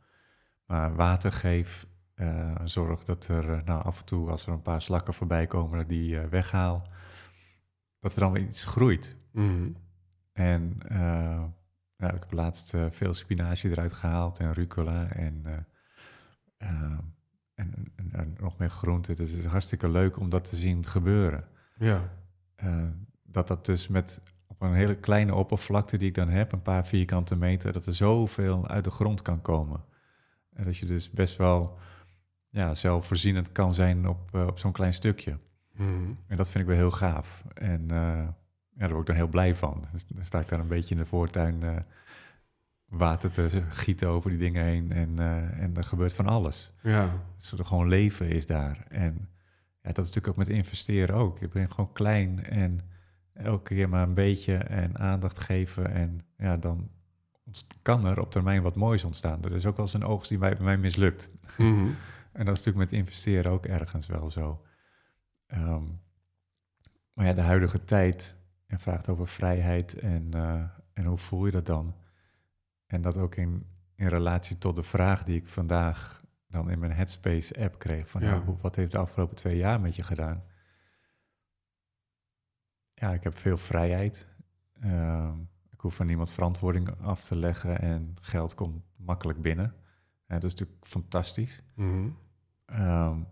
[0.67, 4.63] Maar water geef, eh, zorg dat er eh, nou, af en toe, als er een
[4.63, 6.89] paar slakken voorbij komen, dat die weghaal.
[7.99, 9.17] Dat er dan weer iets groeit.
[9.33, 9.71] Mhm.
[10.33, 10.79] En
[11.97, 15.67] nou, ik heb laatst veel spinazie eruit gehaald en rucola en,
[16.57, 17.15] en,
[17.55, 19.17] en, en nog meer groenten.
[19.17, 21.49] Dus het is hartstikke leuk om dat te zien gebeuren.
[21.77, 22.11] Ja,
[23.23, 24.21] dat dat dus met
[24.51, 27.95] op een hele kleine oppervlakte die ik dan heb, een paar vierkante meter, dat er
[27.95, 29.85] zoveel uit de grond kan komen.
[30.53, 31.79] En dat je dus best wel
[32.49, 35.39] ja, zelfvoorzienend kan zijn op, op zo'n klein stukje.
[35.73, 35.89] Mhm.
[36.27, 37.45] En dat vind ik wel heel gaaf.
[37.55, 38.35] En ja,
[38.71, 39.85] daar word ik dan heel blij van.
[39.93, 41.77] Dus dan sta ik daar een beetje in de voortuin uh,
[42.85, 44.93] water te gieten over die dingen heen.
[44.93, 45.19] En,
[45.59, 46.73] en er gebeurt van alles.
[46.83, 47.11] Ja.
[47.39, 48.85] Dus er gewoon leven is daar.
[48.89, 49.29] En
[49.83, 51.39] ja, dat is natuurlijk ook met investeren ook.
[51.39, 52.81] Je bent gewoon klein en
[53.33, 55.91] elke keer maar een beetje en aandacht geven.
[55.91, 56.91] En ja, dan
[57.83, 59.45] kan er op termijn wat moois ontstaan.
[59.45, 61.31] Er is ook wel eens een oogst die bij, mij mislukt.
[61.57, 61.87] Mm
[62.33, 64.65] en dat is natuurlijk met investeren ook ergens wel zo.
[65.55, 66.01] Um,
[67.13, 68.37] maar ja, de huidige tijd
[68.67, 70.63] en vraagt over vrijheid en, uh,
[70.93, 71.95] en hoe voel je dat dan?
[72.87, 76.93] En dat ook in, in relatie tot de vraag die ik vandaag dan in mijn
[76.93, 78.09] Headspace app kreeg.
[78.09, 78.43] Van Ja.
[78.61, 80.43] wat heeft de afgelopen twee jaar met je gedaan?
[83.01, 84.27] Ja, ik heb veel vrijheid.
[84.85, 85.31] Uh,
[85.71, 89.75] ik hoef van niemand verantwoording af te leggen en geld komt makkelijk binnen.
[90.27, 91.63] Dat is natuurlijk fantastisch.
[91.75, 92.17] Mm
[92.73, 93.27] Um,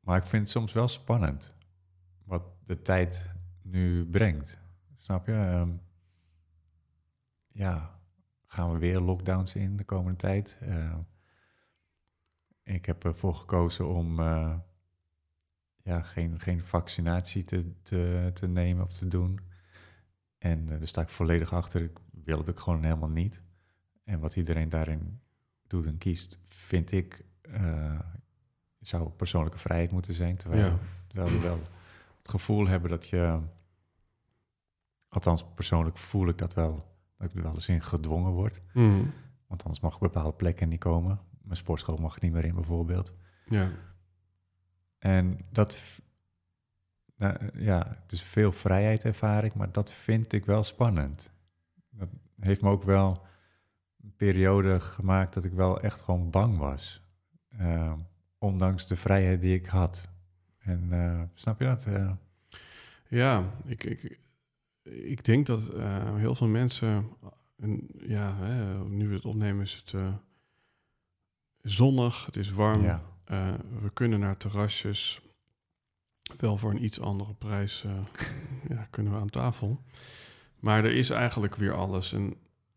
[0.00, 1.54] maar ik vind het soms wel spannend
[2.24, 3.30] wat de tijd
[3.62, 4.58] nu brengt.
[4.96, 5.32] Snap je?
[5.32, 5.80] Um,
[7.48, 8.00] ja,
[8.46, 10.58] gaan we weer lockdowns in de komende tijd?
[10.62, 10.96] Uh,
[12.62, 14.58] ik heb ervoor gekozen om uh,
[15.82, 19.40] ja, geen, geen vaccinatie te, te, te nemen of te doen.
[20.38, 21.82] En uh, daar sta ik volledig achter.
[21.82, 23.42] Ik wil het ook gewoon helemaal niet.
[24.04, 25.20] En wat iedereen daarin
[25.66, 27.24] doet en kiest, vind ik,
[28.80, 30.36] zou persoonlijke vrijheid moeten zijn.
[30.36, 30.78] Terwijl, Ja.
[31.06, 31.60] terwijl we wel
[32.18, 33.38] het gevoel hebben dat je,
[35.08, 38.62] althans persoonlijk voel ik dat wel, dat ik er wel eens in gedwongen word.
[38.72, 39.04] Mhm.
[39.46, 41.20] Want anders mag ik bepaalde plekken niet komen.
[41.42, 43.12] Mijn sportschool mag ik niet meer in bijvoorbeeld.
[43.48, 43.70] Ja.
[45.00, 46.00] En dat,
[47.16, 51.32] nou, ja, dus veel vrijheid ervaar ik, maar dat vind ik wel spannend.
[51.90, 52.08] Dat
[52.40, 53.26] heeft me ook wel
[54.02, 57.02] een periode gemaakt dat ik wel echt gewoon bang was.
[57.48, 57.92] Eh,
[58.38, 60.08] ondanks de vrijheid die ik had.
[60.58, 61.86] En eh, snap je dat?
[61.86, 62.10] Eh,
[63.08, 64.18] Ja, ik, ik,
[64.82, 67.08] ik denk dat eh, heel veel mensen,
[67.56, 69.94] en ja, hè, nu we het opnemen is het
[71.62, 73.02] zonnig, het is warm, ja.
[73.30, 75.20] Eh, we kunnen naar terrasjes,
[76.36, 78.06] wel voor een iets andere prijs eh,
[78.76, 79.80] ja, kunnen we aan tafel.
[80.58, 82.34] Maar er is eigenlijk weer alles en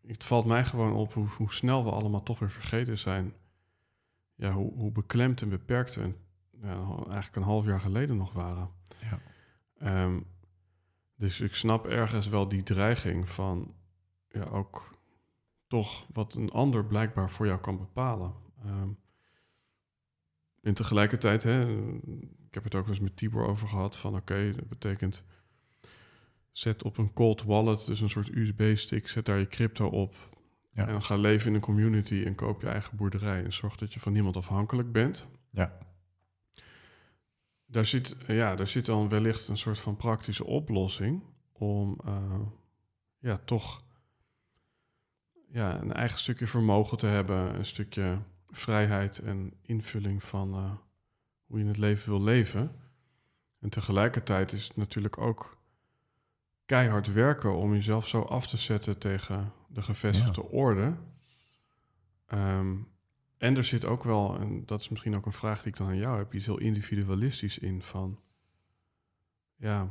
[0.08, 3.34] het valt mij gewoon op hoe, hoe snel we allemaal toch weer vergeten zijn.
[4.36, 6.14] Ja, hoe, hoe beklemd en beperkt we
[6.62, 8.70] ja, eigenlijk een half jaar geleden nog waren.
[9.02, 9.20] Ja.
[9.78, 10.20] Ehm,
[11.16, 13.74] dus ik snap ergens wel die dreiging van
[14.30, 14.98] ja, ook
[15.68, 18.34] toch wat een ander blijkbaar voor jou kan bepalen.
[18.64, 18.90] Ehm,
[20.64, 21.78] en tegelijkertijd, hè,
[22.48, 25.24] ik heb het ook eens met Tibor over gehad, van oké, dat betekent
[26.54, 30.16] zet op een cold wallet, dus een soort USB-stick, zet daar je crypto op.
[30.74, 30.88] Ja.
[30.88, 34.00] En ga leven in een community en koop je eigen boerderij en zorg dat je
[34.00, 35.26] van niemand afhankelijk bent.
[35.50, 35.78] Ja.
[37.66, 42.40] Daar zit, ja, daar zit dan wellicht een soort van praktische oplossing om uh,
[43.20, 43.84] ja, toch
[45.52, 48.18] ja, een eigen stukje vermogen te hebben, een stukje
[48.54, 50.72] vrijheid en invulling van uh,
[51.46, 52.72] hoe je het leven wil leven.
[53.60, 55.58] En tegelijkertijd is het natuurlijk ook
[56.66, 60.48] keihard werken om jezelf zo af te zetten tegen de gevestigde ja.
[60.48, 60.96] orde.
[62.34, 62.88] Um,
[63.38, 65.88] en er zit ook wel, en dat is misschien ook een vraag die ik dan
[65.88, 68.20] aan jou heb, iets heel individualistisch in van,
[69.56, 69.88] ja,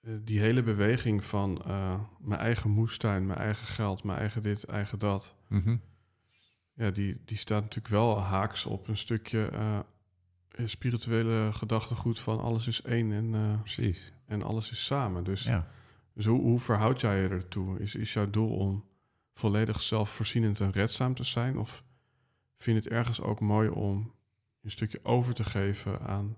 [0.00, 4.64] uh, die hele beweging van uh, mijn eigen moestuin, mijn eigen geld, mijn eigen dit,
[4.64, 5.36] eigen dat.
[5.48, 5.80] Mm -hmm.
[6.74, 9.78] Ja, die, die staat natuurlijk wel haaks op een stukje uh,
[10.64, 14.12] spirituele gedachtegoed van alles is één en, Precies.
[14.26, 15.24] en alles is samen.
[15.24, 15.68] Dus, ja.
[16.12, 17.78] dus hoe, hoe verhoud jij je ertoe?
[17.78, 18.84] Is, is jouw doel om
[19.34, 21.58] volledig zelfvoorzienend en redzaam te zijn?
[21.58, 21.84] Of
[22.56, 24.12] vind je het ergens ook mooi om
[24.62, 26.36] een stukje over te geven aan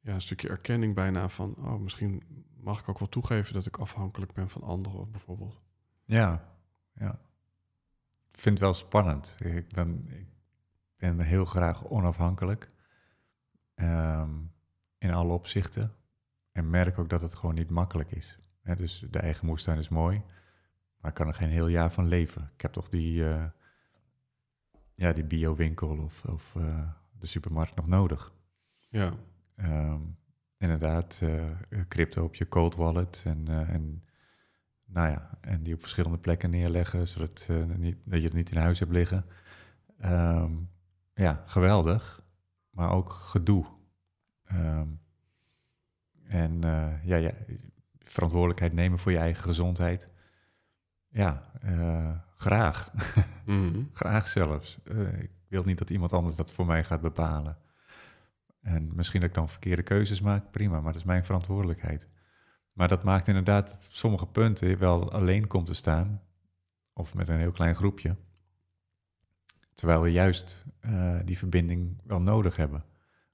[0.00, 2.22] ja, een stukje erkenning bijna van, oh, misschien
[2.56, 5.60] mag ik ook wel toegeven dat ik afhankelijk ben van anderen bijvoorbeeld?
[6.04, 6.54] Ja,
[6.92, 7.18] ja.
[8.32, 9.36] Ik vind het wel spannend.
[9.38, 10.26] Ik ben, ik
[10.96, 12.70] ben heel graag onafhankelijk
[13.74, 14.52] um,
[14.98, 15.94] in alle opzichten.
[16.52, 18.38] En merk ook dat het gewoon niet makkelijk is.
[18.62, 20.22] He, dus de eigen moestuin is mooi.
[21.00, 22.50] Maar ik kan er geen heel jaar van leven.
[22.54, 23.44] Ik heb toch die, uh,
[24.94, 26.88] ja, die bio-winkel of, of uh,
[27.18, 28.32] de supermarkt nog nodig.
[28.88, 29.12] Ja.
[29.56, 30.18] Um,
[30.56, 31.50] inderdaad, uh,
[31.88, 34.02] crypto op je cold wallet en, en,
[34.88, 38.56] nou ja, en die op verschillende plekken neerleggen, zodat niet, dat je het niet in
[38.56, 39.24] huis hebt liggen.
[40.04, 40.70] Um,
[41.14, 42.22] ja, geweldig,
[42.70, 43.64] maar ook gedoe.
[44.52, 45.00] Um,
[46.22, 46.60] en
[47.04, 47.32] ja, ja,
[47.98, 50.08] verantwoordelijkheid nemen voor je eigen gezondheid.
[51.08, 52.90] Ja, eh, graag.
[53.44, 53.82] Mhm.
[53.92, 54.78] graag zelfs.
[54.84, 57.56] Eh, ik wil niet dat iemand anders dat voor mij gaat bepalen.
[58.60, 62.06] En misschien dat ik dan verkeerde keuzes maak, prima, maar dat is mijn verantwoordelijkheid.
[62.78, 66.22] Maar dat maakt inderdaad dat op sommige punten wel alleen komt te staan,
[66.92, 68.16] of met een heel klein groepje.
[69.74, 72.84] Terwijl we juist eh, die verbinding wel nodig hebben.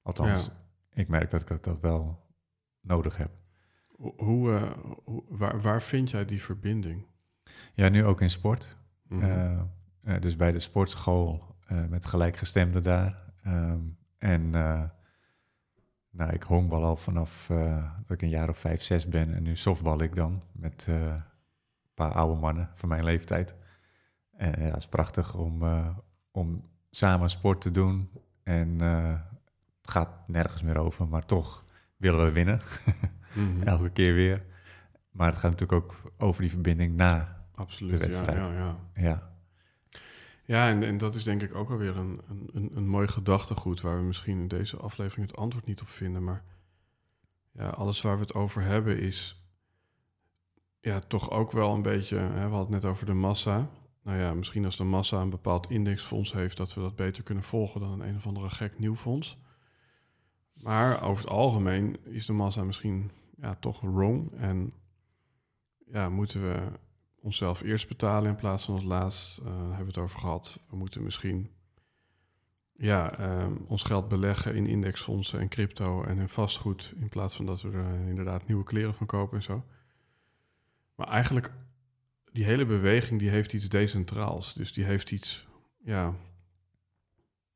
[0.02, 0.52] Althans, Ja.
[1.00, 2.26] ik merk dat ik dat wel
[2.80, 3.30] nodig heb.
[4.16, 4.72] Hoe, eh,
[5.04, 7.06] hoe- waar, waar vind jij die verbinding?
[7.74, 8.76] Ja, nu ook in sport.
[9.08, 9.22] Mhm.
[10.02, 11.56] Eh, dus bij de sportschool
[11.88, 13.32] met gelijkgestemden daar.
[13.42, 13.80] Ehm,
[14.18, 14.82] en eh,
[16.16, 19.34] nou, ik honkbal al vanaf eh, dat ik een jaar of vijf, zes ben.
[19.34, 21.22] En nu softbal ik dan met eh, een
[21.94, 23.56] paar oude mannen van mijn leeftijd.
[24.36, 25.88] En ja, het is prachtig om, eh,
[26.30, 28.10] om samen sport te doen.
[28.42, 31.64] En het gaat nergens meer over, maar toch
[31.96, 32.60] willen we winnen.
[33.34, 33.62] Mhm.
[33.62, 34.44] Elke keer weer.
[35.10, 37.36] Maar het gaat natuurlijk ook over die verbinding na.
[37.54, 38.44] Absoluut, de wedstrijd.
[38.44, 38.76] ja, ja.
[38.94, 39.33] Ja, Ja,
[40.46, 42.20] en, en dat is denk ik ook alweer een,
[42.52, 46.24] een, een mooi gedachtegoed waar we misschien in deze aflevering het antwoord niet op vinden.
[46.24, 46.44] Maar
[47.52, 49.44] ja, alles waar we het over hebben is
[50.80, 53.68] ja, toch ook wel een beetje, hè, we hadden het net over de massa.
[54.02, 57.44] Nou ja, misschien als de massa een bepaald indexfonds heeft, dat we dat beter kunnen
[57.44, 59.38] volgen dan een een of andere gek nieuw fonds.
[60.52, 64.32] Maar over het algemeen is de massa misschien ja, toch wrong.
[64.32, 64.72] En
[65.86, 66.62] ja, moeten we
[67.24, 69.38] onszelf eerst betalen in plaats van als laatst.
[69.38, 70.60] eh, hebben we het over gehad.
[70.68, 71.50] We moeten misschien
[72.76, 76.94] ja, ehm, ons geld beleggen in indexfondsen en crypto en in vastgoed.
[76.96, 79.64] In plaats van dat we er eh, inderdaad nieuwe kleren van kopen en zo.
[80.94, 81.52] Maar eigenlijk,
[82.32, 84.54] die hele beweging die heeft iets decentraals.
[84.54, 85.46] Dus die heeft iets,
[85.84, 86.14] ja,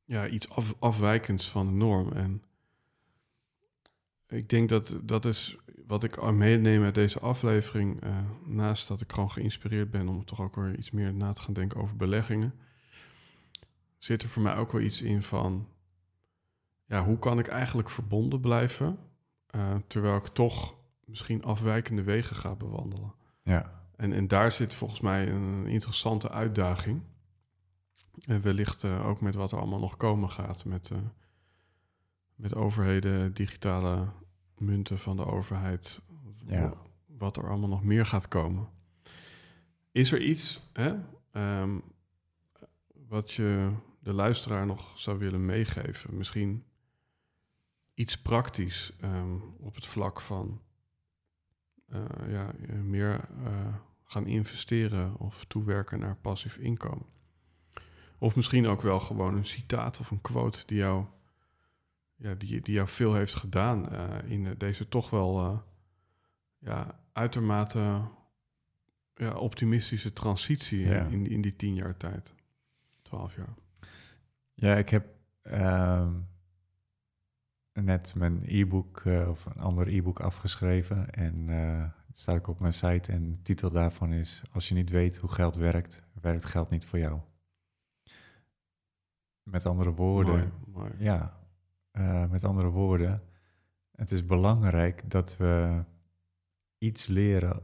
[0.04, 2.12] ja, iets af, afwijkends van de norm.
[2.12, 2.42] En
[4.28, 5.56] ik denk dat dat is
[5.88, 8.00] wat ik meeneem uit deze aflevering.
[8.00, 11.42] eh, naast dat ik gewoon geïnspireerd ben om toch ook weer iets meer na te
[11.42, 12.54] gaan denken over beleggingen.
[13.96, 15.68] Zit er voor mij ook wel iets in van.
[16.86, 18.98] Ja, hoe kan ik eigenlijk verbonden blijven.
[19.46, 20.74] eh, terwijl ik toch
[21.04, 23.14] misschien afwijkende wegen ga bewandelen.
[23.42, 27.02] ja, En, en daar zit volgens mij een interessante uitdaging.
[28.26, 30.64] En wellicht eh, ook met wat er allemaal nog komen gaat.
[30.64, 30.90] Met,
[32.34, 34.08] met overheden, digitale
[34.60, 36.00] munten van de overheid.
[36.46, 36.74] Ja.
[37.06, 38.68] Wat er allemaal nog meer gaat komen.
[39.92, 40.94] Is er iets hè,
[41.30, 41.78] ehm,
[43.08, 46.16] wat je de luisteraar nog zou willen meegeven?
[46.16, 46.64] Misschien
[47.94, 50.60] iets praktisch ehm, op het vlak van
[51.86, 52.52] eh, ja,
[52.82, 53.74] meer eh,
[54.04, 57.06] gaan investeren of toewerken naar passief inkomen.
[58.18, 61.04] Of misschien ook wel gewoon een citaat of een quote die jou,
[62.18, 65.58] ja, die, die jou veel heeft gedaan eh, in eh, deze toch wel eh,
[66.58, 68.00] ja, uitermate
[69.14, 71.04] ja, optimistische transitie in- Ja.
[71.06, 72.34] in, in die tien jaar tijd.
[73.02, 73.54] Twaalf jaar.
[74.54, 75.06] Ja, ik heb
[75.42, 76.12] ehm,
[77.72, 81.10] net mijn e-book of een ander e-book afgeschreven.
[81.10, 81.48] En
[82.12, 84.42] staat ik op mijn site en de titel daarvan is...
[84.52, 87.20] Als je niet weet hoe geld werkt, werkt geld niet voor jou.
[89.42, 90.90] Met andere woorden, Mooi, mooi.
[90.98, 91.37] ja,
[91.98, 93.22] eh, met andere woorden,
[93.94, 95.84] het is belangrijk dat we
[96.78, 97.62] iets leren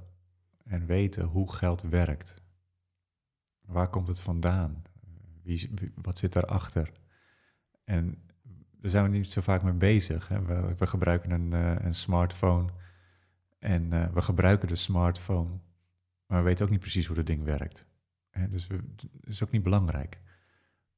[0.64, 2.42] en weten hoe geld werkt.
[3.60, 4.82] Waar komt het vandaan?
[5.42, 6.92] Wie, wat zit daarachter?
[7.84, 8.22] En
[8.80, 10.28] daar zijn we niet zo vaak mee bezig.
[10.28, 10.42] Hè?
[10.42, 12.68] We, we gebruiken een, eh, een smartphone
[13.58, 15.50] en eh, we gebruiken de smartphone,
[16.26, 17.86] maar we weten ook niet precies hoe dat ding werkt.
[18.30, 18.48] Hè?
[18.48, 20.20] Dus het is ook niet belangrijk.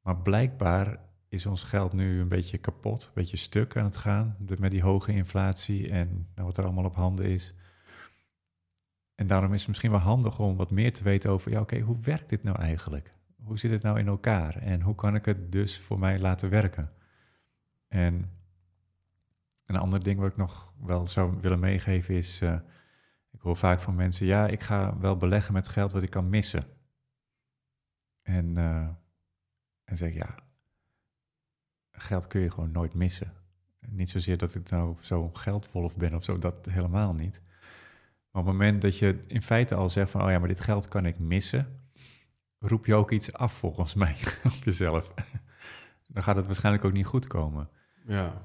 [0.01, 1.01] Maar blijkbaar
[1.37, 4.83] is ons geld nu een beetje kapot, een beetje stuk aan het gaan met die
[4.83, 7.55] hoge inflatie en nou, wat er allemaal op handen is.
[9.15, 11.81] En daarom is het misschien wel handig om wat meer te weten over, ja oké,
[11.81, 13.15] hoe werkt dit nou eigenlijk?
[13.43, 14.57] Hoe zit het nou in elkaar?
[14.57, 16.93] En hoe kan ik het dus voor mij laten werken?
[17.89, 18.31] En
[19.67, 22.59] een ander ding wat ik nog wel zou willen meegeven is, eh,
[23.31, 26.29] ik hoor vaak van mensen, ja, ik ga wel beleggen met geld wat ik kan
[26.29, 26.65] missen.
[28.23, 28.89] En, eh,
[29.85, 30.35] en zeg ja,
[31.97, 33.33] geld kun je gewoon nooit missen.
[33.89, 37.41] Niet zozeer dat ik nou zo geldwolf ben of zo, dat helemaal niet.
[38.31, 40.61] Maar op het moment dat je in feite al zegt van, oh ja, maar dit
[40.61, 41.81] geld kan ik missen,
[42.59, 45.13] roep je ook iets af volgens mij op jezelf.
[46.13, 47.69] Dan gaat het waarschijnlijk ook niet goed komen.
[48.07, 48.43] Ja,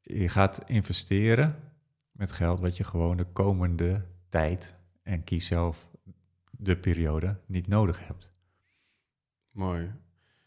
[0.00, 1.72] Je gaat investeren
[2.12, 5.88] met geld wat je gewoon de komende tijd, en kies zelf
[6.50, 8.32] de periode, niet nodig hebt.
[9.50, 9.92] mooi.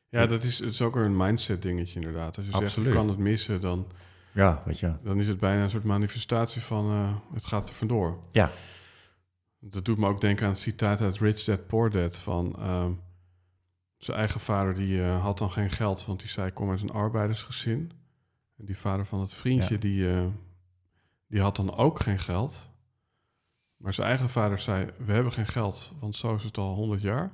[0.09, 2.37] Ja, dat is, het is ook een mindset dingetje inderdaad.
[2.37, 3.87] Als je zegt, ik kan het missen, dan,
[4.33, 4.93] Ja, weet je.
[5.03, 8.19] dan is het bijna een soort manifestatie van eh, het gaat er vandoor.
[8.31, 8.51] Ja.
[9.59, 12.91] Dat doet me ook denken aan het citaat uit Rich Dad Poor Dad van ehm,
[13.97, 16.91] zijn eigen vader die eh, had dan geen geld, want die zei kom uit een
[16.91, 17.91] arbeidersgezin.
[18.57, 19.79] En die vader van het vriendje Ja.
[19.79, 20.25] die, eh,
[21.27, 22.69] die had dan ook geen geld.
[23.77, 27.01] Maar zijn eigen vader zei we hebben geen geld, want zo is het al honderd
[27.01, 27.31] jaar.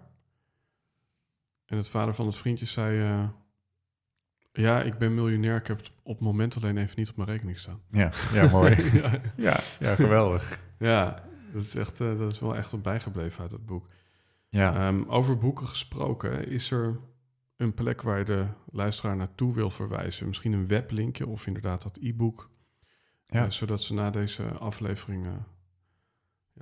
[1.74, 3.28] En het vader van het vriendje zei eh,
[4.52, 7.30] ja ik ben miljonair, ik heb het op het moment alleen even niet op mijn
[7.30, 7.82] rekening staan.
[7.92, 8.76] Ja, ja mooi.
[9.02, 9.22] ja.
[9.36, 10.60] ja, ja, geweldig.
[10.80, 11.24] Ja,
[11.54, 13.88] dat is, echt, eh, dat is wel echt wat bijgebleven uit het boek.
[14.50, 17.00] Ja, Ehm, over boeken gesproken, is er
[17.58, 20.28] een plek waar je de luisteraar naartoe wil verwijzen?
[20.28, 22.50] Misschien een weblinkje of inderdaad dat e-book.
[23.26, 23.44] Ja.
[23.44, 25.28] eh, zodat ze na deze aflevering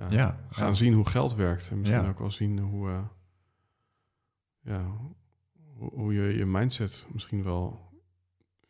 [0.08, 1.70] ja, gaan zien hoe geld werkt.
[1.70, 3.04] En misschien ook wel zien hoe,
[4.62, 4.96] ja,
[5.74, 7.90] hoe, je je mindset misschien wel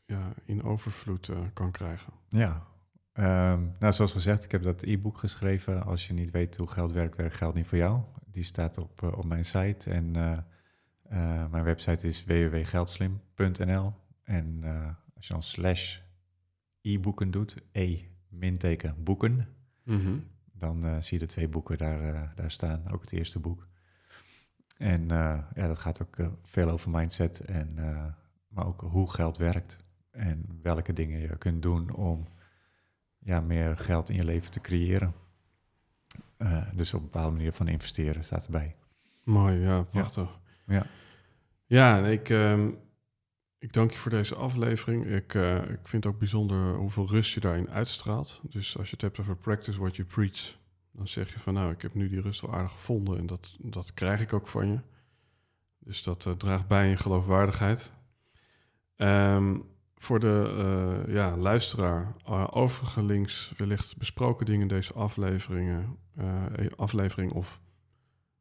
[0.04, 2.12] ja, in overvloed eh, kan krijgen.
[2.28, 2.72] Ja,
[3.12, 5.84] Ehm, nou zoals gezegd, ik heb dat e-book geschreven.
[5.84, 8.00] Als je niet weet hoe geld werkt, werkt geld niet voor jou.
[8.26, 13.92] Die staat op, eh, op mijn site en eh, mijn website is www.geldslim.nl.
[14.22, 14.64] En
[15.16, 15.98] als je dan slash
[16.80, 17.98] e-boeken doet, e
[18.28, 19.48] minteken boeken,
[20.52, 23.68] dan eh, zie je de twee boeken daar, daar staan, ook het eerste boek.
[24.82, 28.04] En eh, ja, dat gaat ook eh, veel over mindset, en, eh,
[28.48, 29.78] maar ook hoe geld werkt.
[30.10, 32.26] En welke dingen je kunt doen om
[33.18, 35.14] ja, meer geld in je leven te creëren.
[36.74, 38.74] Dus op een bepaalde manier van investeren staat erbij.
[39.24, 40.38] Mooi, ja, prachtig.
[40.66, 40.86] Ja.
[41.66, 42.70] Ja, en ik, ehm,
[43.58, 45.06] ik dank je voor deze aflevering.
[45.06, 45.34] Ik,
[45.68, 48.40] ik vind ook bijzonder hoeveel rust je daarin uitstraalt.
[48.42, 50.56] Dus als je het hebt over practice what you preach,
[50.92, 53.56] dan zeg je van nou, ik heb nu die rust wel aardig gevonden en dat,
[53.58, 54.78] dat krijg ik ook van je.
[55.78, 57.90] Dus dat eh, draagt bij in geloofwaardigheid.
[58.96, 59.58] Ehm,
[59.96, 60.54] voor de
[61.06, 65.96] eh, ja, luisteraar, eh, overige links, wellicht besproken dingen in deze afleveringen,
[66.76, 67.60] aflevering of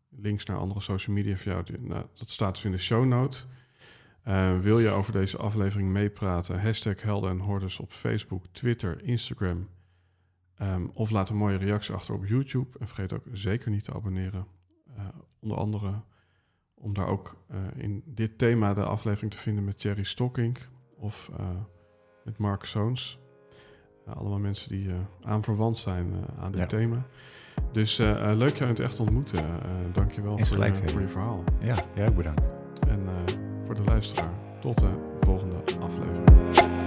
[0.10, 1.64] links naar andere social media van jou.
[1.80, 3.38] Nou, dat staat dus in de show note.
[4.24, 6.62] Eh, wil je over deze aflevering meepraten?
[6.62, 9.68] Hashtag Helden en Hordes op Facebook, Twitter, Instagram.
[10.62, 12.80] Ehm, of laat een mooie reactie achter op YouTube.
[12.80, 14.46] En vergeet ook zeker niet te abonneren.
[14.98, 15.06] Eh,
[15.40, 15.94] onder andere
[16.74, 20.58] om daar ook eh, in dit thema de aflevering te vinden met Thierry Stocking
[20.98, 21.46] of eh,
[22.24, 23.20] met Mark Zoons.
[24.06, 26.68] Eh, allemaal mensen die eh aan verwant zijn aan dit Ja.
[26.68, 27.06] thema.
[27.72, 29.40] Dus leuk jou in het echt te ontmoeten.
[29.40, 31.44] Eh Dank je wel voor, voor je verhaal.
[31.60, 32.52] Ja, jij ook bedankt.
[32.88, 33.08] En
[33.66, 36.81] voor de luisteraar, tot de volgende aflevering.